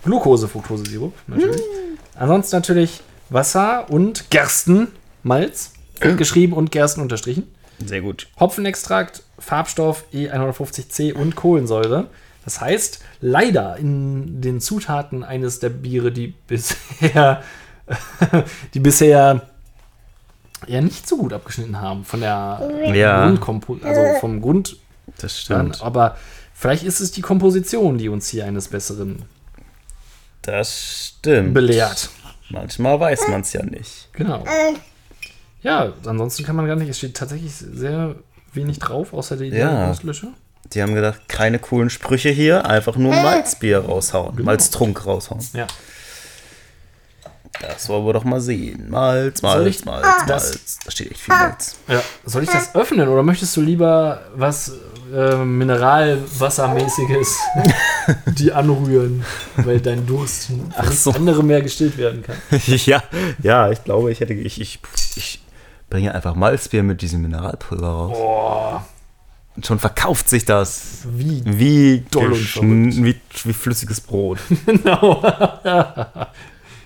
Glucose-Fructosesirup 0.04 1.14
natürlich. 1.28 1.62
Ansonsten 2.16 2.56
natürlich 2.56 3.02
Wasser 3.30 3.90
und 3.90 4.30
Gerstenmalz, 4.30 5.74
geschrieben 6.00 6.54
und 6.54 6.72
Gersten 6.72 7.02
unterstrichen. 7.02 7.48
Sehr 7.86 8.02
gut. 8.02 8.28
Hopfenextrakt, 8.40 9.24
Farbstoff 9.40 10.04
E150C 10.14 11.14
und 11.14 11.36
Kohlensäure. 11.36 12.08
Das 12.44 12.60
heißt, 12.62 13.02
leider 13.22 13.78
in 13.78 14.42
den 14.42 14.60
Zutaten 14.62 15.24
eines 15.24 15.60
der 15.60 15.70
Biere, 15.70 16.12
die 16.12 16.28
bisher, 16.48 17.44
die 18.74 18.80
bisher 18.80 19.48
ja 20.68 20.82
nicht 20.82 21.08
so 21.08 21.18
gut 21.18 21.34
abgeschnitten 21.34 21.80
haben 21.82 22.04
von 22.04 22.20
der 22.20 22.70
Ja. 22.94 23.26
Grundkompo 23.26 23.78
also 23.84 24.20
vom 24.20 24.42
Grund 24.42 24.78
Das 25.18 25.40
stimmt. 25.40 25.82
aber 25.82 26.18
vielleicht 26.54 26.84
ist 26.84 27.00
es 27.00 27.12
die 27.12 27.22
Komposition, 27.22 27.98
die 27.98 28.10
uns 28.10 28.28
hier 28.30 28.46
eines 28.46 28.68
Besseren 28.68 29.24
Das 30.42 31.14
stimmt. 31.18 31.54
belehrt. 31.54 32.10
Manchmal 32.50 33.00
weiß 33.00 33.28
man 33.30 33.42
es 33.42 33.54
ja 33.54 33.64
nicht. 33.64 34.10
Genau. 34.14 34.44
Ja, 35.64 35.94
ansonsten 36.06 36.44
kann 36.44 36.56
man 36.56 36.66
gar 36.68 36.76
nicht, 36.76 36.90
es 36.90 36.98
steht 36.98 37.16
tatsächlich 37.16 37.54
sehr 37.54 38.16
wenig 38.54 38.80
drauf, 38.80 39.14
außer 39.14 39.38
der 39.38 39.48
Ja. 39.48 39.90
Auslöscher. 39.92 40.30
Die 40.74 40.82
haben 40.82 40.94
gedacht, 40.96 41.22
keine 41.28 41.60
coolen 41.60 41.90
Sprüche 41.90 42.30
hier, 42.30 42.66
einfach 42.66 42.96
nur 42.96 43.14
Malzbier 43.14 43.80
raushauen. 43.80 44.42
Malztrunk 44.44 45.06
raushauen. 45.06 45.46
Ja. 45.54 45.68
Das 47.60 47.90
wollen 47.90 48.06
wir 48.06 48.14
doch 48.14 48.24
mal 48.24 48.40
sehen. 48.42 48.90
Malz, 48.90 49.42
Soll 49.42 49.64
Malz, 49.64 49.76
ich 49.76 49.86
Malz, 49.86 50.08
das- 50.28 50.50
Malz. 50.50 50.80
Da 50.86 50.92
steht 50.92 51.12
echt 51.12 51.22
viel 51.22 51.34
Malz. 51.36 51.76
Ja, 51.88 52.02
soll 52.26 52.44
ich 52.44 52.50
das 52.50 52.74
öffnen 52.76 53.08
oder 53.08 53.24
möchtest 53.24 53.56
du 53.58 53.62
lieber 53.62 54.22
was 54.36 54.72
äh, 55.14 55.36
Mineralwassermäßiges 55.36 57.38
die 58.40 58.52
anrühren, 58.54 59.24
weil 59.58 59.80
dein 59.82 60.06
Durst 60.08 60.50
Ach 60.76 60.92
so. 60.92 61.12
andere 61.12 61.44
mehr 61.44 61.62
gestillt 61.62 61.98
werden 61.98 62.24
kann? 62.24 62.38
ja, 62.66 63.04
ja, 63.44 63.70
ich 63.70 63.84
glaube, 63.84 64.12
ich 64.12 64.22
hätte. 64.22 64.34
Ich, 64.34 64.60
ich, 64.62 64.80
ich 65.16 65.44
bringe 65.90 66.16
einfach 66.16 66.36
Malzbier 66.36 66.84
mit 66.84 67.02
diesem 67.02 67.22
Mineralpulver 67.22 67.86
raus. 67.88 68.18
Boah, 68.18 68.86
Und 69.58 69.66
schon 69.66 69.80
verkauft 69.80 70.30
sich 70.30 70.46
das 70.46 71.00
wie 71.06 71.44
wie, 71.46 72.06
Doll 72.10 72.32
und 72.60 73.04
wie, 73.04 73.20
wie 73.44 73.54
flüssiges 73.54 74.00
Brot. 74.02 74.40
genau. 74.66 75.22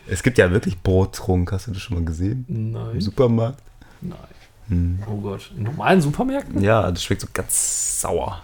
Es 0.07 0.21
gibt 0.23 0.37
ja 0.37 0.51
wirklich 0.51 0.79
Brottrunk, 0.81 1.51
hast 1.51 1.67
du 1.67 1.71
das 1.71 1.81
schon 1.81 1.97
mal 1.97 2.05
gesehen? 2.05 2.45
Im 2.47 2.71
Nein, 2.71 3.01
Supermarkt? 3.01 3.59
nein. 4.01 4.17
Hm. 4.67 4.99
Oh 5.07 5.17
Gott, 5.17 5.51
in 5.55 5.63
normalen 5.63 6.01
Supermärkten? 6.01 6.61
Ja, 6.63 6.89
das 6.91 7.03
schmeckt 7.03 7.21
so 7.21 7.27
ganz 7.33 8.01
sauer. 8.01 8.43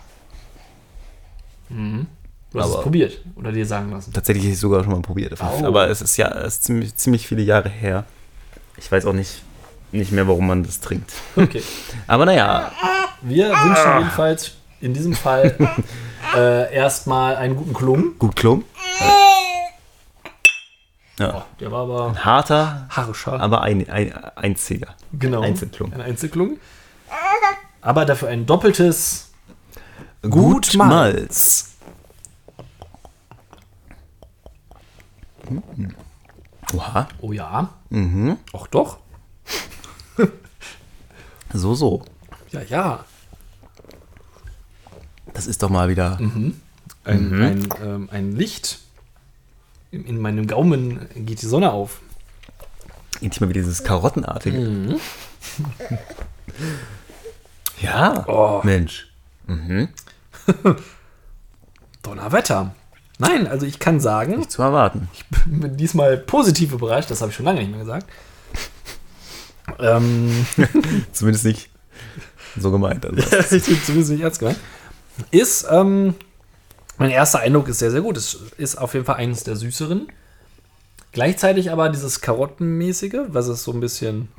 Mhm. 1.69 2.07
Du 2.51 2.59
hast 2.59 2.67
es 2.67 2.73
Aber- 2.73 2.83
probiert 2.83 3.21
oder 3.35 3.51
dir 3.51 3.65
sagen 3.65 3.91
lassen. 3.91 4.11
Tatsächlich 4.13 4.43
habe 4.45 4.53
ich 4.53 4.59
sogar 4.59 4.83
schon 4.83 4.91
mal 4.93 5.01
probiert. 5.01 5.33
Oh. 5.41 5.65
Aber 5.65 5.89
es 5.89 6.01
ist 6.01 6.17
ja 6.17 6.27
es 6.29 6.55
ist 6.55 6.63
ziemlich, 6.65 6.95
ziemlich 6.95 7.27
viele 7.27 7.41
Jahre 7.41 7.69
her. 7.69 8.03
Ich 8.77 8.91
weiß 8.91 9.05
auch 9.05 9.13
nicht, 9.13 9.41
nicht 9.91 10.11
mehr, 10.11 10.27
warum 10.27 10.47
man 10.47 10.63
das 10.63 10.79
trinkt. 10.79 11.11
Okay. 11.35 11.63
Aber 12.07 12.25
naja, 12.25 12.71
Wir 13.21 13.49
wünschen 13.49 13.97
jedenfalls 13.99 14.51
in 14.81 14.93
diesem 14.93 15.13
Fall 15.13 15.55
äh, 16.35 16.73
erstmal 16.73 17.35
einen 17.37 17.55
guten 17.55 17.73
Klung. 17.73 18.17
gut 18.19 18.35
klum. 18.35 18.65
Ja. 18.99 19.13
Der 21.59 21.71
war 21.71 21.83
aber 21.83 22.07
Ein 22.09 22.25
harter, 22.25 22.87
haarscharf. 22.89 23.41
aber 23.41 23.61
ein, 23.61 23.89
ein, 23.89 24.13
einziger. 24.35 24.95
Genau. 25.13 25.41
Einzelklung. 25.41 25.93
Ein 25.93 26.01
Einzelklung. 26.01 26.57
Aber 27.81 28.05
dafür 28.05 28.29
ein 28.29 28.45
doppeltes. 28.45 29.31
Gut 30.21 30.73
Malz. 30.75 30.77
Malz. 30.77 31.67
Mhm. 35.49 35.95
Oha. 36.73 37.07
Oh 37.19 37.31
ja. 37.31 37.69
Mhm. 37.89 38.37
Ach 38.53 38.67
doch. 38.67 38.97
So, 41.53 41.73
so. 41.75 42.03
Ja, 42.51 42.61
ja. 42.61 43.05
Das 45.33 45.47
ist 45.47 45.61
doch 45.63 45.69
mal 45.69 45.89
wieder. 45.89 46.17
Ein, 46.19 46.61
ein, 47.03 47.69
ähm, 47.83 48.09
ein 48.11 48.31
Licht. 48.31 48.79
In, 49.91 50.05
in 50.05 50.19
meinem 50.19 50.47
Gaumen 50.47 51.07
geht 51.15 51.41
die 51.41 51.45
Sonne 51.47 51.71
auf. 51.71 51.99
Endlich 53.21 53.41
mal 53.41 53.49
wieder 53.49 53.61
dieses 53.61 53.83
Karottenartige. 53.83 54.57
Mhm. 54.57 54.99
Ja. 57.81 58.25
Oh. 58.27 58.61
Mensch. 58.63 59.07
Donnerwetter. 62.03 62.75
Nein, 63.17 63.47
also 63.47 63.65
ich 63.65 63.79
kann 63.79 63.99
sagen, 63.99 64.37
Nicht 64.37 64.51
zu 64.51 64.61
erwarten. 64.61 65.09
ich 65.13 65.25
bin 65.45 65.77
diesmal 65.77 66.17
positiv 66.17 66.73
überrascht, 66.73 67.09
das 67.09 67.21
habe 67.21 67.31
ich 67.31 67.35
schon 67.35 67.45
lange 67.45 67.59
nicht 67.59 67.71
mehr 67.71 67.79
gesagt. 67.79 68.07
Ähm, 69.79 70.45
Zumindest 71.13 71.45
nicht 71.45 71.69
so 72.57 72.71
gemeint. 72.71 73.05
Also. 73.05 73.21
zumindest 73.59 74.11
nicht 74.11 74.21
ernst 74.21 74.39
gemeint. 74.39 74.59
Ist, 75.31 75.65
ähm, 75.71 76.15
mein 77.01 77.09
erster 77.11 77.39
Eindruck 77.39 77.67
ist 77.67 77.79
sehr, 77.79 77.91
sehr 77.91 78.01
gut. 78.01 78.15
Es 78.15 78.37
ist 78.57 78.77
auf 78.77 78.93
jeden 78.93 79.05
Fall 79.05 79.15
eines 79.15 79.43
der 79.43 79.55
süßeren. 79.55 80.07
Gleichzeitig 81.11 81.71
aber 81.71 81.89
dieses 81.89 82.21
Karottenmäßige, 82.21 83.21
was 83.27 83.47
es 83.47 83.63
so 83.63 83.73
ein 83.73 83.79
bisschen, 83.81 84.29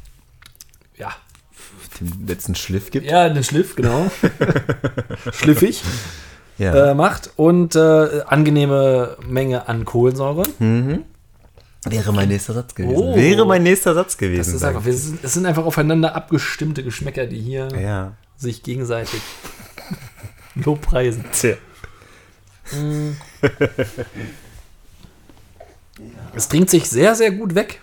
ja, 0.96 1.12
Den 2.00 2.26
letzten 2.26 2.54
Schliff 2.54 2.90
gibt. 2.90 3.06
ja, 3.06 3.28
den 3.28 3.44
Schliff, 3.44 3.76
genau. 3.76 4.10
Schliffig 5.32 5.82
Ja. 6.58 6.90
äh, 6.90 6.94
macht 6.94 7.30
und 7.36 7.76
äh, 7.76 8.22
angenehme 8.26 9.16
Menge 9.26 9.68
an 9.68 9.84
Kohlensäure. 9.84 10.42
Wäre 10.58 12.12
mein 12.12 12.28
nächster 12.28 12.52
Satz 12.54 12.74
gewesen. 12.74 12.96
Oh. 12.96 13.14
Wäre 13.16 13.46
mein 13.46 13.62
nächster 13.62 13.94
Satz 13.94 14.16
gewesen. 14.18 14.38
Das 14.52 14.54
ist 14.54 14.64
einfach, 14.64 14.84
wir 14.84 14.92
sind, 14.94 15.20
es 15.22 15.32
sind 15.34 15.46
einfach 15.46 15.64
aufeinander 15.64 16.14
abgestimmte 16.14 16.82
Geschmäcker, 16.82 17.26
die 17.26 17.40
hier 17.40 17.68
Ja. 17.80 18.12
sich 18.36 18.62
gegenseitig 18.62 19.20
lobpreisen. 20.64 21.24
Tja. 21.32 21.56
Es 26.34 26.48
trinkt 26.48 26.70
sich 26.70 26.88
sehr, 26.88 27.14
sehr 27.14 27.30
gut 27.32 27.54
weg. 27.54 27.80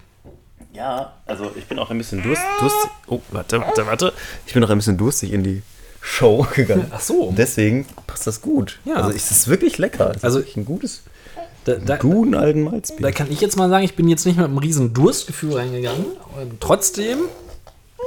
Ja, 0.73 1.13
also 1.25 1.51
ich 1.55 1.65
bin 1.65 1.79
auch 1.79 1.89
ein 1.89 1.97
bisschen 1.97 2.21
durst, 2.21 2.41
durstig. 2.59 2.89
Oh, 3.07 3.19
warte, 3.31 3.59
warte, 3.59 3.85
warte. 3.87 4.13
Ich 4.45 4.53
bin 4.53 4.63
auch 4.63 4.69
ein 4.69 4.77
bisschen 4.77 4.97
durstig 4.97 5.33
in 5.33 5.43
die 5.43 5.61
Show 6.01 6.45
gegangen. 6.55 6.87
Ach 6.91 6.99
so. 7.01 7.33
Deswegen 7.35 7.85
passt 8.05 8.27
das 8.27 8.41
gut. 8.41 8.79
Ja. 8.85 8.95
Also 8.95 9.09
es 9.11 9.31
ist 9.31 9.47
wirklich 9.47 9.77
lecker. 9.77 10.11
Es 10.15 10.23
Also- 10.23 10.43
ein 10.55 10.65
gutes, 10.65 11.01
Da, 11.65 11.75
da, 11.75 11.97
guten 11.97 12.35
alten 12.35 12.63
Malzbier. 12.63 13.01
da 13.01 13.11
kann 13.11 13.31
ich 13.31 13.41
jetzt 13.41 13.57
mal 13.57 13.69
sagen, 13.69 13.83
ich 13.83 13.95
bin 13.95 14.07
jetzt 14.07 14.25
nicht 14.25 14.37
mit 14.37 14.45
einem 14.45 14.57
riesen 14.59 14.93
Durstgefühl 14.93 15.53
reingegangen. 15.57 16.05
Und 16.39 16.61
trotzdem, 16.61 17.19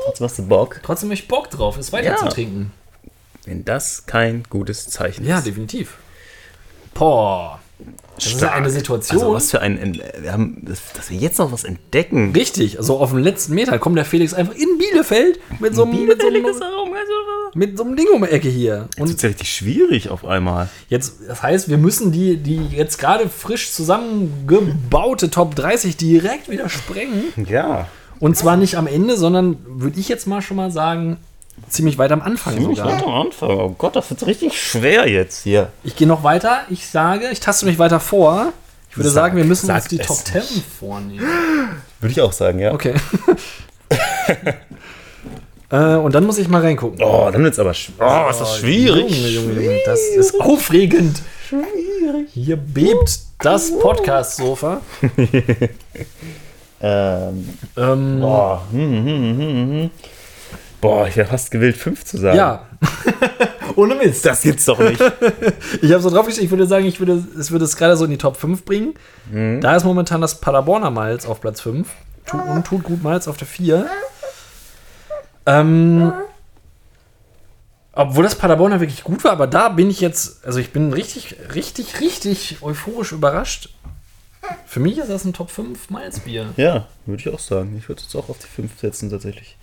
Jetzt 0.09 0.21
machst 0.21 0.39
du 0.39 0.45
Bock. 0.47 0.81
trotzdem 0.83 1.09
habe 1.09 1.15
ich 1.15 1.29
Bock 1.29 1.51
drauf, 1.51 1.77
es 1.77 1.93
weiter 1.93 2.11
Ja. 2.13 2.17
zu 2.17 2.29
trinken. 2.29 2.73
Wenn 3.47 3.65
das 3.65 4.07
kein 4.07 4.45
gutes 4.51 4.89
Zeichen 4.89 5.25
Ja, 5.27 5.39
ist. 5.39 5.47
definitiv. 5.47 5.97
Boah. 6.95 7.61
Das 8.17 8.27
ist 8.27 8.33
ja 8.33 8.39
Stark. 8.39 8.55
eine 8.57 8.69
Situation. 8.71 9.21
Also 9.23 9.33
was 9.33 9.51
für 9.51 9.61
ein, 9.63 9.99
wir 10.21 10.33
haben, 10.33 10.67
dass 10.67 11.09
wir 11.11 11.17
jetzt 11.17 11.39
noch 11.39 11.51
was 11.51 11.65
entdecken. 11.65 12.33
Richtig, 12.35 12.77
also 12.77 12.99
auf 12.99 13.11
den 13.13 13.21
letzten 13.21 13.55
Meter 13.55 13.79
kommt 13.79 13.97
der 13.97 14.05
Felix 14.05 14.35
einfach 14.35 14.55
in 14.55 14.77
Bielefeld 14.77 15.41
mit 15.61 15.75
so, 15.75 15.85
einem- 15.85 16.05
mit 16.07 16.21
so, 16.21 16.27
einem- 16.27 16.45
mit 17.55 17.79
so 17.79 17.85
einem 17.85 17.97
Ding 17.97 18.07
um 18.15 18.21
die 18.23 18.29
Ecke 18.29 18.49
hier. 18.51 18.89
Jetzt 18.91 19.01
Und 19.01 19.09
wird 19.09 19.23
ja 19.23 19.29
richtig 19.31 19.51
schwierig 19.55 20.11
auf 20.11 20.27
einmal. 20.27 20.69
jetzt, 20.91 21.15
das 21.27 21.43
heißt, 21.43 21.71
wir 21.71 21.79
müssen 21.79 22.13
die, 22.13 22.37
die 22.37 22.67
jetzt 22.67 22.99
gerade 22.99 23.31
frisch 23.31 23.73
zusammengebaute 23.73 25.31
Top 25.31 25.55
30 25.55 25.97
direkt 25.97 26.51
wieder 26.51 26.69
sprengen. 26.69 27.33
Ja. 27.49 27.89
Und 28.19 28.37
zwar 28.37 28.59
nicht 28.59 28.77
am 28.77 28.87
Ende, 28.87 29.17
sondern 29.17 29.57
würde 29.67 29.99
ich 29.99 30.09
jetzt 30.11 30.27
mal 30.27 30.43
schon 30.43 30.59
mal 30.59 30.71
sagen, 30.71 31.17
ziemlich 31.69 31.99
weit 31.99 32.13
am 32.13 32.23
Anfang 32.23 32.61
sogar. 32.61 33.03
am 33.05 33.27
Anfang. 33.27 33.51
Oh 33.51 33.75
Gott, 33.77 33.97
das 33.97 34.11
wird 34.11 34.27
richtig 34.27 34.61
schwer 34.61 35.09
jetzt 35.09 35.43
hier. 35.43 35.69
Ich 35.85 35.97
gehe 35.97 36.07
noch 36.09 36.23
weiter. 36.23 36.61
Ich 36.71 36.87
sage, 36.87 37.29
ich 37.31 37.41
taste 37.41 37.67
mich 37.67 37.79
weiter 37.79 38.01
vor. 38.01 38.53
Ich 38.91 38.97
würde 38.97 39.09
Sag- 39.11 39.25
sagen, 39.27 39.37
wir 39.37 39.45
müssen 39.45 39.71
uns 39.71 39.85
die 39.87 40.01
es 40.01 40.07
Top. 40.07 40.17
10 40.19 40.43
vornehmen. 40.79 41.21
Würde 42.01 42.13
ich 42.13 42.21
auch 42.21 42.33
sagen, 42.33 42.59
ja. 42.59 42.73
Okay. 42.73 42.95
äh, 45.71 45.95
und 45.97 46.15
dann 46.15 46.25
muss 46.25 46.39
ich 46.39 46.49
mal 46.49 46.61
reingucken. 46.63 47.03
Oh, 47.03 47.29
dann 47.31 47.43
wird's 47.45 47.59
aber 47.59 47.73
sch 47.75 47.91
Oh, 48.01 48.31
ist 48.31 48.41
das 48.41 48.59
schwierig. 48.59 49.11
Junge, 49.11 49.29
Junge, 49.29 49.61
Junge, 49.63 49.79
das 49.85 50.01
ist 50.01 50.41
aufregend. 50.41 51.23
Schwierig. 51.49 52.29
Hier 52.33 52.57
bebt 52.57 53.21
das 53.41 53.71
Podcast-Sofa. 53.79 54.81
Ähm, 56.83 57.47
Ähm, 57.77 58.21
boah. 58.23 58.63
Hm, 58.71 58.81
hm, 58.81 59.05
hm, 59.05 59.39
hm, 59.39 59.71
hm. 59.83 59.91
Boah, 60.81 61.07
ich 61.07 61.17
wäre 61.17 61.29
fast 61.29 61.51
gewillt, 61.51 61.77
fünf 61.77 62.05
zu 62.05 62.19
sagen. 62.19 62.37
ja. 62.37 62.67
Ohne 63.77 63.95
Mist. 63.95 64.25
Das 64.25 64.43
gibt's 64.43 64.65
doch 64.65 64.79
nicht. 64.79 65.01
Ich 65.83 65.93
habe 65.93 66.03
so 66.03 66.11
drauf 66.11 66.27
geschrieben, 66.27 66.47
ich 66.47 66.51
würde 66.51 66.67
sagen, 66.67 66.87
ich 66.87 66.99
würde, 66.99 67.25
es 67.39 67.51
würde 67.51 67.65
es 67.65 67.77
gerade 67.77 67.97
so 67.97 68.05
in 68.05 68.11
die 68.11 68.19
Top 68.19 68.37
5 68.37 68.65
bringen. 68.65 68.95
Mhm. 69.31 69.61
Da 69.61 69.77
ist 69.77 69.85
momentan 69.85 70.21
das 70.21 70.41
Paderborner 70.41 70.91
Malz 70.91 71.27
auf 71.27 71.41
Platz 71.41 71.61
5 71.61 71.89
tu, 72.27 72.39
und 72.39 72.67
tut 72.67 72.83
gut 72.83 73.03
Malz 73.03 73.29
auf 73.29 73.37
der 73.37 73.47
4. 73.47 73.87
Ähm, 75.47 76.13
obwohl 77.93 78.25
das 78.25 78.35
Paderborner 78.35 78.81
wirklich 78.81 79.05
gut 79.05 79.25
war, 79.25 79.33
aber 79.33 79.47
da 79.47 79.69
bin 79.69 79.91
ich 79.91 80.01
jetzt, 80.01 80.45
also 80.45 80.59
ich 80.59 80.71
bin 80.71 80.93
richtig, 80.93 81.37
richtig, 81.55 82.01
richtig 82.01 82.59
euphorisch 82.63 83.13
überrascht. 83.13 83.71
Für 84.67 84.81
mich 84.81 84.99
ist 84.99 85.11
das 85.11 85.25
ein 85.25 85.33
Top 85.33 85.51
5 85.51 85.91
Malzbier. 85.91 86.47
Ja, 86.57 86.87
würde 87.07 87.21
ich 87.21 87.29
auch 87.33 87.39
sagen. 87.39 87.77
Ich 87.79 87.89
würde 87.89 88.01
es 88.01 88.07
jetzt 88.07 88.17
auch 88.17 88.29
auf 88.29 88.39
die 88.39 88.49
5 88.49 88.79
setzen, 88.81 89.11
tatsächlich. 89.11 89.57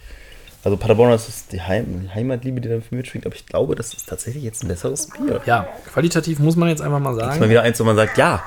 Also 0.68 0.76
Paderborn 0.76 1.11
das 1.11 1.30
ist 1.30 1.53
die, 1.53 1.61
Heim 1.61 2.01
die 2.03 2.09
Heimatliebe, 2.13 2.59
die 2.59 2.68
da 2.68 2.76
für 2.82 2.82
mich 2.82 2.91
mitschwingt, 2.91 3.26
aber 3.26 3.34
ich 3.34 3.45
glaube, 3.45 3.74
das 3.74 3.93
ist 3.93 4.09
tatsächlich 4.09 4.43
jetzt 4.43 4.65
ein 4.65 4.68
besseres 4.68 5.07
Bier. 5.07 5.39
Ja, 5.45 5.65
qualitativ 5.93 6.39
muss 6.39 6.57
man 6.57 6.68
jetzt 6.68 6.82
einfach 6.82 6.99
mal 6.99 7.13
Jetzt 7.13 7.22
mal 7.26 7.34
sagen. 7.36 7.49
wieder 7.49 7.61
eins, 7.61 7.80
wo 7.80 7.86
man 7.86 7.95
sagt, 7.95 8.18
ja, 8.18 8.43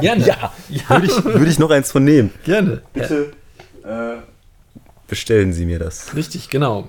Gerne. 0.00 0.24
ja, 0.24 0.52
ja 0.68 0.88
würde 0.90 1.06
ich, 1.06 1.24
würde 1.24 1.46
ich 1.48 1.58
noch 1.58 1.70
eins 1.72 1.90
von 1.90 2.04
nehmen. 2.04 2.32
gerne. 2.44 2.82
Bitte 2.92 3.32
äh, 3.82 4.18
bestellen 5.08 5.52
Sie 5.52 5.66
mir 5.66 5.80
das. 5.80 6.14
Richtig, 6.14 6.50
genau. 6.50 6.86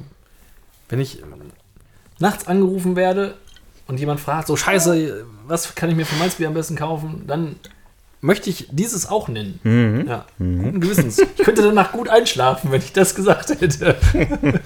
Wenn 0.90 1.00
ich 1.00 1.24
nachts 2.20 2.46
angerufen 2.46 2.96
werde 2.96 3.34
und 3.88 4.00
jemand 4.00 4.20
fragt, 4.20 4.46
so 4.46 4.56
scheiße, 4.56 5.26
was 5.48 5.74
kann 5.74 5.90
ich 5.90 5.96
mir 5.96 6.06
für 6.06 6.18
Malzbier 6.18 6.50
am 6.50 6.54
besten 6.54 6.76
kaufen, 6.76 7.24
dann 7.26 7.56
möchte 8.22 8.50
ich 8.50 8.68
dieses 8.72 9.08
auch 9.08 9.28
nennen. 9.28 9.60
Mhm. 9.64 10.08
Ja, 10.08 10.26
guten 10.38 10.82
Gewissens. 10.82 11.20
Ich 11.20 11.44
könnte 11.44 11.62
danach 11.62 11.92
gut 11.92 12.10
einschlafen, 12.10 12.72
wenn 12.72 12.82
ich 12.82 12.94
das 12.94 13.16
gesagt 13.16 13.50
hätte. 13.62 13.96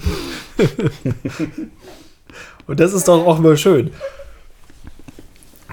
und 2.66 2.80
das 2.80 2.92
ist 2.92 3.08
doch 3.08 3.26
auch 3.26 3.38
mal 3.38 3.56
schön. 3.56 3.90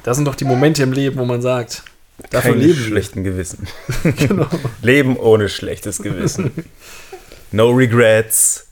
Das 0.03 0.17
sind 0.17 0.25
doch 0.25 0.35
die 0.35 0.45
Momente 0.45 0.83
im 0.83 0.93
Leben, 0.93 1.19
wo 1.19 1.25
man 1.25 1.41
sagt, 1.41 1.83
dafür 2.29 2.51
Keine 2.51 2.63
leben 2.63 2.79
schlechten 2.79 3.23
Gewissen. 3.23 3.67
Genau. 4.17 4.47
Leben 4.81 5.17
ohne 5.17 5.49
schlechtes 5.49 6.01
Gewissen. 6.01 6.51
No 7.51 7.69
regrets, 7.69 8.67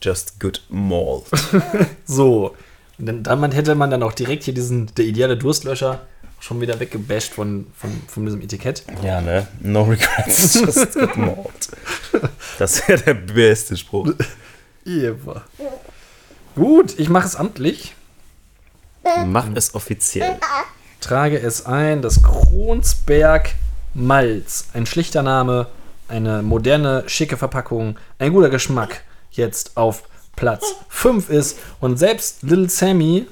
just 0.00 0.40
good 0.40 0.62
malt. 0.68 1.24
So. 2.04 2.54
Und 2.98 3.06
dann, 3.06 3.22
damit 3.22 3.54
hätte 3.54 3.74
man 3.74 3.90
dann 3.90 4.02
auch 4.02 4.14
direkt 4.14 4.44
hier 4.44 4.54
diesen, 4.54 4.86
der 4.94 5.04
ideale 5.04 5.36
Durstlöscher 5.36 6.06
schon 6.40 6.60
wieder 6.60 6.78
weggebasht 6.78 7.32
von, 7.32 7.66
von, 7.76 7.90
von 8.08 8.24
diesem 8.24 8.40
Etikett. 8.40 8.84
Ja, 9.02 9.20
ne? 9.20 9.48
No 9.60 9.82
regrets, 9.82 10.54
just 10.60 10.94
good 10.94 11.16
malt. 11.16 11.68
Das 12.58 12.86
wäre 12.86 13.02
der 13.02 13.14
beste 13.14 13.76
Spruch. 13.76 14.12
Eva. 14.84 15.42
Gut, 16.54 16.98
ich 16.98 17.08
mache 17.08 17.26
es 17.26 17.36
amtlich. 17.36 17.94
Mach 19.26 19.46
es 19.54 19.74
offiziell. 19.74 20.38
Trage 21.00 21.38
es 21.38 21.66
ein, 21.66 22.02
das 22.02 22.22
Kronsberg 22.22 23.54
Malz. 23.94 24.68
Ein 24.72 24.86
schlichter 24.86 25.22
Name, 25.22 25.68
eine 26.08 26.42
moderne, 26.42 27.04
schicke 27.06 27.36
Verpackung, 27.36 27.98
ein 28.18 28.32
guter 28.32 28.50
Geschmack. 28.50 29.02
Jetzt 29.30 29.76
auf 29.76 30.04
Platz 30.34 30.74
5 30.88 31.30
ist. 31.30 31.58
Und 31.80 31.98
selbst 31.98 32.42
Little 32.42 32.68
Sammy 32.68 33.26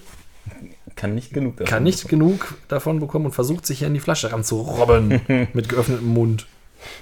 Kann 0.96 1.14
nicht 1.14 1.32
genug 1.32 1.56
davon. 1.56 1.70
kann 1.70 1.82
nicht 1.82 2.08
genug 2.08 2.54
davon 2.68 3.00
bekommen 3.00 3.26
und 3.26 3.32
versucht 3.32 3.66
sich 3.66 3.78
hier 3.80 3.88
in 3.88 3.94
die 3.94 4.00
Flasche 4.00 4.32
ranzurobben 4.32 5.20
mit 5.52 5.68
geöffnetem 5.68 6.08
Mund. 6.08 6.46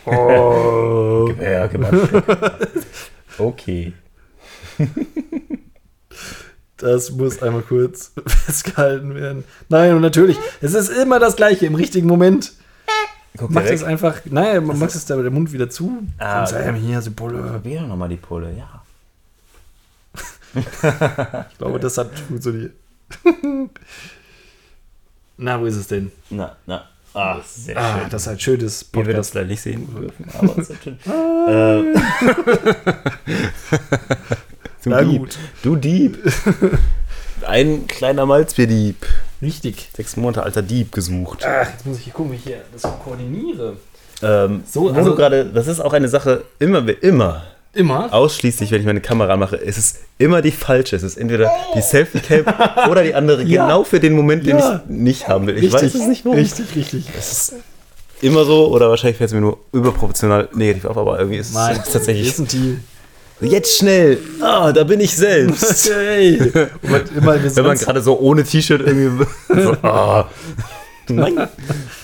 Oh. 0.06 1.28
Ja, 1.40 1.66
gemacht. 1.66 1.92
Okay. 3.38 3.92
Das 6.76 7.10
muss 7.10 7.42
einmal 7.42 7.62
kurz 7.62 8.12
festgehalten 8.26 9.14
werden. 9.14 9.44
Nein, 9.68 9.94
und 9.94 10.02
natürlich, 10.02 10.36
es 10.60 10.74
ist 10.74 10.88
immer 10.88 11.18
das 11.18 11.36
Gleiche 11.36 11.66
im 11.66 11.74
richtigen 11.74 12.06
Moment. 12.06 12.52
Guck 13.36 13.50
Macht 13.50 13.70
es 13.70 13.82
einfach, 13.82 14.20
nein, 14.26 14.64
man 14.66 14.78
macht 14.78 14.94
es 14.94 15.06
da 15.06 15.16
der 15.16 15.30
Mund 15.30 15.52
wieder 15.52 15.70
zu. 15.70 16.02
Ah, 16.18 16.40
und 16.40 16.48
sagt, 16.48 16.76
hier, 16.76 17.00
die 17.00 17.10
Pulle. 17.10 17.60
Wie 17.64 17.76
doch 17.76 17.86
nochmal 17.86 18.08
die 18.08 18.16
Pulle, 18.16 18.52
ja. 18.56 18.82
Ich 20.54 21.58
glaube, 21.58 21.80
das 21.80 21.96
hat 21.96 22.18
funktioniert. 22.18 22.72
Na, 25.38 25.60
wo 25.60 25.66
ist 25.66 25.76
es 25.76 25.86
denn? 25.88 26.12
Na, 26.30 26.56
na. 26.66 26.84
Ah, 27.14 27.40
sehr 27.46 27.76
Ah, 27.76 27.98
schön. 28.00 28.10
das 28.10 28.22
ist 28.22 28.28
halt 28.28 28.40
schönes 28.42 28.88
Ihr 28.94 29.06
werdet 29.06 29.18
es 29.20 29.28
Podcast. 29.30 29.34
leider 29.34 29.46
nicht 29.48 29.60
sehen 29.60 29.86
dürfen, 29.94 30.26
aber 30.38 30.58
es 30.58 30.70
ist 30.70 30.82
schön. 30.82 30.98
äh, 31.06 31.82
du 34.84 34.90
Na 34.90 35.02
Dieb. 35.02 35.18
gut. 35.20 35.38
Du 35.62 35.76
Dieb. 35.76 36.18
Ein 37.46 37.86
kleiner 37.86 38.24
Malzbierdieb. 38.26 39.04
Richtig. 39.42 39.90
Sechs 39.94 40.16
Monate 40.16 40.42
alter 40.42 40.62
Dieb 40.62 40.92
gesucht. 40.92 41.44
Ach, 41.44 41.68
jetzt 41.70 41.84
muss 41.86 41.98
ich 41.98 42.04
hier 42.04 42.12
gucken, 42.12 42.32
wie 42.32 42.36
ich 42.36 42.44
hier 42.44 42.62
das 42.72 42.82
koordiniere. 42.82 43.76
Ähm, 44.22 44.62
So, 44.66 44.88
also- 44.88 45.10
du 45.10 45.16
gerade, 45.16 45.44
das 45.46 45.66
ist 45.66 45.80
auch 45.80 45.92
eine 45.92 46.08
Sache, 46.08 46.44
immer, 46.60 46.86
immer, 47.02 47.42
Immer. 47.74 48.12
ausschließlich, 48.12 48.70
wenn 48.70 48.80
ich 48.80 48.86
meine 48.86 49.00
Kamera 49.00 49.36
mache, 49.36 49.56
es 49.56 49.78
ist 49.78 49.98
immer 50.18 50.42
die 50.42 50.50
falsche. 50.50 50.94
Es 50.96 51.02
ist 51.02 51.16
entweder 51.16 51.50
die 51.74 51.80
Selfie-Cam 51.80 52.44
oder 52.90 53.02
die 53.02 53.14
andere, 53.14 53.42
Ja. 53.44 53.66
genau 53.66 53.84
für 53.84 53.98
den 54.00 54.12
Moment, 54.14 54.46
den 54.46 54.58
Ja. 54.58 54.82
ich 54.84 54.90
nicht 54.90 55.28
haben 55.28 55.46
will. 55.46 55.62
Ich 55.62 55.72
weiß 55.72 55.82
es 55.94 56.06
nicht, 56.06 56.24
warum. 56.24 56.36
Richtig, 56.38 56.76
richtig. 56.76 57.04
Es 57.18 57.32
ist 57.32 57.54
immer 58.20 58.44
so, 58.44 58.68
oder 58.68 58.90
wahrscheinlich 58.90 59.16
fällt 59.16 59.28
es 59.30 59.34
mir 59.34 59.40
nur 59.40 59.58
überproportional 59.72 60.48
negativ 60.54 60.84
auf, 60.84 60.96
aber 60.98 61.18
irgendwie 61.18 61.38
ist 61.38 61.48
es 61.48 61.54
Nein, 61.54 61.76
tatsächlich. 61.92 62.38
Ein 62.38 62.48
Team. 62.48 62.80
Jetzt 63.40 63.76
schnell! 63.78 64.18
Ah, 64.40 64.70
da 64.70 64.84
bin 64.84 65.00
ich 65.00 65.16
selbst! 65.16 65.90
Hey. 65.92 66.38
Man- 66.82 67.02
Wenn 67.56 67.64
man 67.66 67.76
gerade 67.78 68.00
so 68.02 68.18
ohne 68.20 68.44
T-Shirt 68.44 68.82
irgendwie. 68.86 69.24
so, 69.48 69.72
ah. 69.82 70.28
Nein, 71.08 71.48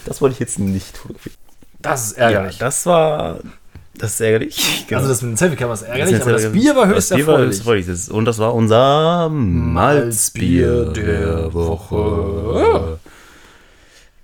das 0.07 0.21
wollte 0.21 0.33
ich 0.33 0.41
jetzt 0.41 0.59
nicht 0.59 0.97
fotografieren. 0.97 1.37
das 1.81 2.07
ist 2.07 2.17
Ja, 2.19 2.25
ärgerlich. 2.31 2.59
das 2.59 2.85
war. 2.87 3.39
Das 3.99 4.13
ist 4.15 4.21
ärgerlich. 4.21 4.85
Genau. 4.89 5.01
Also 5.01 5.11
das 5.11 5.21
mit 5.23 5.33
dem 5.33 5.37
Selfie-Kamera 5.37 5.75
ist 5.75 5.83
ärgerlich, 5.83 6.13
Das 6.15 6.23
aber 6.23 6.33
das 6.33 6.53
Bier 6.53 6.75
war 6.77 6.87
höchst 6.87 7.11
das 7.11 7.17
Bier 7.17 7.27
war 7.27 7.35
erfreulich. 7.35 7.49
höchst 7.51 7.61
erfreulich. 7.61 7.87
Das- 7.87 8.09
Und 8.09 8.25
das 8.25 8.39
war 8.39 8.55
unser 8.55 9.29
Malzbier 9.29 10.85
der 10.93 11.53
Woche. 11.53 12.99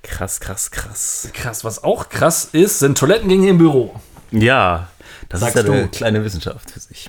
Krass, 0.03 0.41
krass, 0.41 0.71
krass. 0.71 1.29
Krass, 1.33 1.65
was 1.65 1.83
auch 1.83 2.09
krass 2.09 2.49
ist, 2.53 2.79
sind 2.79 2.99
Toilettengänge 2.99 3.49
im 3.49 3.59
Büro. 3.59 4.01
Ja, 4.31 4.89
das 5.29 5.41
Sagst 5.41 5.57
ist 5.57 5.67
ja 5.67 5.73
eine 5.73 5.83
du. 5.85 5.89
kleine 5.89 6.25
Wissenschaft 6.25 6.71
für 6.71 6.81
sich 6.81 7.09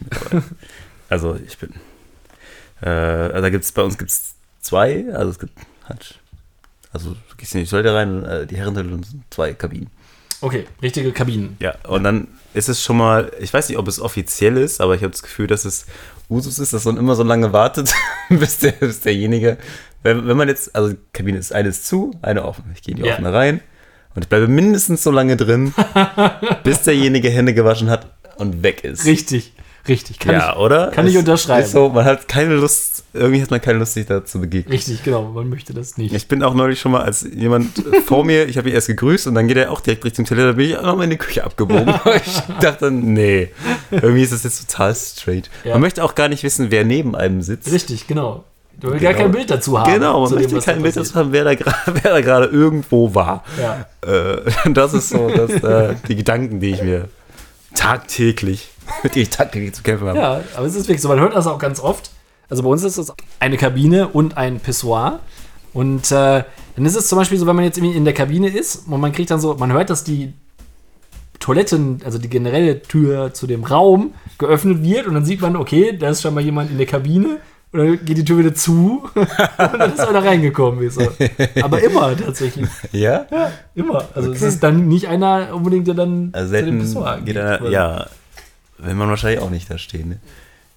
also 1.10 1.38
ich 1.46 1.58
bin. 1.58 1.74
Äh, 2.82 2.90
also 2.90 3.42
da 3.42 3.50
gibt's 3.50 3.72
bei 3.72 3.82
uns 3.84 3.98
gibt's 3.98 4.36
zwei, 4.62 5.06
also 5.14 5.32
es 5.32 5.40
gibt 5.40 5.54
also 6.94 7.12
du 7.12 7.36
gehst 7.38 7.54
in 7.56 7.62
die 7.62 7.68
Toilette 7.70 7.94
rein, 7.94 8.24
äh, 8.24 8.48
die 8.48 8.58
Herrentoilette 8.58 9.08
sind 9.08 9.24
zwei 9.30 9.54
Kabinen. 9.54 9.90
Okay, 10.42 10.66
richtige 10.82 11.12
Kabinen. 11.12 11.58
Ja, 11.60 11.76
und 11.88 12.04
dann 12.04 12.28
ist 12.56 12.70
es 12.70 12.82
schon 12.82 12.98
mal, 12.98 13.32
ich 13.40 13.54
weiß 13.54 13.70
nicht, 13.70 13.78
ob 13.78 13.88
es 13.88 14.00
offiziell 14.00 14.58
ist, 14.58 14.82
aber 14.82 14.96
ich 14.96 15.02
habe 15.02 15.12
das 15.12 15.22
Gefühl, 15.24 15.48
dass 15.48 15.66
es 15.66 15.86
Usus 16.30 16.58
ist, 16.60 16.74
dass 16.74 16.86
man 16.86 16.98
immer 16.98 17.16
so 17.16 17.24
lange 17.24 17.54
wartet, 17.54 17.94
bis, 18.30 18.58
der, 18.60 18.72
bis 18.72 19.02
derjenige, 19.02 19.58
wenn, 20.04 20.28
wenn 20.28 20.38
man 20.38 20.48
jetzt, 20.48 20.76
also 20.76 20.90
die 20.94 20.98
Kabine 21.14 21.38
ist, 21.38 21.54
eine 21.54 21.70
ist 21.70 21.86
zu, 21.88 22.12
eine 22.22 22.46
offen. 22.46 22.64
Ich 22.74 22.82
gehe 22.82 22.96
in 22.96 23.02
die 23.02 23.08
Ja. 23.08 23.14
offene 23.14 23.32
rein 23.34 23.62
und 24.16 24.24
ich 24.24 24.30
bleibe 24.30 24.48
mindestens 24.48 25.04
so 25.04 25.12
lange 25.12 25.36
drin, 25.38 25.74
bis 26.64 26.82
derjenige 26.84 27.30
Hände 27.30 27.54
gewaschen 27.54 27.90
hat 27.90 28.16
und 28.38 28.64
weg 28.64 28.84
ist. 28.84 29.06
Richtig, 29.06 29.54
richtig. 29.88 30.20
Kann 30.20 30.34
ja, 30.34 30.52
ich, 30.52 30.58
oder? 30.58 30.92
kann 30.92 31.08
ich 31.08 31.14
Es 31.14 31.20
unterschreiben. 31.20 31.66
Ist 31.66 31.72
so, 31.72 31.90
man 31.90 32.06
hat 32.06 32.28
keine 32.28 32.56
Lust, 32.56 33.04
irgendwie 33.14 33.42
hat 33.42 33.52
man 33.52 33.62
keine 33.62 33.80
Lust, 33.80 33.94
sich 33.94 34.06
da 34.06 34.26
zu 34.26 34.40
begegnen. 34.40 34.72
Richtig, 34.72 35.04
genau. 35.04 35.24
Man 35.24 35.50
möchte 35.50 35.74
das 35.74 35.98
nicht. 35.98 36.14
Ich 36.14 36.28
bin 36.28 36.44
auch 36.44 36.54
neulich 36.54 36.80
schon 36.80 36.92
mal 36.92 37.02
als 37.02 37.26
jemand 37.34 37.84
vor 38.06 38.24
mir, 38.26 38.48
ich 38.48 38.58
habe 38.58 38.70
ihn 38.70 38.76
erst 38.76 38.88
gegrüßt 38.88 39.28
und 39.28 39.36
dann 39.36 39.48
geht 39.48 39.58
er 39.58 39.72
auch 39.72 39.82
direkt 39.82 40.06
Richtung 40.06 40.26
Toilette, 40.26 40.48
da 40.48 40.54
bin 40.54 40.70
ich 40.70 40.78
auch 40.78 40.84
noch 40.84 40.98
mal 40.98 41.04
in 41.04 41.10
die 41.10 41.18
Küche 41.18 41.44
abgebogen. 41.44 41.94
ich 42.26 42.42
dachte, 42.60 42.92
nee, 42.92 43.50
irgendwie 43.92 44.24
ist 44.24 44.34
das 44.34 44.44
jetzt 44.44 44.70
total 44.70 44.96
straight. 44.96 45.50
Ja. 45.64 45.74
Man 45.74 45.82
möchte 45.82 46.04
auch 46.04 46.16
gar 46.16 46.28
nicht 46.30 46.44
wissen, 46.44 46.72
wer 46.72 46.84
neben 46.84 47.16
einem 47.16 47.42
sitzt. 47.42 47.72
Richtig, 47.72 48.08
genau. 48.08 48.44
Du 48.80 48.90
willst 48.90 49.00
Genau. 49.00 49.12
gar 49.14 49.22
kein 49.22 49.32
Bild 49.32 49.50
dazu 49.50 49.80
haben. 49.80 49.94
Genau, 49.94 50.20
man 50.20 50.30
zu 50.30 50.36
dem, 50.36 50.42
möchte 50.44 50.58
was 50.58 50.66
da 50.66 50.72
kein 50.74 50.82
Bild 50.82 50.98
dazu 50.98 51.16
haben, 51.16 51.32
wer 51.32 51.44
da 51.46 51.52
wer 51.86 52.12
da 52.12 52.22
gerade 52.22 52.46
irgendwo 52.48 53.16
war. 53.16 53.44
Ja. 53.60 53.86
Äh, 54.06 54.42
das 54.72 54.94
ist 54.94 55.10
so 55.10 55.30
dass, 55.30 55.52
äh, 55.52 55.96
die 56.08 56.16
Gedanken, 56.16 56.60
die 56.60 56.72
ich 56.72 56.82
mir 56.82 57.08
tagtäglich, 57.74 58.70
mit 59.04 59.32
tagtäglich 59.32 59.74
zu 59.74 59.84
kämpfen 59.84 60.08
habe. 60.08 60.18
ja, 60.18 60.42
aber 60.56 60.66
es 60.66 60.76
ist 60.76 60.88
wirklich 60.88 61.02
so. 61.02 61.08
Man 61.10 61.20
hört 61.20 61.36
das 61.36 61.48
auch 61.48 61.60
ganz 61.60 61.80
oft. 61.80 62.12
Also 62.50 62.64
bei 62.64 62.70
uns 62.70 62.84
ist 62.84 62.98
es 62.98 63.14
eine 63.40 63.58
Kabine 63.58 64.08
und 64.10 64.38
ein 64.38 64.60
Pissoir. 64.60 65.20
Und 65.74 66.12
äh, 66.12 66.44
dann 66.76 66.86
ist 66.86 66.96
es 66.96 67.08
zum 67.08 67.18
Beispiel 67.18 67.38
so, 67.38 67.48
wenn 67.48 67.56
man 67.56 67.66
jetzt 67.66 67.78
irgendwie 67.78 67.98
in 67.98 68.06
der 68.06 68.14
Kabine 68.14 68.48
ist 68.50 68.88
und 68.88 69.00
man 69.02 69.12
kriegt 69.12 69.32
dann 69.32 69.40
so, 69.42 69.56
man 69.56 69.74
hört, 69.74 69.90
dass 69.90 70.04
die 70.04 70.34
Toiletten, 71.40 72.02
also 72.06 72.18
die 72.18 72.30
generelle 72.30 72.82
Tür 72.82 73.34
zu 73.34 73.46
dem 73.46 73.64
Raum 73.64 74.14
geöffnet 74.38 74.84
wird 74.84 75.06
und 75.08 75.14
dann 75.16 75.26
sieht 75.26 75.42
man, 75.42 75.56
okay, 75.56 75.96
da 75.98 76.10
ist 76.10 76.22
schon 76.22 76.34
mal 76.34 76.42
jemand 76.44 76.72
in 76.72 76.78
der 76.78 76.88
Kabine 76.88 77.40
und 77.72 77.80
dann 77.80 78.06
geht 78.06 78.18
die 78.18 78.24
Tür 78.24 78.38
wieder 78.38 78.54
zu 78.56 79.04
und 79.16 79.28
dann 79.58 79.94
ist 79.94 80.00
einer 80.00 80.24
reingekommen. 80.24 80.80
Wie 80.80 80.90
so. 80.90 81.02
Aber 81.62 81.82
immer 81.84 82.16
tatsächlich. 82.16 82.68
Ja? 82.94 83.26
Ja, 83.30 83.52
immer. 83.76 84.06
Also 84.16 84.32
es 84.32 84.42
ist 84.42 84.64
dann 84.64 84.88
nicht 84.88 85.08
einer 85.10 85.54
unbedingt, 85.54 85.88
der 85.88 85.96
dann 85.96 86.30
Also 86.32 86.48
zu 86.48 86.54
dem 86.54 86.66
selten 86.66 86.80
Pissoir 86.80 87.20
geht 87.22 87.38
einer, 87.38 87.58
quasi. 87.58 87.74
ja, 87.74 88.06
will 88.78 88.94
man 88.94 89.10
wahrscheinlich 89.10 89.40
auch 89.40 89.50
nicht 89.50 89.70
da 89.70 89.78
stehen. 89.78 90.10
Ne? 90.10 90.20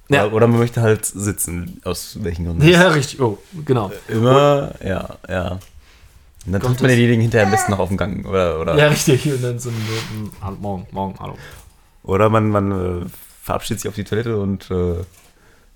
Ja. 0.09 0.25
Oder, 0.27 0.35
oder 0.35 0.47
man 0.47 0.61
möchte 0.61 0.81
halt 0.81 1.05
sitzen, 1.05 1.81
aus 1.85 2.19
welchen 2.23 2.47
Gründen. 2.47 2.67
Ja, 2.67 2.89
richtig. 2.89 3.21
Oh, 3.21 3.39
genau. 3.65 3.93
Immer, 4.09 4.73
ja, 4.83 5.17
ja. 5.29 5.59
Und 6.47 6.53
dann 6.53 6.63
Kommt 6.63 6.79
trifft 6.79 6.83
man 6.83 6.91
denjenigen 6.91 7.21
hinterher 7.21 7.47
am 7.47 7.51
besten 7.51 7.73
noch 7.73 7.79
auf 7.79 7.89
dem 7.89 7.99
Gang. 7.99 8.25
Oder, 8.25 8.61
oder, 8.61 8.77
Ja, 8.79 8.89
richtig. 8.89 9.27
Und 9.27 9.43
dann 9.43 9.59
so 9.59 9.69
ein, 9.69 9.75
mm, 9.75 10.31
hallo, 10.41 10.57
morgen, 10.61 10.87
morgen, 10.93 11.15
hallo. 11.21 11.37
oder 12.05 12.31
man, 12.31 12.49
man 12.49 13.03
äh, 13.03 13.07
verabschiedet 13.43 13.81
sich 13.81 13.89
auf 13.89 13.95
die 13.95 14.05
Toilette 14.05 14.39
und 14.39 14.71
äh, 14.71 15.05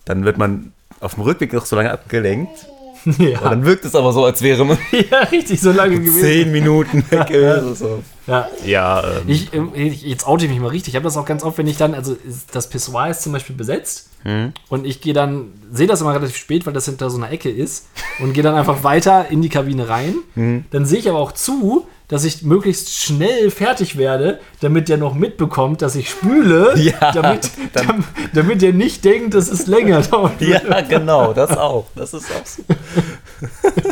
dann 0.06 0.24
wird 0.24 0.38
man 0.38 0.72
auf 1.00 1.14
dem 1.14 1.24
Rückweg 1.24 1.52
noch 1.52 1.66
so 1.66 1.76
lange 1.76 1.90
abgelenkt. 1.90 2.66
Und 3.06 3.18
ja. 3.18 3.40
dann 3.40 3.64
wirkt 3.64 3.84
es 3.84 3.94
aber 3.94 4.12
so, 4.12 4.24
als 4.24 4.42
wäre 4.42 4.64
man 4.64 4.78
ja, 5.10 5.18
richtig, 5.30 5.60
so 5.60 5.72
lange 5.72 5.96
gewesen. 6.00 6.20
zehn 6.20 6.52
Minuten 6.52 7.04
weg 7.10 7.26
gewesen. 7.26 7.74
So. 7.74 8.02
Ja. 8.26 8.48
Ja, 8.64 9.02
ähm, 9.02 9.22
Ich, 9.26 9.52
ähm, 9.52 9.70
ich, 9.74 10.02
jetzt 10.02 10.26
oute 10.26 10.44
ich 10.44 10.50
mich 10.50 10.60
mal 10.60 10.68
richtig. 10.68 10.94
Ich 10.94 10.96
habe 10.96 11.04
das 11.04 11.16
auch 11.16 11.24
ganz 11.24 11.42
oft, 11.42 11.58
wenn 11.58 11.66
ich 11.66 11.76
dann, 11.76 11.94
also 11.94 12.16
das 12.52 12.68
Pissoir 12.68 13.08
ist 13.08 13.22
zum 13.22 13.32
Beispiel 13.32 13.56
besetzt 13.56 14.10
hm? 14.22 14.52
und 14.68 14.86
ich 14.86 15.00
gehe 15.00 15.12
dann, 15.14 15.52
sehe 15.72 15.86
das 15.86 16.00
immer 16.00 16.14
relativ 16.14 16.36
spät, 16.36 16.64
weil 16.66 16.72
das 16.72 16.84
hinter 16.84 17.10
so 17.10 17.16
einer 17.16 17.30
Ecke 17.32 17.50
ist 17.50 17.88
und 18.20 18.32
gehe 18.32 18.42
dann 18.42 18.54
einfach 18.54 18.84
weiter 18.84 19.26
in 19.30 19.42
die 19.42 19.48
Kabine 19.48 19.88
rein. 19.88 20.14
Mhm. 20.34 20.64
Dann 20.70 20.86
sehe 20.86 21.00
ich 21.00 21.08
aber 21.08 21.18
auch 21.18 21.32
zu, 21.32 21.86
dass 22.12 22.24
ich 22.24 22.42
möglichst 22.42 22.92
schnell 22.92 23.50
fertig 23.50 23.96
werde, 23.96 24.38
damit 24.60 24.90
der 24.90 24.98
noch 24.98 25.14
mitbekommt, 25.14 25.80
dass 25.80 25.94
ich 25.96 26.10
spüle, 26.10 26.74
Ja, 26.78 27.10
damit, 27.12 27.50
dann- 27.72 27.86
dam- 27.86 28.04
damit 28.34 28.60
der 28.60 28.74
nicht 28.74 29.02
denkt, 29.04 29.32
dass 29.32 29.48
es 29.50 29.66
länger 29.66 30.02
dauert. 30.10 30.38
ja, 30.42 30.82
genau, 30.82 31.32
das 31.32 31.56
auch. 31.56 31.86
Das 31.94 32.12
ist 32.12 32.26
auch 32.30 32.44
so. 32.46 32.62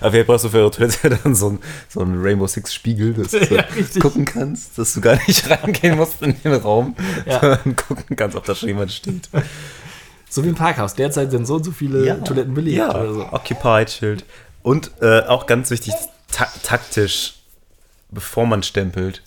Aber 0.00 0.10
vielleicht 0.12 0.26
brauchst 0.26 0.44
du 0.44 0.48
für 0.48 0.58
eure 0.58 0.70
Toilette 0.70 1.18
dann 1.22 1.34
so 1.34 1.48
einen 1.48 1.58
so 1.88 2.00
einen 2.00 2.22
Rainbow 2.22 2.46
Six 2.46 2.72
Spiegel, 2.72 3.12
dass 3.12 3.32
du 3.32 3.54
Ja, 3.54 3.64
gucken 4.00 4.24
kannst, 4.24 4.78
dass 4.78 4.94
du 4.94 5.00
gar 5.02 5.18
nicht 5.26 5.48
reingehen 5.50 5.96
musst 5.98 6.22
in 6.22 6.40
den 6.42 6.54
Raum, 6.54 6.96
Ja. 7.26 7.40
sondern 7.40 7.76
gucken 7.76 8.16
kannst, 8.16 8.36
ob 8.36 8.44
da 8.44 8.54
schon 8.54 8.68
jemand 8.70 8.90
steht. 8.92 9.28
So 10.30 10.42
wie 10.44 10.48
im 10.48 10.54
Parkhaus. 10.54 10.94
Derzeit 10.94 11.30
sind 11.30 11.46
so 11.46 11.56
und 11.56 11.64
so 11.64 11.72
viele 11.72 12.22
Toiletten 12.24 12.54
belegt 12.54 12.78
Ja, 12.78 12.90
oder 12.94 13.12
so. 13.12 13.20
Occupied-Schild. 13.30 14.24
Und 14.62 14.90
äh, 15.02 15.20
auch 15.26 15.46
ganz 15.46 15.70
wichtig, 15.70 15.92
ta 16.32 16.46
taktisch, 16.62 17.34
bevor 18.10 18.46
man 18.46 18.62
stempelt, 18.62 19.22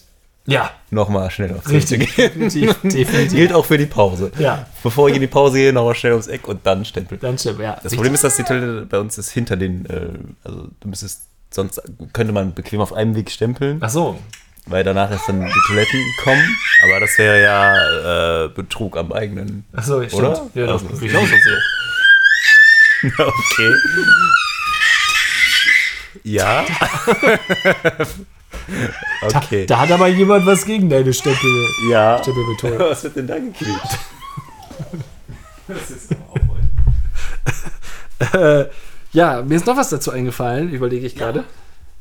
Ja, 0.46 0.72
nochmal 0.90 1.32
schnell 1.32 1.54
aufs 1.54 1.70
richtig. 1.70 2.16
gehen. 2.16 2.28
Definitiv. 2.34 2.76
definitiv. 2.82 3.32
Gilt 3.34 3.54
auch 3.54 3.66
für 3.66 3.78
die 3.78 3.86
Pause. 3.86 4.32
Ja. 4.38 4.66
Bevor 4.84 5.08
ich 5.10 5.16
in 5.16 5.22
die 5.22 5.28
Pause 5.28 5.58
gehe, 5.58 5.72
nochmal 5.74 5.96
schnell 5.96 6.12
ums 6.14 6.28
Eck 6.28 6.48
und 6.48 6.66
dann 6.66 6.84
stempeln. 6.86 7.22
Dann 7.22 7.38
stimmt, 7.38 7.60
ja. 7.60 7.78
Das 7.82 7.96
Problem 7.96 8.14
ist, 8.14 8.24
dass 8.24 8.36
die 8.36 8.44
Toilette 8.44 8.86
bei 8.86 9.00
uns 9.00 9.18
ist 9.18 9.32
hinter 9.32 9.56
den, 9.56 9.86
äh, 9.86 10.10
also 10.44 10.68
du 10.82 10.88
müsstest, 10.90 11.22
sonst 11.50 11.82
könnte 12.14 12.34
man 12.34 12.54
bequem 12.54 12.82
auf 12.82 12.92
einem 12.94 13.16
Weg 13.16 13.32
stempeln, 13.32 13.78
Ach 13.82 13.90
so. 13.90 14.20
weil 14.66 14.84
danach 14.84 15.12
erst 15.12 15.30
dann 15.30 15.40
die 15.46 15.62
Toiletten 15.68 16.00
kommen. 16.24 16.58
Aber 16.84 17.00
das 17.00 17.18
wäre 17.18 17.42
ja 17.42 18.46
äh, 18.46 18.50
Betrug 18.50 18.98
am 18.98 19.14
eigenen. 19.14 19.64
Ach 19.74 19.84
so, 19.84 20.02
stimmt. 20.04 20.14
Oder? 20.22 20.50
Ja, 20.56 20.68
das 20.68 20.84
also, 20.84 21.06
ich 21.06 21.16
auch 21.16 21.26
so. 21.26 23.14
okay. 23.24 23.76
Ja. 26.24 26.66
okay. 29.36 29.66
Da 29.66 29.80
hat 29.80 29.92
aber 29.92 30.08
jemand 30.08 30.46
was 30.46 30.66
gegen 30.66 30.90
deine 30.90 31.14
Stempel. 31.14 31.50
ja. 31.90 32.20
Stempelbetonung. 32.22 32.80
Was 32.90 33.04
wird 33.04 33.16
denn 33.16 33.28
da 33.28 33.40
gequetscht? 33.40 33.98
äh, 38.34 38.66
ja, 39.12 39.42
mir 39.42 39.56
ist 39.56 39.66
noch 39.66 39.78
was 39.78 39.90
dazu 39.90 40.12
eingefallen, 40.12 40.72
überlege 40.72 41.06
ich 41.06 41.16
gerade. 41.16 41.44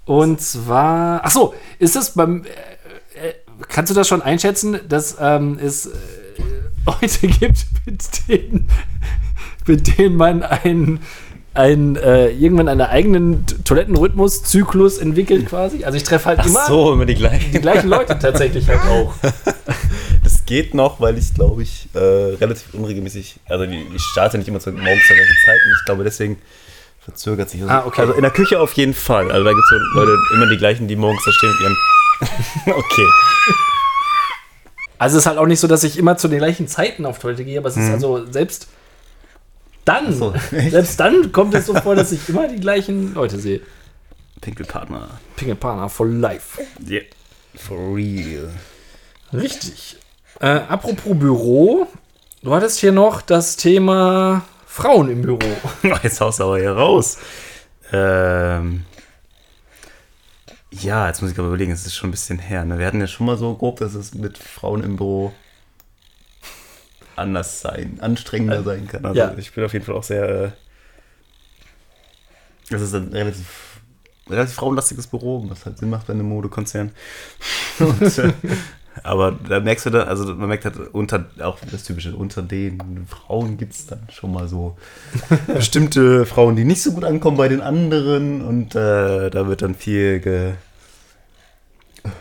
Und 0.04 0.40
zwar, 0.40 1.20
ach 1.24 1.30
so, 1.30 1.54
ist 1.78 1.94
es 1.94 2.10
beim, 2.10 2.44
äh, 2.44 3.28
äh, 3.28 3.34
kannst 3.68 3.90
du 3.90 3.94
das 3.94 4.08
schon 4.08 4.22
einschätzen, 4.22 4.80
dass 4.88 5.16
ähm, 5.20 5.58
es 5.62 5.86
äh, 5.86 5.90
Leute 6.86 7.28
gibt, 7.28 7.66
mit 7.86 8.28
denen, 8.28 8.68
mit 9.66 9.98
denen 9.98 10.16
man 10.16 10.42
einen, 10.42 11.00
einen 11.54 11.96
äh, 11.96 12.30
irgendwann 12.30 12.68
einen 12.68 12.80
eigenen 12.80 13.44
Toilettenrhythmus-Zyklus 13.64 14.98
entwickelt 14.98 15.46
quasi? 15.48 15.84
Also 15.84 15.96
ich 15.96 16.04
treffe 16.04 16.26
halt 16.26 16.40
Ach 16.40 16.46
immer 16.46 16.66
so, 16.66 16.92
immer 16.94 17.04
die 17.04 17.14
gleichen. 17.14 17.52
die 17.52 17.60
gleichen 17.60 17.88
Leute 17.88 18.18
tatsächlich 18.18 18.68
halt 18.68 18.80
auch. 18.82 19.14
Das 20.24 20.46
geht 20.46 20.72
noch, 20.72 21.00
weil 21.00 21.18
ich 21.18 21.34
glaube 21.34 21.62
ich 21.62 21.88
äh, 21.94 21.98
relativ 21.98 22.74
unregelmäßig, 22.74 23.40
also 23.48 23.64
ich 23.64 24.02
starte 24.02 24.38
nicht 24.38 24.46
immer 24.46 24.60
zur, 24.60 24.72
morgens 24.72 25.06
zur 25.06 25.16
gleichen 25.16 25.36
Zeit 25.44 25.58
und 25.64 25.72
ich 25.72 25.84
glaube 25.84 26.04
deswegen 26.04 26.38
verzögert 27.00 27.50
sich 27.50 27.60
das. 27.60 27.68
Ah, 27.68 27.82
okay. 27.86 28.02
Also 28.02 28.12
in 28.12 28.22
der 28.22 28.30
Küche 28.30 28.60
auf 28.60 28.72
jeden 28.74 28.94
Fall. 28.94 29.32
Also 29.32 29.42
da 29.42 29.50
gibt 29.50 29.64
es 29.64 29.70
so 29.70 29.98
Leute, 29.98 30.16
immer 30.34 30.48
die 30.48 30.56
gleichen, 30.56 30.86
die 30.86 30.94
morgens 30.94 31.24
da 31.24 31.32
stehen 31.32 31.50
und 31.50 31.60
ihren. 31.60 31.76
okay. 32.78 33.08
Also 34.98 35.16
es 35.16 35.24
ist 35.24 35.26
halt 35.26 35.38
auch 35.38 35.46
nicht 35.46 35.58
so, 35.58 35.66
dass 35.66 35.82
ich 35.82 35.98
immer 35.98 36.16
zu 36.16 36.28
den 36.28 36.38
gleichen 36.38 36.68
Zeiten 36.68 37.04
auf 37.04 37.18
Toilette 37.18 37.44
gehe, 37.44 37.58
aber 37.58 37.68
es 37.68 37.76
ist 37.76 37.90
also 37.90 38.24
selbst 38.30 38.68
dann, 39.84 40.12
so, 40.12 40.32
selbst 40.50 40.98
dann 41.00 41.32
kommt 41.32 41.54
es 41.54 41.66
so 41.66 41.74
vor, 41.74 41.94
dass 41.94 42.12
ich 42.12 42.28
immer 42.28 42.48
die 42.48 42.60
gleichen 42.60 43.14
Leute 43.14 43.38
sehe. 43.38 43.60
Pinkelpartner. 44.40 45.08
Pingelpartner 45.36 45.88
for 45.88 46.06
life. 46.06 46.60
Yeah. 46.88 47.04
For 47.54 47.94
real. 47.94 48.50
Richtig. 49.32 49.96
Äh, 50.40 50.46
apropos 50.46 51.16
Büro, 51.18 51.86
du 52.42 52.54
hattest 52.54 52.80
hier 52.80 52.92
noch 52.92 53.22
das 53.22 53.56
Thema 53.56 54.42
Frauen 54.66 55.10
im 55.10 55.22
Büro. 55.22 55.38
Jetzt 56.02 56.20
haust 56.20 56.40
du 56.40 56.44
aber 56.44 56.58
hier 56.58 56.72
raus. 56.72 57.18
Ähm. 57.92 58.84
Ja, 60.70 61.06
jetzt 61.06 61.20
muss 61.20 61.30
ich 61.30 61.38
aber 61.38 61.48
überlegen, 61.48 61.70
es 61.70 61.84
ist 61.84 61.94
schon 61.94 62.08
ein 62.08 62.12
bisschen 62.12 62.38
her. 62.38 62.64
Ne? 62.64 62.78
Wir 62.78 62.86
hatten 62.86 63.00
ja 63.00 63.06
schon 63.06 63.26
mal 63.26 63.36
so 63.36 63.54
grob, 63.54 63.78
dass 63.80 63.92
es 63.92 64.14
mit 64.14 64.38
Frauen 64.38 64.82
im 64.82 64.96
Büro 64.96 65.34
anders 67.16 67.60
sein, 67.60 67.98
anstrengender 68.00 68.62
sein 68.62 68.86
kann. 68.86 69.04
Also 69.04 69.18
ja. 69.18 69.34
ich 69.36 69.52
bin 69.52 69.64
auf 69.64 69.72
jeden 69.72 69.84
Fall 69.84 69.94
auch 69.94 70.02
sehr. 70.02 70.28
Äh, 70.28 70.50
das 72.70 72.80
ist 72.80 72.94
ein 72.94 73.08
relativ, 73.08 73.80
relativ 74.28 74.54
frauenlastiges 74.54 75.06
Büro, 75.06 75.44
was 75.48 75.66
halt 75.66 75.78
Sinn 75.78 75.90
macht 75.90 76.06
bei 76.06 76.14
einem 76.14 76.28
Modekonzern. 76.28 76.92
Und, 77.78 78.18
äh, 78.18 78.32
aber 79.02 79.32
da 79.32 79.60
merkst 79.60 79.86
du 79.86 79.90
dann, 79.90 80.08
also 80.08 80.34
man 80.34 80.48
merkt 80.48 80.64
halt 80.64 80.76
unter, 80.92 81.26
auch 81.40 81.58
das 81.70 81.84
typische, 81.84 82.14
unter 82.14 82.42
den 82.42 83.06
Frauen 83.08 83.56
gibt 83.56 83.72
es 83.72 83.86
dann 83.86 84.00
schon 84.10 84.32
mal 84.32 84.48
so 84.48 84.76
bestimmte 85.46 86.26
Frauen, 86.26 86.56
die 86.56 86.64
nicht 86.64 86.82
so 86.82 86.92
gut 86.92 87.04
ankommen 87.04 87.36
bei 87.36 87.48
den 87.48 87.62
anderen 87.62 88.42
und 88.42 88.74
äh, 88.74 89.30
da 89.30 89.46
wird 89.46 89.62
dann 89.62 89.74
viel 89.74 90.20
ge, 90.20 90.52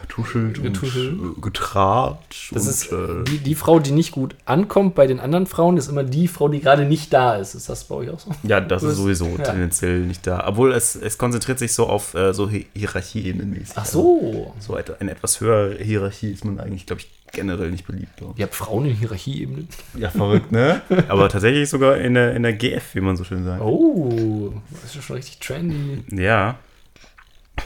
getuschelt, 0.02 0.62
Getuschelt. 0.62 1.20
und 1.20 1.38
äh, 1.38 1.42
getratscht. 1.42 2.56
Das 2.56 2.68
ist 2.68 2.92
äh, 2.92 3.24
die, 3.28 3.40
die 3.40 3.56
Frau, 3.56 3.80
die 3.80 3.92
nicht 3.92 4.12
gut 4.12 4.36
ankommt 4.46 4.96
bei 4.96 5.08
den 5.08 5.20
anderen 5.20 5.46
Frauen, 5.48 5.78
ist 5.78 5.88
immer 5.88 6.04
die 6.04 6.28
Frau, 6.28 6.48
die 6.48 6.60
gerade 6.60 6.86
nicht 6.86 7.12
da 7.14 7.36
ist. 7.36 7.56
Ist 7.56 7.70
das 7.70 7.86
bei 7.86 7.96
euch 7.96 8.10
auch 8.10 8.20
so? 8.20 8.32
ja, 8.44 8.60
das 8.62 8.84
ist 8.84 8.98
sowieso 8.98 9.28
ja. 9.28 9.44
tendenziell 9.44 10.02
nicht 10.02 10.26
da. 10.28 10.48
Obwohl 10.48 10.74
es, 10.74 10.96
es 10.96 11.18
konzentriert 11.18 11.60
sich 11.60 11.74
so 11.74 11.88
auf 11.88 12.14
äh, 12.14 12.34
so 12.34 12.50
Hi 12.50 12.68
Hierarchieebenen 12.74 13.52
mäßig. 13.52 13.74
Ach 13.76 13.86
so. 13.86 14.54
So 14.60 14.76
eine, 14.76 14.86
eine 15.00 15.12
etwas 15.12 15.42
höhere 15.42 15.76
Hierarchie 15.76 16.32
ist 16.32 16.46
man 16.46 16.60
eigentlich, 16.60 16.86
glaube 16.86 17.02
ich, 17.02 17.10
generell 17.32 17.72
nicht 17.72 17.88
beliebt. 17.88 18.22
Ihr 18.36 18.44
habt 18.44 18.56
Frauen 18.56 18.86
in 18.86 18.96
Hierarchieebenen. 18.96 19.68
Ja, 19.98 20.10
verrückt, 20.10 20.52
ne? 20.52 20.82
Aber 21.08 21.30
tatsächlich 21.30 21.70
sogar 21.70 21.98
in 21.98 22.14
der, 22.14 22.36
in 22.36 22.44
der 22.44 22.54
GF, 22.54 22.96
wie 22.96 23.02
man 23.02 23.16
so 23.16 23.24
schön 23.24 23.46
sagt. 23.46 23.62
Oh, 23.62 24.54
das 24.72 24.84
ist 24.86 24.96
ja 24.96 25.02
schon 25.02 25.16
richtig 25.16 25.40
trendy. 25.40 26.04
Ja. 26.12 26.60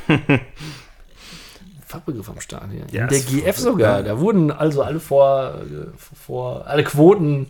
Fachbegriff 1.95 2.29
am 2.29 2.39
Start 2.39 2.71
hier. 2.71 2.85
Ja, 2.91 3.07
der 3.07 3.17
ist 3.17 3.29
GF 3.29 3.57
sogar. 3.57 4.03
Da 4.03 4.19
wurden 4.19 4.51
also 4.51 4.83
alle 4.83 4.99
vor, 4.99 5.61
vor 5.97 6.67
alle 6.67 6.83
Quoten. 6.83 7.47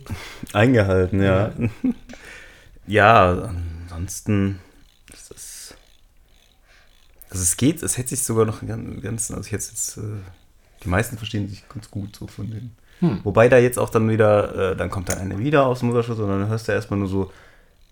Eingehalten, 0.52 1.22
ja. 1.22 1.52
Ja, 2.86 3.50
ansonsten 3.90 4.60
ist 5.12 5.30
das. 5.30 5.74
Also 7.30 7.42
es 7.42 7.56
geht, 7.56 7.82
es 7.82 7.98
hätte 7.98 8.10
sich 8.10 8.22
sogar 8.22 8.44
noch 8.44 8.64
ganz, 8.64 9.02
ganz 9.02 9.30
also 9.30 9.42
ich 9.44 9.52
hätte 9.52 9.66
jetzt, 9.68 9.96
äh, 9.96 10.02
die 10.84 10.88
meisten 10.88 11.18
verstehen 11.18 11.48
sich 11.48 11.68
ganz 11.68 11.90
gut 11.90 12.14
so 12.14 12.28
von 12.28 12.48
denen. 12.48 12.76
Hm. 13.00 13.20
Wobei 13.24 13.48
da 13.48 13.58
jetzt 13.58 13.78
auch 13.78 13.90
dann 13.90 14.08
wieder, 14.08 14.72
äh, 14.72 14.76
dann 14.76 14.90
kommt 14.90 15.08
dann 15.08 15.18
eine 15.18 15.38
wieder 15.38 15.66
aus 15.66 15.80
dem 15.80 15.88
Mutterschutz 15.88 16.18
und 16.18 16.28
dann 16.28 16.48
hörst 16.48 16.68
du 16.68 16.72
erstmal 16.72 16.98
nur 16.98 17.08
so, 17.08 17.32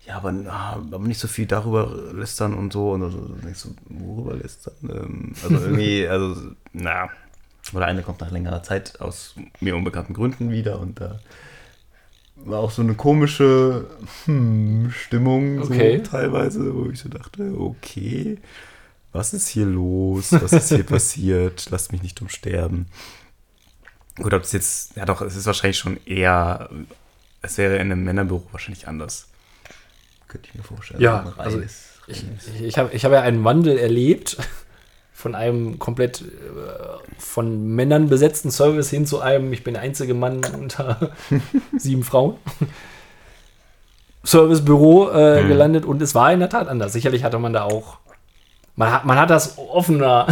ja, 0.05 0.17
aber, 0.17 0.33
ah, 0.47 0.73
aber 0.73 0.99
nicht 0.99 1.19
so 1.19 1.27
viel 1.27 1.45
darüber 1.45 2.13
lästern 2.13 2.53
und 2.53 2.71
so. 2.73 2.91
Und 2.91 3.01
dann 3.01 3.11
so, 3.11 3.19
denkst 3.43 3.63
du, 3.63 3.75
worüber 3.89 4.35
lästern? 4.35 4.73
Ähm, 4.83 5.33
also 5.43 5.65
irgendwie, 5.65 6.07
also, 6.07 6.51
na. 6.73 7.09
Oder 7.73 7.87
eine 7.87 8.03
kommt 8.03 8.21
nach 8.21 8.31
längerer 8.31 8.61
Zeit 8.61 9.01
aus 9.01 9.35
mir 9.59 9.75
unbekannten 9.75 10.13
Gründen 10.13 10.51
wieder 10.51 10.79
und 10.79 11.01
da 11.01 11.19
war 12.35 12.59
auch 12.59 12.69
so 12.69 12.83
eine 12.83 12.93
komische 12.93 13.87
hm, 14.25 14.91
Stimmung 14.91 15.59
Okay. 15.63 15.97
so 15.97 16.11
teilweise, 16.11 16.75
wo 16.75 16.89
ich 16.91 16.99
so 16.99 17.09
dachte, 17.09 17.55
okay, 17.57 18.37
was 19.11 19.33
ist 19.33 19.47
hier 19.47 19.65
los? 19.65 20.31
Was 20.31 20.53
ist 20.53 20.69
hier 20.69 20.83
passiert? 20.85 21.67
Lasst 21.71 21.91
mich 21.91 22.03
nicht 22.03 22.21
umsterben. 22.21 22.85
Gut, 24.17 24.33
ob 24.33 24.43
es 24.43 24.51
jetzt, 24.51 24.95
ja 24.95 25.05
doch, 25.05 25.21
es 25.21 25.35
ist 25.35 25.47
wahrscheinlich 25.47 25.79
schon 25.79 25.97
eher, 26.05 26.69
es 27.41 27.57
wäre 27.57 27.75
in 27.75 27.91
einem 27.91 28.03
Männerbüro 28.03 28.43
wahrscheinlich 28.51 28.87
anders. 28.87 29.27
Könnte 30.35 30.49
ich 30.49 30.55
mir 30.55 30.63
vorstellen. 30.63 31.01
Ja, 31.01 31.33
also 31.37 31.61
Ich, 32.07 32.25
ich 32.61 32.77
habe 32.77 32.91
ich 32.93 33.05
hab 33.05 33.11
ja 33.13 33.21
einen 33.21 33.43
Wandel 33.45 33.77
erlebt 33.77 34.35
von 35.13 35.33
einem 35.33 35.79
komplett 35.79 36.21
äh, 36.21 36.25
von 37.17 37.67
Männern 37.73 38.09
besetzten 38.09 38.51
Service 38.51 38.89
hin 38.89 39.05
zu 39.05 39.21
einem, 39.21 39.53
ich 39.53 39.63
bin 39.63 39.75
der 39.75 39.83
einzige 39.83 40.13
Mann 40.13 40.41
unter 40.59 41.11
sieben 41.77 42.03
Frauen. 42.03 42.35
Servicebüro 44.23 45.09
äh, 45.11 45.43
Mhm. 45.43 45.47
gelandet 45.47 45.85
und 45.85 46.01
es 46.01 46.13
war 46.15 46.33
in 46.33 46.39
der 46.41 46.49
Tat 46.49 46.67
anders. 46.67 46.91
Sicherlich 46.91 47.23
hatte 47.23 47.39
man 47.39 47.53
da 47.53 47.63
auch, 47.63 47.99
man 48.75 48.91
hat, 48.91 49.05
man 49.05 49.17
hat 49.17 49.29
das 49.29 49.57
offener 49.57 50.27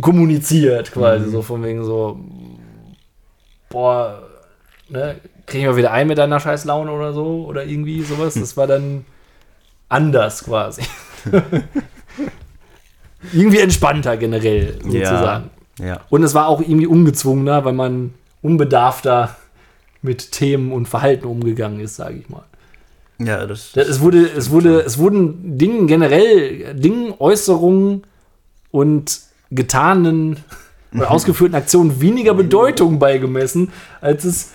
kommuniziert, 0.00 0.92
quasi, 0.92 1.26
Mhm. 1.26 1.30
so 1.30 1.42
von 1.42 1.62
wegen 1.62 1.84
so, 1.84 2.18
boah, 3.68 4.22
ne, 4.88 5.16
kriegen 5.46 5.64
wir 5.64 5.76
wieder 5.76 5.92
ein 5.92 6.08
mit 6.08 6.18
deiner 6.18 6.40
scheiß 6.40 6.64
Laune 6.64 6.92
oder 6.92 7.12
so 7.12 7.44
oder 7.46 7.64
irgendwie 7.64 8.02
sowas. 8.02 8.34
Das 8.34 8.56
war 8.56 8.66
dann 8.66 9.04
anders 9.88 10.44
quasi. 10.44 10.82
irgendwie 13.32 13.58
entspannter 13.58 14.16
generell 14.16 14.78
sozusagen. 14.82 15.50
Ja. 15.78 16.00
Und 16.10 16.22
es 16.22 16.34
war 16.34 16.48
auch 16.48 16.60
irgendwie 16.60 16.86
ungezwungener, 16.86 17.64
weil 17.64 17.72
man 17.72 18.14
unbedarfter 18.42 19.36
mit 20.02 20.32
Themen 20.32 20.72
und 20.72 20.86
Verhalten 20.88 21.26
umgegangen 21.26 21.80
ist, 21.80 21.96
sage 21.96 22.16
ich 22.16 22.28
mal. 22.28 22.44
Ja, 23.18 23.46
das. 23.46 23.76
Es 23.76 24.00
wurde, 24.00 24.26
es 24.26 24.50
wurde, 24.50 24.80
es 24.80 24.98
wurden 24.98 25.56
Dingen 25.58 25.86
generell, 25.86 26.74
Dingen, 26.74 27.14
Äußerungen 27.18 28.02
und 28.70 29.20
getanen 29.50 30.38
oder 30.94 31.10
ausgeführten 31.10 31.54
Aktionen 31.54 32.00
weniger 32.00 32.34
Bedeutung 32.34 32.98
beigemessen, 32.98 33.72
als 34.00 34.24
es 34.24 34.50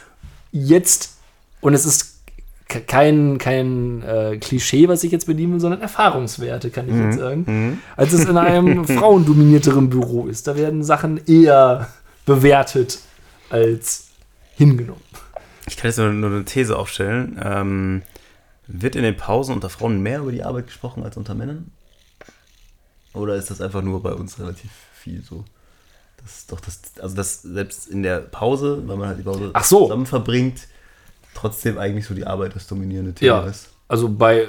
jetzt, 0.51 1.17
und 1.61 1.73
es 1.73 1.85
ist 1.85 2.19
ke- 2.67 2.81
kein, 2.81 3.37
kein 3.37 4.01
äh, 4.03 4.37
Klischee, 4.37 4.87
was 4.87 5.03
ich 5.03 5.11
jetzt 5.11 5.25
bedienen 5.25 5.53
will, 5.53 5.59
sondern 5.59 5.81
Erfahrungswerte, 5.81 6.69
kann 6.69 6.87
ich 6.89 6.95
jetzt 6.95 7.17
sagen, 7.19 7.79
als 7.95 8.13
es 8.13 8.25
in 8.25 8.37
einem 8.37 8.85
frauendominierteren 8.87 9.89
Büro 9.89 10.27
ist. 10.27 10.47
Da 10.47 10.55
werden 10.55 10.83
Sachen 10.83 11.19
eher 11.27 11.87
bewertet 12.25 12.99
als 13.49 14.07
hingenommen. 14.55 15.01
Ich 15.67 15.77
kann 15.77 15.89
jetzt 15.89 15.97
nur, 15.97 16.09
nur 16.11 16.29
eine 16.31 16.45
These 16.45 16.77
aufstellen. 16.77 17.39
Ähm, 17.43 18.01
wird 18.67 18.95
in 18.97 19.03
den 19.03 19.15
Pausen 19.15 19.53
unter 19.53 19.69
Frauen 19.69 20.01
mehr 20.01 20.19
über 20.19 20.31
die 20.31 20.43
Arbeit 20.43 20.67
gesprochen 20.67 21.03
als 21.03 21.15
unter 21.17 21.35
Männern? 21.35 21.71
Oder 23.13 23.35
ist 23.35 23.49
das 23.49 23.61
einfach 23.61 23.81
nur 23.81 24.03
bei 24.03 24.11
uns 24.13 24.39
relativ 24.39 24.69
viel 24.93 25.23
so? 25.23 25.43
Das 26.27 26.39
ist 26.39 26.51
doch 26.51 26.59
das, 26.59 26.81
also 27.01 27.15
das 27.15 27.41
selbst 27.41 27.87
in 27.87 28.03
der 28.03 28.17
Pause, 28.19 28.83
weil 28.85 28.97
man 28.97 29.07
halt 29.07 29.19
die 29.19 29.23
Pause 29.23 29.49
Ach 29.53 29.63
so. 29.63 29.83
zusammen 29.83 30.05
verbringt, 30.05 30.67
trotzdem 31.33 31.77
eigentlich 31.77 32.05
so 32.05 32.13
die 32.13 32.27
Arbeit 32.27 32.53
das 32.53 32.67
dominierende 32.67 33.13
Thema 33.13 33.43
Ja, 33.43 33.47
ist. 33.47 33.69
also 33.87 34.09
bei 34.09 34.41
äh, 34.41 34.47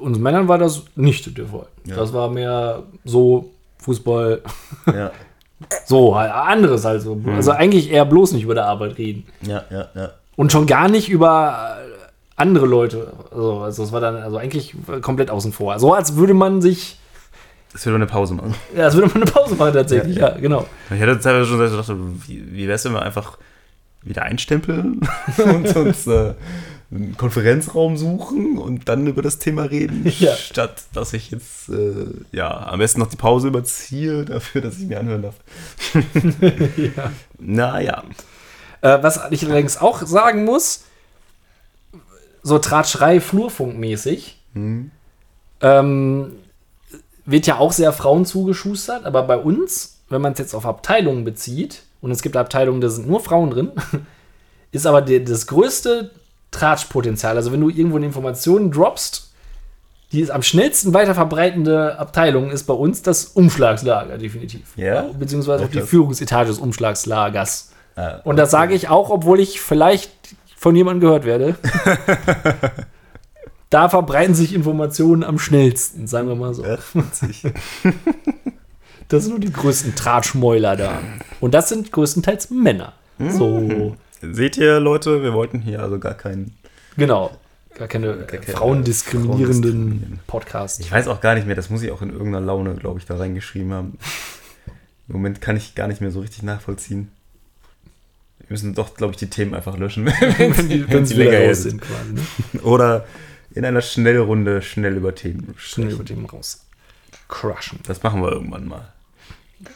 uns 0.00 0.18
Männern 0.18 0.48
war 0.48 0.58
das 0.58 0.82
nicht 0.96 1.38
der 1.38 1.46
Fall. 1.46 1.66
Ja. 1.84 1.94
Das 1.94 2.12
war 2.12 2.28
mehr 2.30 2.82
so 3.04 3.52
Fußball, 3.78 4.42
Ja, 4.86 5.12
so 5.86 6.16
halt 6.16 6.32
anderes 6.32 6.84
halt 6.84 7.02
so. 7.02 7.20
Also 7.36 7.52
eigentlich 7.52 7.92
eher 7.92 8.04
bloß 8.06 8.32
nicht 8.32 8.42
über 8.42 8.54
der 8.54 8.66
Arbeit 8.66 8.98
reden. 8.98 9.24
ja, 9.42 9.62
ja, 9.70 9.88
ja. 9.94 10.10
Und 10.34 10.50
schon 10.50 10.66
gar 10.66 10.88
nicht 10.88 11.08
über 11.08 11.76
äh, 11.78 11.90
andere 12.34 12.66
Leute. 12.66 13.12
Also, 13.30 13.58
also 13.60 13.82
das 13.84 13.92
war 13.92 14.00
dann 14.00 14.16
also 14.16 14.36
eigentlich 14.36 14.74
komplett 15.00 15.30
außen 15.30 15.52
vor. 15.52 15.78
So 15.78 15.94
als 15.94 16.16
würde 16.16 16.34
man 16.34 16.60
sich, 16.60 16.98
Das 17.74 17.84
wird 17.84 17.94
eine 17.96 18.06
Pause 18.06 18.34
machen. 18.34 18.54
ja, 18.74 18.84
als 18.84 18.94
würde 18.94 19.08
man 19.08 19.16
eine 19.22 19.30
Pause 19.30 19.54
machen 19.56 19.74
tatsächlich. 19.74 20.16
Ja, 20.16 20.30
genau. 20.30 20.66
Ich 20.94 21.00
hatte 21.02 21.18
teilweise 21.20 21.46
schon 21.46 21.58
gedacht, 21.58 21.88
wie, 22.26 22.52
wie 22.54 22.62
wäre 22.66 22.76
es, 22.76 22.84
wenn 22.86 22.92
wir 22.92 23.02
einfach 23.02 23.36
wieder 24.02 24.22
einstempeln 24.22 25.00
und 25.38 25.76
uns 25.76 26.06
äh, 26.06 26.34
einen 26.90 27.16
Konferenzraum 27.16 27.96
suchen 27.96 28.58
und 28.58 28.88
dann 28.88 29.06
über 29.06 29.22
das 29.22 29.38
Thema 29.38 29.64
reden, 29.64 30.06
Ja. 30.18 30.34
statt 30.36 30.84
dass 30.92 31.12
ich 31.14 31.30
jetzt 31.32 31.68
äh, 31.68 32.06
ja 32.30 32.66
am 32.68 32.78
besten 32.78 33.00
noch 33.00 33.08
die 33.08 33.16
Pause 33.16 33.48
überziehe 33.48 34.24
dafür, 34.24 34.60
dass 34.60 34.78
ich 34.78 34.86
mir 34.86 35.00
anhören 35.00 35.22
darf. 35.22 35.34
ja. 36.76 37.10
Naja. 37.38 38.04
Äh, 38.82 39.02
was 39.02 39.20
ich 39.30 39.44
allerdings 39.46 39.78
auch 39.78 40.02
sagen 40.06 40.44
muss, 40.44 40.84
so 42.42 42.58
Tratschrei 42.58 43.20
Flurfunkmäßig, 43.20 44.38
Hm. 44.52 44.90
ähm, 45.62 46.32
wird 47.26 47.46
ja 47.46 47.58
auch 47.58 47.72
sehr 47.72 47.92
Frauen 47.92 48.26
zugeschustert, 48.26 49.04
aber 49.04 49.22
bei 49.22 49.36
uns, 49.36 50.00
wenn 50.08 50.20
man 50.20 50.32
es 50.32 50.38
jetzt 50.38 50.54
auf 50.54 50.66
Abteilungen 50.66 51.24
bezieht, 51.24 51.82
und 52.00 52.10
es 52.10 52.20
gibt 52.20 52.36
Abteilungen, 52.36 52.82
da 52.82 52.90
sind 52.90 53.08
nur 53.08 53.20
Frauen 53.20 53.50
drin, 53.50 53.72
ist 54.72 54.86
aber 54.86 55.00
der, 55.00 55.20
das 55.20 55.46
größte 55.46 56.10
Tratschpotenzial. 56.50 57.36
Also 57.36 57.50
wenn 57.50 57.60
du 57.60 57.70
irgendwo 57.70 57.96
eine 57.96 58.06
Information 58.06 58.70
droppst, 58.70 59.30
die 60.12 60.20
ist 60.20 60.30
am 60.30 60.42
schnellsten 60.42 60.94
weiterverbreitende 60.94 61.98
Abteilung 61.98 62.50
ist 62.50 62.64
bei 62.64 62.74
uns 62.74 63.02
das 63.02 63.24
Umschlagslager, 63.24 64.18
definitiv. 64.18 64.76
Ja? 64.76 65.10
Beziehungsweise 65.18 65.64
auch 65.64 65.68
die. 65.68 65.80
Führungsetage 65.80 66.48
des 66.48 66.58
Umschlagslagers. 66.58 67.72
Ah, 67.96 68.20
Und 68.22 68.36
das 68.36 68.50
sage 68.50 68.74
ich 68.74 68.88
auch, 68.88 69.10
obwohl 69.10 69.40
ich 69.40 69.60
vielleicht 69.60 70.12
von 70.56 70.76
jemandem 70.76 71.00
gehört 71.00 71.24
werde. 71.24 71.56
da 73.74 73.88
verbreiten 73.88 74.36
sich 74.36 74.54
Informationen 74.54 75.24
am 75.24 75.36
schnellsten, 75.36 76.06
sagen 76.06 76.28
wir 76.28 76.36
mal 76.36 76.54
so. 76.54 76.64
Das 79.08 79.24
sind 79.24 79.32
nur 79.32 79.40
die 79.40 79.52
größten 79.52 79.94
Tratschmäuler 79.96 80.76
da. 80.76 81.02
Und 81.38 81.52
das 81.52 81.68
sind 81.68 81.92
größtenteils 81.92 82.48
Männer. 82.50 82.94
So, 83.18 83.96
Seht 84.22 84.56
ihr, 84.56 84.80
Leute, 84.80 85.22
wir 85.22 85.34
wollten 85.34 85.60
hier 85.60 85.82
also 85.82 85.98
gar 85.98 86.14
keinen. 86.14 86.56
genau. 86.96 87.36
Gar 87.76 87.88
keine 87.88 88.18
keine 88.18 88.42
frauendiskriminierenden. 88.44 90.20
Podcasts. 90.28 90.78
Ich 90.78 90.90
weiß 90.90 91.08
auch 91.08 91.20
gar 91.20 91.34
nicht 91.34 91.46
mehr, 91.46 91.56
das 91.56 91.68
muss 91.68 91.82
ich 91.82 91.90
auch 91.90 92.00
in 92.00 92.10
irgendeiner 92.10 92.40
Laune, 92.40 92.76
glaube 92.76 93.00
ich, 93.00 93.06
da 93.06 93.16
reingeschrieben 93.16 93.72
haben. 93.72 93.98
Im 95.08 95.14
Moment 95.14 95.40
kann 95.40 95.56
ich 95.56 95.74
gar 95.74 95.88
nicht 95.88 96.00
mehr 96.00 96.12
so 96.12 96.20
richtig 96.20 96.44
nachvollziehen. 96.44 97.10
Wir 98.38 98.46
müssen 98.50 98.74
doch, 98.74 98.94
glaube 98.94 99.12
ich, 99.12 99.16
die 99.18 99.28
Themen 99.28 99.54
einfach 99.54 99.76
löschen, 99.76 100.06
wenn, 100.38 100.68
die, 100.68 100.88
wenn 100.88 101.04
sie 101.04 101.14
länger 101.14 101.54
sind. 101.54 101.70
sind, 101.70 101.82
quasi. 101.82 102.12
Ne? 102.52 102.60
Oder 102.62 103.04
in 103.54 103.64
einer 103.64 103.80
Schnellrunde 103.80 104.62
schnell 104.62 104.96
über 104.96 105.14
Themen 105.14 105.54
Schnell 105.56 105.92
über 105.92 106.04
dem 106.04 106.26
raus. 106.26 106.66
Crushen. 107.28 107.78
Das 107.86 108.02
machen 108.02 108.22
wir 108.22 108.32
irgendwann 108.32 108.66
mal. 108.66 108.92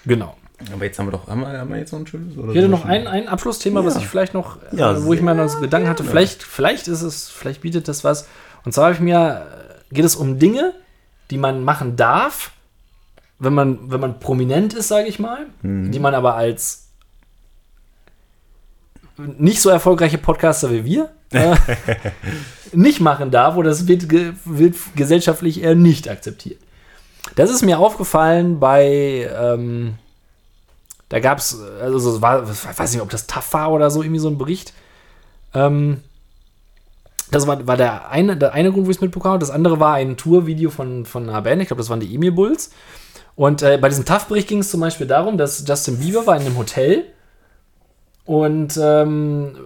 Genau. 0.04 0.36
Aber 0.72 0.84
jetzt 0.84 0.98
haben 0.98 1.06
wir 1.06 1.12
doch, 1.12 1.28
haben 1.28 1.40
wir, 1.40 1.48
haben 1.58 1.70
wir 1.70 1.78
jetzt 1.78 1.92
noch 1.92 2.00
ein 2.00 2.06
schönes? 2.06 2.36
Oder 2.36 2.48
Ich 2.50 2.56
hätte 2.56 2.66
so 2.66 2.70
noch 2.72 2.84
ein, 2.84 3.06
ein 3.06 3.28
Abschlussthema, 3.28 3.84
was 3.84 3.94
Ja. 3.94 4.00
ich 4.00 4.06
vielleicht 4.08 4.34
noch, 4.34 4.58
Ja, 4.72 4.92
äh, 4.92 5.04
wo 5.04 5.12
ich 5.14 5.20
mal 5.22 5.34
noch 5.34 5.48
so 5.48 5.60
Gedanken 5.60 5.88
hatte, 5.88 6.02
vielleicht, 6.02 6.42
vielleicht 6.42 6.88
ist 6.88 7.02
es, 7.02 7.28
vielleicht 7.28 7.60
bietet 7.62 7.86
das 7.86 8.02
was. 8.02 8.26
Und 8.64 8.72
zwar 8.72 8.86
habe 8.86 8.94
ich 8.94 9.00
mir, 9.00 9.46
äh, 9.90 9.94
geht 9.94 10.04
es 10.04 10.16
um 10.16 10.38
Dinge, 10.40 10.74
die 11.30 11.38
man 11.38 11.62
machen 11.62 11.94
darf, 11.94 12.50
wenn 13.38 13.54
man, 13.54 13.90
wenn 13.92 14.00
man 14.00 14.18
prominent 14.18 14.74
ist, 14.74 14.88
sage 14.88 15.06
ich 15.06 15.20
mal, 15.20 15.46
Mhm. 15.62 15.92
die 15.92 16.00
man 16.00 16.14
aber 16.14 16.34
als 16.34 16.88
nicht 19.16 19.60
so 19.60 19.70
erfolgreiche 19.70 20.18
Podcaster 20.18 20.70
wie 20.72 20.84
wir 20.84 21.10
äh, 21.32 21.54
nicht 22.74 23.00
machen 23.00 23.30
darf 23.30 23.56
oder 23.56 23.70
das 23.70 23.86
wird, 23.86 24.06
wird 24.44 24.76
gesellschaftlich 24.94 25.62
eher 25.62 25.74
nicht 25.74 26.08
akzeptiert. 26.08 26.60
Das 27.36 27.50
ist 27.50 27.64
mir 27.64 27.78
aufgefallen 27.78 28.58
bei, 28.58 29.30
ähm, 29.38 29.94
da 31.08 31.20
gab 31.20 31.38
es, 31.38 31.60
also 31.80 32.16
es 32.16 32.22
war, 32.22 32.42
ich 32.42 32.78
weiß 32.78 32.92
nicht, 32.92 33.02
ob 33.02 33.10
das 33.10 33.26
TAF 33.26 33.52
war 33.52 33.72
oder 33.72 33.90
so, 33.90 34.02
irgendwie 34.02 34.20
so 34.20 34.28
ein 34.28 34.38
Bericht. 34.38 34.72
Ähm, 35.54 36.02
das 37.30 37.46
war, 37.46 37.66
war 37.66 37.76
der, 37.76 38.10
eine, 38.10 38.36
der 38.36 38.54
eine 38.54 38.72
Grund, 38.72 38.86
wo 38.86 38.90
ich 38.90 38.96
es 38.96 39.02
mitbekommen 39.02 39.32
habe. 39.32 39.40
Das 39.40 39.50
andere 39.50 39.80
war 39.80 39.94
ein 39.94 40.16
Tourvideo 40.16 40.70
von, 40.70 41.04
von 41.04 41.28
einer 41.28 41.42
Band, 41.42 41.60
ich 41.62 41.68
glaube, 41.68 41.80
das 41.80 41.90
waren 41.90 42.00
die 42.00 42.14
Emil 42.14 42.32
Bulls. 42.32 42.70
Und 43.36 43.62
äh, 43.62 43.78
bei 43.78 43.88
diesem 43.88 44.04
TAF-Bericht 44.04 44.48
ging 44.48 44.58
es 44.60 44.70
zum 44.70 44.80
Beispiel 44.80 45.06
darum, 45.06 45.38
dass 45.38 45.64
Justin 45.66 45.98
Bieber 45.98 46.26
war 46.26 46.36
in 46.36 46.42
einem 46.42 46.58
Hotel 46.58 47.04
und 48.24 48.78
ähm, 48.82 49.56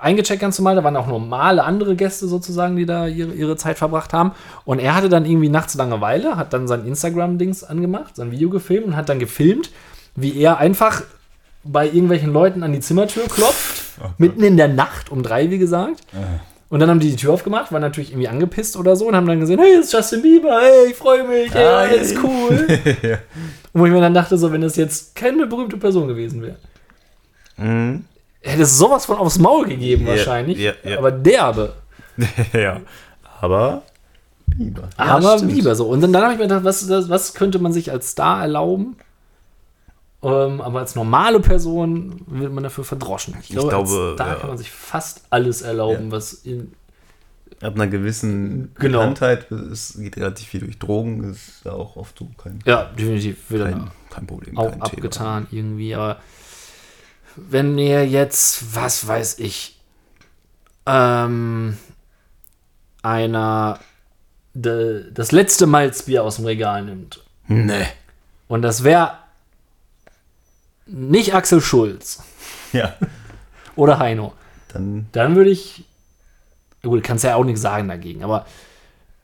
eingecheckt 0.00 0.40
ganz 0.40 0.58
normal, 0.58 0.76
da 0.76 0.84
waren 0.84 0.96
auch 0.96 1.06
normale 1.06 1.64
andere 1.64 1.96
Gäste 1.96 2.26
sozusagen, 2.28 2.76
die 2.76 2.86
da 2.86 3.06
ihre, 3.06 3.32
ihre 3.32 3.56
Zeit 3.56 3.78
verbracht 3.78 4.12
haben. 4.12 4.32
Und 4.64 4.78
er 4.78 4.94
hatte 4.94 5.08
dann 5.08 5.24
irgendwie 5.26 5.48
nachts 5.48 5.74
Langeweile, 5.74 6.36
hat 6.36 6.52
dann 6.52 6.68
sein 6.68 6.86
Instagram-Dings 6.86 7.64
angemacht, 7.64 8.16
sein 8.16 8.30
Video 8.30 8.50
gefilmt 8.50 8.86
und 8.86 8.96
hat 8.96 9.08
dann 9.08 9.18
gefilmt, 9.18 9.70
wie 10.14 10.38
er 10.40 10.58
einfach 10.58 11.02
bei 11.64 11.86
irgendwelchen 11.86 12.32
Leuten 12.32 12.62
an 12.62 12.72
die 12.72 12.80
Zimmertür 12.80 13.24
klopft, 13.28 13.84
mitten 14.18 14.42
in 14.42 14.56
der 14.56 14.68
Nacht, 14.68 15.10
um 15.10 15.22
drei, 15.22 15.50
wie 15.50 15.58
gesagt. 15.58 16.00
Und 16.68 16.80
dann 16.80 16.90
haben 16.90 17.00
die 17.00 17.10
die 17.10 17.16
Tür 17.16 17.32
aufgemacht, 17.32 17.70
waren 17.72 17.80
natürlich 17.80 18.10
irgendwie 18.10 18.28
angepisst 18.28 18.76
oder 18.76 18.96
so 18.96 19.06
und 19.08 19.14
haben 19.16 19.26
dann 19.26 19.40
gesehen, 19.40 19.58
hey, 19.60 19.78
ist 19.80 19.92
Justin 19.92 20.22
Bieber, 20.22 20.58
hey, 20.60 20.90
ich 20.90 20.96
freue 20.96 21.22
mich, 21.26 21.52
hey, 21.54 21.64
Ah, 21.64 21.78
alles 21.80 22.12
ja. 22.14 22.18
cool. 22.22 22.66
ja. 23.02 23.18
Und 23.72 23.80
wo 23.80 23.86
ich 23.86 23.92
mir 23.92 24.00
dann 24.00 24.14
dachte, 24.14 24.36
so, 24.36 24.50
wenn 24.52 24.60
das 24.62 24.76
jetzt 24.76 25.14
keine 25.14 25.46
berühmte 25.46 25.76
Person 25.76 26.08
gewesen 26.08 26.42
wäre, 26.42 26.56
Mhm. 27.56 28.04
Hätte 28.46 28.62
es 28.62 28.78
sowas 28.78 29.06
von 29.06 29.16
aufs 29.18 29.38
Maul 29.38 29.66
gegeben 29.66 30.06
wahrscheinlich. 30.06 30.58
ja, 30.58 30.72
ja. 30.84 30.98
Aber 30.98 31.10
derbe. 31.12 31.74
ja. 32.52 32.80
Aber 33.40 33.82
Bieber. 34.46 34.88
Aber 34.96 35.38
stimmt. 35.38 35.54
Bieber 35.54 35.74
so. 35.74 35.86
Und 35.86 36.00
dann, 36.00 36.12
dann 36.12 36.22
habe 36.22 36.32
ich 36.34 36.38
mir 36.38 36.44
gedacht, 36.46 36.64
was, 36.64 36.88
was 36.88 37.34
könnte 37.34 37.58
man 37.58 37.72
sich 37.72 37.90
als 37.90 38.10
Star 38.10 38.40
erlauben? 38.42 38.96
Ähm, 40.22 40.60
aber 40.60 40.80
als 40.80 40.94
normale 40.94 41.40
Person 41.40 42.22
wird 42.26 42.52
man 42.52 42.64
dafür 42.64 42.84
verdroschen. 42.84 43.34
Ich 43.42 43.50
glaube, 43.50 43.68
glaube, 43.68 43.90
als 43.90 44.14
Star 44.14 44.28
ja. 44.28 44.34
kann 44.36 44.48
man 44.48 44.58
sich 44.58 44.70
fast 44.70 45.22
alles 45.30 45.62
erlauben, 45.62 46.06
Ja. 46.06 46.12
was 46.12 46.32
in. 46.32 46.72
Ab 47.62 47.74
einer 47.74 47.86
gewissen 47.86 48.72
Genau. 48.78 48.98
Bekanntheit, 48.98 49.50
es 49.50 49.96
geht 49.98 50.16
relativ 50.18 50.46
viel 50.48 50.60
durch 50.60 50.78
Drogen, 50.78 51.30
ist 51.30 51.64
ja 51.64 51.72
auch 51.72 51.96
oft 51.96 52.18
so 52.18 52.28
kein, 52.36 52.58
Ja, 52.66 52.84
definitiv 52.98 53.48
kein, 53.48 53.90
kein 54.10 54.26
Problem. 54.26 54.58
auch 54.58 54.70
kein 54.70 54.82
abgetan 54.82 55.46
irgendwie. 55.50 55.94
Aber 55.94 56.18
wenn 57.36 57.74
mir 57.74 58.06
jetzt, 58.06 58.74
was 58.74 59.06
weiß 59.06 59.38
ich, 59.38 59.78
ähm, 60.86 61.76
einer 63.02 63.78
de, 64.54 65.04
das 65.12 65.32
letzte 65.32 65.66
Malzbier 65.66 66.24
aus 66.24 66.36
dem 66.36 66.46
Regal 66.46 66.82
nimmt. 66.84 67.22
Nee. 67.48 67.86
und 68.48 68.62
das 68.62 68.82
wäre 68.82 69.12
nicht 70.86 71.34
Axel 71.34 71.60
Schulz, 71.60 72.22
Ja. 72.72 72.94
oder 73.76 73.98
Heino. 73.98 74.32
Dann, 74.72 75.06
Dann 75.12 75.36
würde 75.36 75.50
ich. 75.50 75.84
Gut, 76.82 77.02
kannst 77.02 77.24
ja 77.24 77.34
auch 77.34 77.44
nichts 77.44 77.60
sagen 77.62 77.88
dagegen, 77.88 78.22
aber 78.22 78.46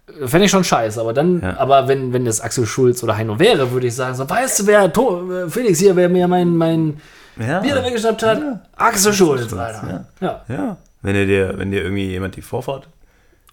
äh, 0.08 0.26
fände 0.26 0.46
ich 0.46 0.50
schon 0.50 0.64
scheiße. 0.64 1.00
Aber 1.00 1.12
dann, 1.12 1.40
Ja. 1.42 1.56
aber 1.58 1.86
wenn, 1.88 2.12
wenn 2.12 2.24
das 2.24 2.40
Axel 2.40 2.66
Schulz 2.66 3.02
oder 3.02 3.16
Heino 3.16 3.38
wäre, 3.38 3.70
würde 3.72 3.86
ich 3.88 3.94
sagen: 3.94 4.14
so, 4.16 4.28
weißt 4.28 4.60
du, 4.60 4.66
wer 4.66 4.84
äh, 4.84 5.48
Felix 5.50 5.78
hier, 5.78 5.94
wer 5.96 6.08
mir 6.08 6.26
mein, 6.28 6.56
mein 6.56 7.00
ja, 7.39 7.61
Bier 7.61 7.74
da 7.74 7.85
weggeschnappt 7.85 8.22
hat? 8.22 8.68
Axel 8.76 9.12
Schulz, 9.12 9.53
Alter. 9.53 10.07
Ja. 10.20 10.45
ja. 10.49 10.76
Wenn 11.03 11.14
dir, 11.14 11.26
dir, 11.26 11.59
wenn 11.59 11.70
dir 11.70 11.83
irgendwie 11.83 12.09
jemand 12.09 12.37
die 12.37 12.43
Vorfahrt 12.43 12.89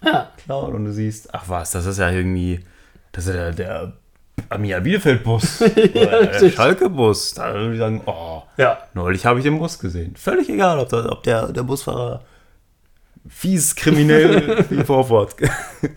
ja. 0.04 0.28
klaut 0.44 0.74
und 0.74 0.84
du 0.84 0.92
siehst, 0.92 1.34
ach 1.34 1.44
was, 1.48 1.70
das 1.72 1.86
ist 1.86 1.98
ja 1.98 2.10
irgendwie, 2.10 2.64
das 3.12 3.26
ist 3.26 3.34
ja 3.34 3.50
der, 3.50 3.92
der 4.50 4.80
Bielefeld-Bus 4.80 5.62
oder 5.94 6.26
der. 6.26 6.50
Schalke-Bus. 6.50 7.34
Da 7.34 7.52
würde 7.54 7.72
ich 7.72 7.78
sagen, 7.78 8.02
oh, 8.06 8.42
Ja. 8.56 8.78
neulich 8.94 9.26
habe 9.26 9.38
ich 9.40 9.44
den 9.44 9.58
Bus 9.58 9.78
gesehen. 9.78 10.16
Völlig 10.16 10.48
egal, 10.48 10.78
ob, 10.78 10.88
das, 10.88 11.06
ob 11.06 11.22
der, 11.22 11.48
der 11.52 11.62
Busfahrer 11.62 12.22
fies 13.28 13.74
kriminell 13.74 14.64
die 14.70 14.84
Vorfahrt. 14.84 15.36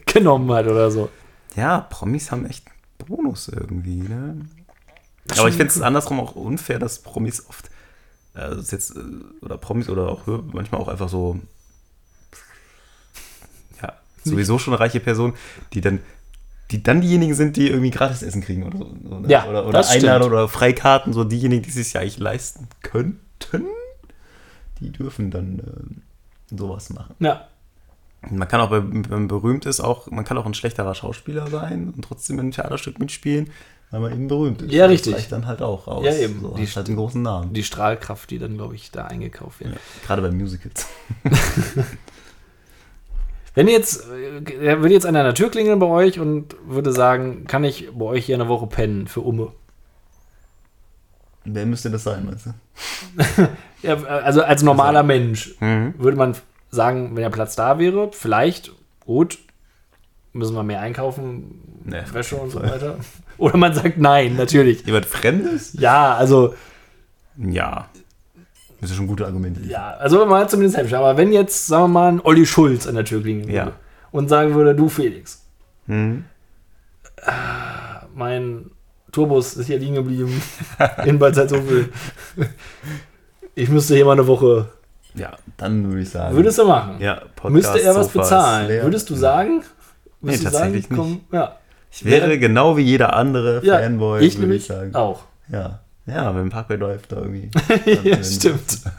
Genommen 0.05 0.51
hat 0.51 0.67
oder 0.67 0.91
so. 0.91 1.09
Ja, 1.55 1.81
Promis 1.81 2.31
haben 2.31 2.45
echt 2.45 2.65
einen 2.67 3.07
Bonus 3.07 3.47
irgendwie, 3.47 4.01
ne? 4.01 4.37
Aber 5.37 5.47
ich 5.47 5.55
finde 5.55 5.67
es 5.67 5.81
andersrum 5.81 6.19
auch 6.19 6.35
unfair, 6.35 6.79
dass 6.79 6.99
Promis 6.99 7.47
oft, 7.47 7.69
ist 8.33 8.71
jetzt, 8.71 8.95
äh, 8.95 9.01
oder 9.41 9.57
Promis 9.57 9.89
oder 9.89 10.09
auch 10.09 10.25
manchmal 10.51 10.81
auch 10.81 10.87
einfach 10.87 11.09
so, 11.09 11.39
ja, 13.81 13.93
sowieso 14.23 14.57
schon 14.59 14.73
reiche 14.73 14.99
Personen, 14.99 15.33
die 15.73 15.81
dann, 15.81 15.99
die 16.71 16.81
dann 16.81 17.01
diejenigen 17.01 17.35
sind, 17.35 17.57
die 17.57 17.69
irgendwie 17.69 17.91
gratis 17.91 18.23
Essen 18.23 18.41
kriegen 18.41 18.63
oder 18.63 18.77
so. 18.77 19.19
ne? 19.19 19.29
Ja, 19.29 19.45
oder 19.45 19.67
oder. 19.67 19.87
Einladung 19.87 20.31
oder 20.31 20.47
Freikarten, 20.47 21.13
so 21.13 21.23
diejenigen, 21.23 21.61
die 21.63 21.69
es 21.69 21.75
sich 21.75 21.93
ja 21.93 22.01
eigentlich 22.01 22.17
leisten 22.17 22.67
könnten, 22.81 23.19
die 24.79 24.91
dürfen 24.91 25.29
dann 25.29 25.59
äh, 25.59 26.55
sowas 26.57 26.89
machen. 26.89 27.15
Ja. 27.19 27.47
Man 28.29 28.47
kann 28.47 28.61
auch, 28.61 28.71
wenn 28.71 29.01
man 29.09 29.27
berühmt 29.27 29.65
ist, 29.65 29.81
auch, 29.81 30.09
man 30.09 30.23
kann 30.23 30.37
auch 30.37 30.45
ein 30.45 30.53
schlechterer 30.53 30.95
Schauspieler 30.95 31.47
sein 31.47 31.93
und 31.93 32.03
trotzdem 32.03 32.37
in 32.37 32.41
einem 32.41 32.51
Theaterstück 32.51 32.97
mitspielen, 32.97 33.49
weil 33.93 33.99
man 33.99 34.11
eben 34.13 34.27
berühmt 34.27 34.59
ist. 34.63 34.71
Ja, 34.73 34.85
Das 34.85 34.93
richtig. 34.93 35.13
reicht 35.13 35.31
dann 35.31 35.45
halt 35.45 35.61
auch 35.61 35.87
aus. 35.87 36.03
Ja, 36.03 36.13
eben. 36.15 36.41
So, 36.41 36.55
Die 36.55 36.65
hat 36.65 36.75
halt 36.75 36.87
einen 36.87 36.97
großen 36.97 37.21
Namen. 37.21 37.53
Die 37.53 37.63
Strahlkraft, 37.63 38.31
die 38.31 38.39
dann, 38.39 38.55
glaube 38.57 38.73
ich, 38.73 38.89
da 38.89 39.05
eingekauft 39.05 39.59
wird. 39.59 39.71
ja, 39.73 39.77
gerade 40.07 40.23
bei 40.23 40.31
Musicals. 40.31 40.87
Wenn 43.55 43.67
jetzt, 43.67 44.07
äh, 44.09 44.41
er 44.65 44.81
würde 44.81 44.93
jetzt 44.95 45.05
an 45.05 45.13
der 45.13 45.33
Tür 45.35 45.51
klingeln 45.51 45.77
bei 45.77 45.85
euch 45.85 46.19
und 46.19 46.55
würde 46.65 46.91
sagen, 46.91 47.45
kann 47.45 47.63
ich 47.63 47.89
bei 47.93 48.05
euch 48.05 48.25
hier 48.25 48.33
eine 48.35 48.47
Woche 48.47 48.65
pennen 48.65 49.07
für 49.07 49.21
Umme? 49.21 49.51
Wer 51.45 51.65
müsste 51.67 51.91
das 51.91 52.03
sein, 52.03 52.25
meinst 52.25 52.47
du? 52.47 52.53
Ja, 53.83 54.01
also 54.01 54.41
als 54.43 54.63
normaler 54.63 55.03
Mensch 55.03 55.55
Mhm. 55.59 55.93
würde 55.97 56.17
man 56.17 56.35
sagen, 56.71 57.09
wenn 57.15 57.21
der 57.21 57.29
Platz 57.29 57.55
da 57.57 57.77
wäre, 57.79 58.09
vielleicht, 58.13 58.71
gut, 59.05 59.37
müssen 60.31 60.55
wir 60.55 60.63
mehr 60.63 60.79
einkaufen, 60.79 61.59
Nee, 61.83 62.01
Wäsche 62.13 62.37
und 62.37 62.49
so 62.49 62.61
weiter. 62.63 62.95
Oder 63.37 63.57
man 63.57 63.73
sagt 63.73 63.97
nein, 63.97 64.35
natürlich. 64.35 64.85
Jemand 64.85 65.05
Fremdes? 65.05 65.73
Ja, 65.73 66.15
also, 66.15 66.53
Ja. 67.37 67.87
Das 68.81 68.89
ist 68.91 68.97
schon 68.97 69.07
gute 69.07 69.25
Argumente. 69.25 69.61
ja, 69.61 69.91
also 69.91 70.25
man 70.25 70.41
hat 70.41 70.51
zumindest 70.51 70.77
Hemmschicht. 70.77 70.97
Aber 70.97 71.15
wenn 71.15 71.31
jetzt, 71.31 71.67
sagen 71.67 71.83
wir 71.85 71.87
mal, 71.87 72.11
ein 72.11 72.19
Olli 72.21 72.45
Schulz 72.45 72.85
an 72.85 72.95
der 72.95 73.05
Tür 73.05 73.21
klingeln 73.21 73.45
würde 73.47 73.55
Ja. 73.55 73.71
und 74.11 74.27
sagen 74.27 74.53
würde, 74.55 74.75
du 74.75 74.89
Felix, 74.89 75.41
Mhm. 75.87 76.25
mein 78.13 78.71
Tourbus 79.11 79.55
ist 79.55 79.67
hier 79.67 79.79
liegen 79.79 79.95
geblieben 79.95 80.41
in 81.05 81.19
Bad 81.19 81.35
Salzufel. 81.35 81.89
Ich 83.55 83.69
müsste 83.69 83.95
hier 83.95 84.05
mal 84.05 84.13
eine 84.13 84.27
Woche. 84.27 84.69
Ja, 85.15 85.31
dann 85.57 85.87
würde 85.89 86.01
ich 86.01 86.09
sagen. 86.09 86.35
Würdest 86.35 86.57
du 86.57 86.65
machen? 86.65 86.95
ja, 86.99 87.21
Podcast, 87.35 87.51
Müsste 87.53 87.81
er 87.83 87.95
was 87.95 88.07
bezahlen? 88.09 88.67
leer. 88.67 88.83
Würdest 88.83 89.09
du 89.09 89.15
sagen? 89.15 89.63
Nee, 90.21 90.29
Würdest 90.31 90.41
du 90.45 90.49
tatsächlich 90.49 90.89
komm, 90.89 91.21
ja. 91.31 91.55
Ich 91.95 92.03
wäre 92.05 92.27
Wäre- 92.27 92.39
genau 92.39 92.75
wie 92.75 92.81
jeder 92.81 93.15
andere 93.15 93.63
ja, 93.63 93.77
Fanboy, 93.79 94.25
ich 94.25 94.37
würde 94.39 94.55
ich 94.55 94.65
sagen. 94.65 94.95
auch. 94.95 95.23
Ja. 95.49 95.79
Ja, 96.07 96.31
mit 96.33 96.41
dem 96.41 96.49
Parkway 96.49 96.77
Drive 96.77 97.07
da 97.07 97.17
irgendwie. 97.17 97.49
ja, 98.03 98.23
stimmt. 98.23 98.79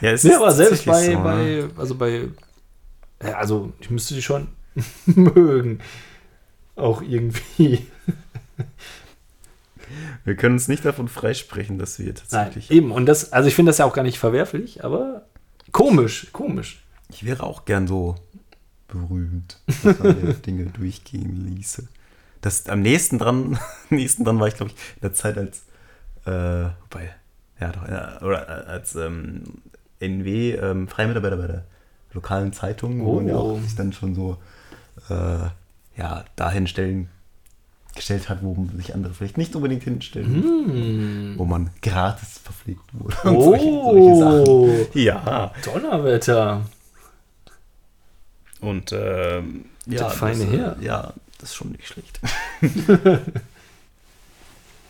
Ja, 0.00 0.10
es 0.10 0.24
Nee, 0.24 0.30
ist 0.30 0.36
aber 0.36 0.50
selbst 0.52 0.84
bei, 0.84 1.04
so, 1.04 1.10
ne? 1.12 1.18
bei, 1.18 1.64
also 1.80 1.94
bei, 1.94 2.28
ja, 3.22 3.36
also 3.38 3.72
ich 3.80 3.88
müsste 3.90 4.14
die 4.14 4.22
schon 4.22 4.48
mögen. 5.06 5.78
Auch 6.74 7.02
irgendwie. 7.02 7.86
Wir 10.24 10.34
können 10.36 10.54
uns 10.56 10.66
nicht 10.68 10.84
davon 10.84 11.08
freisprechen, 11.08 11.78
dass 11.78 11.98
wir 11.98 12.06
Nein, 12.06 12.14
tatsächlich. 12.16 12.70
eben. 12.70 12.90
Und 12.90 13.06
das, 13.06 13.32
also 13.32 13.48
ich 13.48 13.54
finde 13.54 13.70
das 13.70 13.78
ja 13.78 13.84
auch 13.84 13.92
gar 13.94 14.02
nicht 14.02 14.18
verwerflich, 14.18 14.84
aber 14.84 15.22
komisch, 15.72 16.26
komisch. 16.32 16.82
Ich 17.10 17.24
wäre 17.24 17.44
auch 17.44 17.64
gern 17.64 17.86
so 17.86 18.16
berühmt, 18.88 19.58
dass 19.66 19.98
man 19.98 20.42
Dinge 20.46 20.66
durchgehen 20.66 21.46
ließe. 21.46 21.86
Das 22.40 22.68
am 22.68 22.80
nächsten 22.82 23.18
dran, 23.18 23.58
nächsten 23.90 24.24
dran 24.24 24.38
war 24.38 24.48
ich, 24.48 24.54
glaube 24.54 24.72
ich, 24.72 24.78
in 24.96 25.00
der 25.02 25.12
Zeit 25.14 25.36
als, 25.38 25.62
äh, 26.26 26.70
wobei, 26.82 27.14
ja 27.60 27.72
doch, 27.72 27.88
ja, 27.88 28.20
oder 28.22 28.48
äh, 28.66 28.70
als 28.70 28.94
ähm, 28.94 29.42
NW 30.00 30.52
ähm, 30.52 30.88
freie 30.88 31.08
Mitarbeiter 31.08 31.36
bei 31.36 31.46
der 31.46 31.64
lokalen 32.12 32.52
Zeitung, 32.52 33.04
wo 33.04 33.14
man 33.16 33.28
ja 33.28 33.34
Oh. 33.36 33.56
auch 33.56 33.60
sich 33.60 33.74
dann 33.74 33.92
schon 33.92 34.14
so 34.14 34.36
äh, 35.10 35.48
ja, 35.98 36.24
dahin 36.36 36.66
stellen 36.66 37.08
gestellt 37.94 38.28
hat, 38.28 38.42
wo 38.42 38.66
sich 38.76 38.92
andere 38.94 39.14
vielleicht 39.14 39.38
nicht 39.38 39.56
unbedingt 39.56 39.82
hinstellen, 39.84 40.42
Hm. 40.44 41.34
wo 41.38 41.46
man 41.46 41.70
gratis 41.80 42.38
verpflegt 42.38 42.82
wurde. 42.92 43.16
und 43.24 43.42
solche, 43.42 43.64
solche 43.64 44.50
Oh, 44.50 44.66
Sachen. 44.84 44.86
Ja. 45.00 45.52
Donnerwetter. 45.64 46.60
Und 48.60 48.92
ähm, 48.92 49.66
ja, 49.86 49.98
Der 49.98 50.10
feine 50.10 50.44
das, 50.44 50.54
äh, 50.54 50.58
Herr. 50.58 50.76
Ja, 50.80 51.12
das 51.38 51.50
ist 51.50 51.54
schon 51.56 51.72
nicht 51.72 51.86
schlecht. 51.86 52.20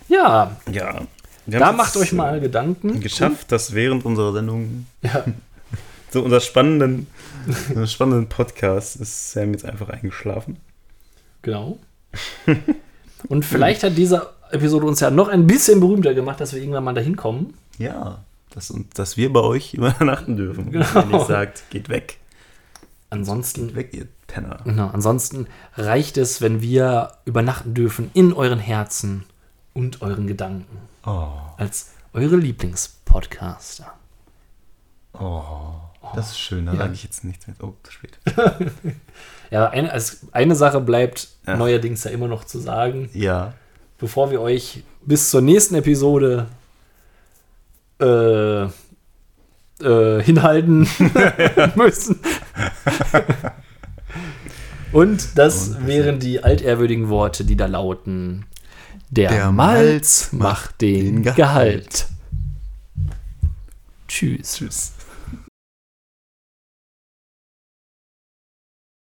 Ja, 0.08 0.56
Ja. 0.70 1.02
da 1.46 1.72
macht 1.72 1.96
euch 1.96 2.12
mal 2.12 2.38
äh, 2.38 2.40
Gedanken. 2.40 3.00
geschafft, 3.00 3.50
dass 3.52 3.74
während 3.74 4.04
unserer 4.04 4.32
Sendung, 4.32 4.86
Ja. 5.02 5.24
so 6.10 6.22
unser 6.22 6.40
spannenden, 6.40 7.06
unser 7.70 7.86
spannenden 7.86 8.28
Podcast, 8.28 8.96
ist 8.96 9.32
Sam 9.32 9.52
jetzt 9.52 9.64
einfach 9.64 9.88
eingeschlafen. 9.88 10.58
Genau. 11.42 11.78
Und 13.28 13.44
vielleicht 13.44 13.82
hat 13.82 13.96
diese 13.96 14.28
Episode 14.50 14.86
uns 14.86 15.00
ja 15.00 15.10
noch 15.10 15.28
ein 15.28 15.46
bisschen 15.46 15.80
berühmter 15.80 16.14
gemacht, 16.14 16.40
dass 16.40 16.52
wir 16.52 16.60
irgendwann 16.60 16.84
mal 16.84 16.94
dahin 16.94 17.16
kommen. 17.16 17.54
Ja, 17.78 18.22
dass, 18.50 18.72
dass 18.94 19.16
wir 19.16 19.32
bei 19.32 19.40
euch 19.40 19.74
übernachten 19.74 20.36
dürfen. 20.36 20.70
Genau. 20.70 20.86
Wenn 20.94 21.10
ihr 21.10 21.24
sagt, 21.24 21.68
geht 21.70 21.88
weg. 21.88 22.18
Ansonsten, 23.10 23.74
Weg, 23.74 23.94
ihr 23.94 24.08
Penner. 24.26 24.58
genau, 24.64 24.88
ansonsten 24.88 25.46
reicht 25.76 26.16
es, 26.16 26.40
wenn 26.40 26.60
wir 26.60 27.12
übernachten 27.24 27.72
dürfen 27.74 28.10
in 28.14 28.32
euren 28.32 28.58
Herzen 28.58 29.24
und 29.74 30.02
euren 30.02 30.26
Gedanken. 30.26 30.78
Oh, 31.04 31.28
Als 31.56 31.92
eure 32.12 32.36
Lieblingspodcaster. 32.36 33.92
oh, 35.14 35.72
das 36.14 36.30
ist 36.30 36.38
schön. 36.38 36.66
Da 36.66 36.72
Ja. 36.72 36.78
sage 36.78 36.94
ich 36.94 37.04
jetzt 37.04 37.24
nichts 37.24 37.46
mehr. 37.46 37.56
Oh, 37.62 37.72
zu 37.82 37.92
spät. 37.92 38.18
Ja, 39.52 39.68
eine, 39.70 39.92
als 39.92 40.26
eine 40.32 40.56
Sache 40.56 40.80
bleibt 40.80 41.28
Ja. 41.46 41.56
neuerdings 41.56 42.02
ja 42.02 42.10
immer 42.10 42.26
noch 42.26 42.42
zu 42.44 42.58
sagen, 42.58 43.08
Ja, 43.12 43.54
bevor 43.98 44.32
wir 44.32 44.40
euch 44.40 44.82
bis 45.02 45.30
zur 45.30 45.40
nächsten 45.40 45.76
Episode 45.76 46.48
äh, 48.00 48.66
äh, 49.80 50.22
hinhalten 50.22 50.88
müssen. 51.74 52.20
Und 54.92 55.36
das 55.36 55.86
wären 55.86 56.18
die 56.18 56.42
altehrwürdigen 56.42 57.08
Worte, 57.08 57.44
die 57.44 57.56
da 57.56 57.66
lauten: 57.66 58.46
Der, 59.10 59.30
Der 59.30 59.52
Malz 59.52 60.32
Malz 60.32 60.32
macht 60.32 60.80
den 60.80 61.16
den 61.16 61.22
Gehalt. 61.22 61.36
Gehalt. 61.36 62.06
Tschüss. 64.08 64.56
tschüss. 64.56 64.92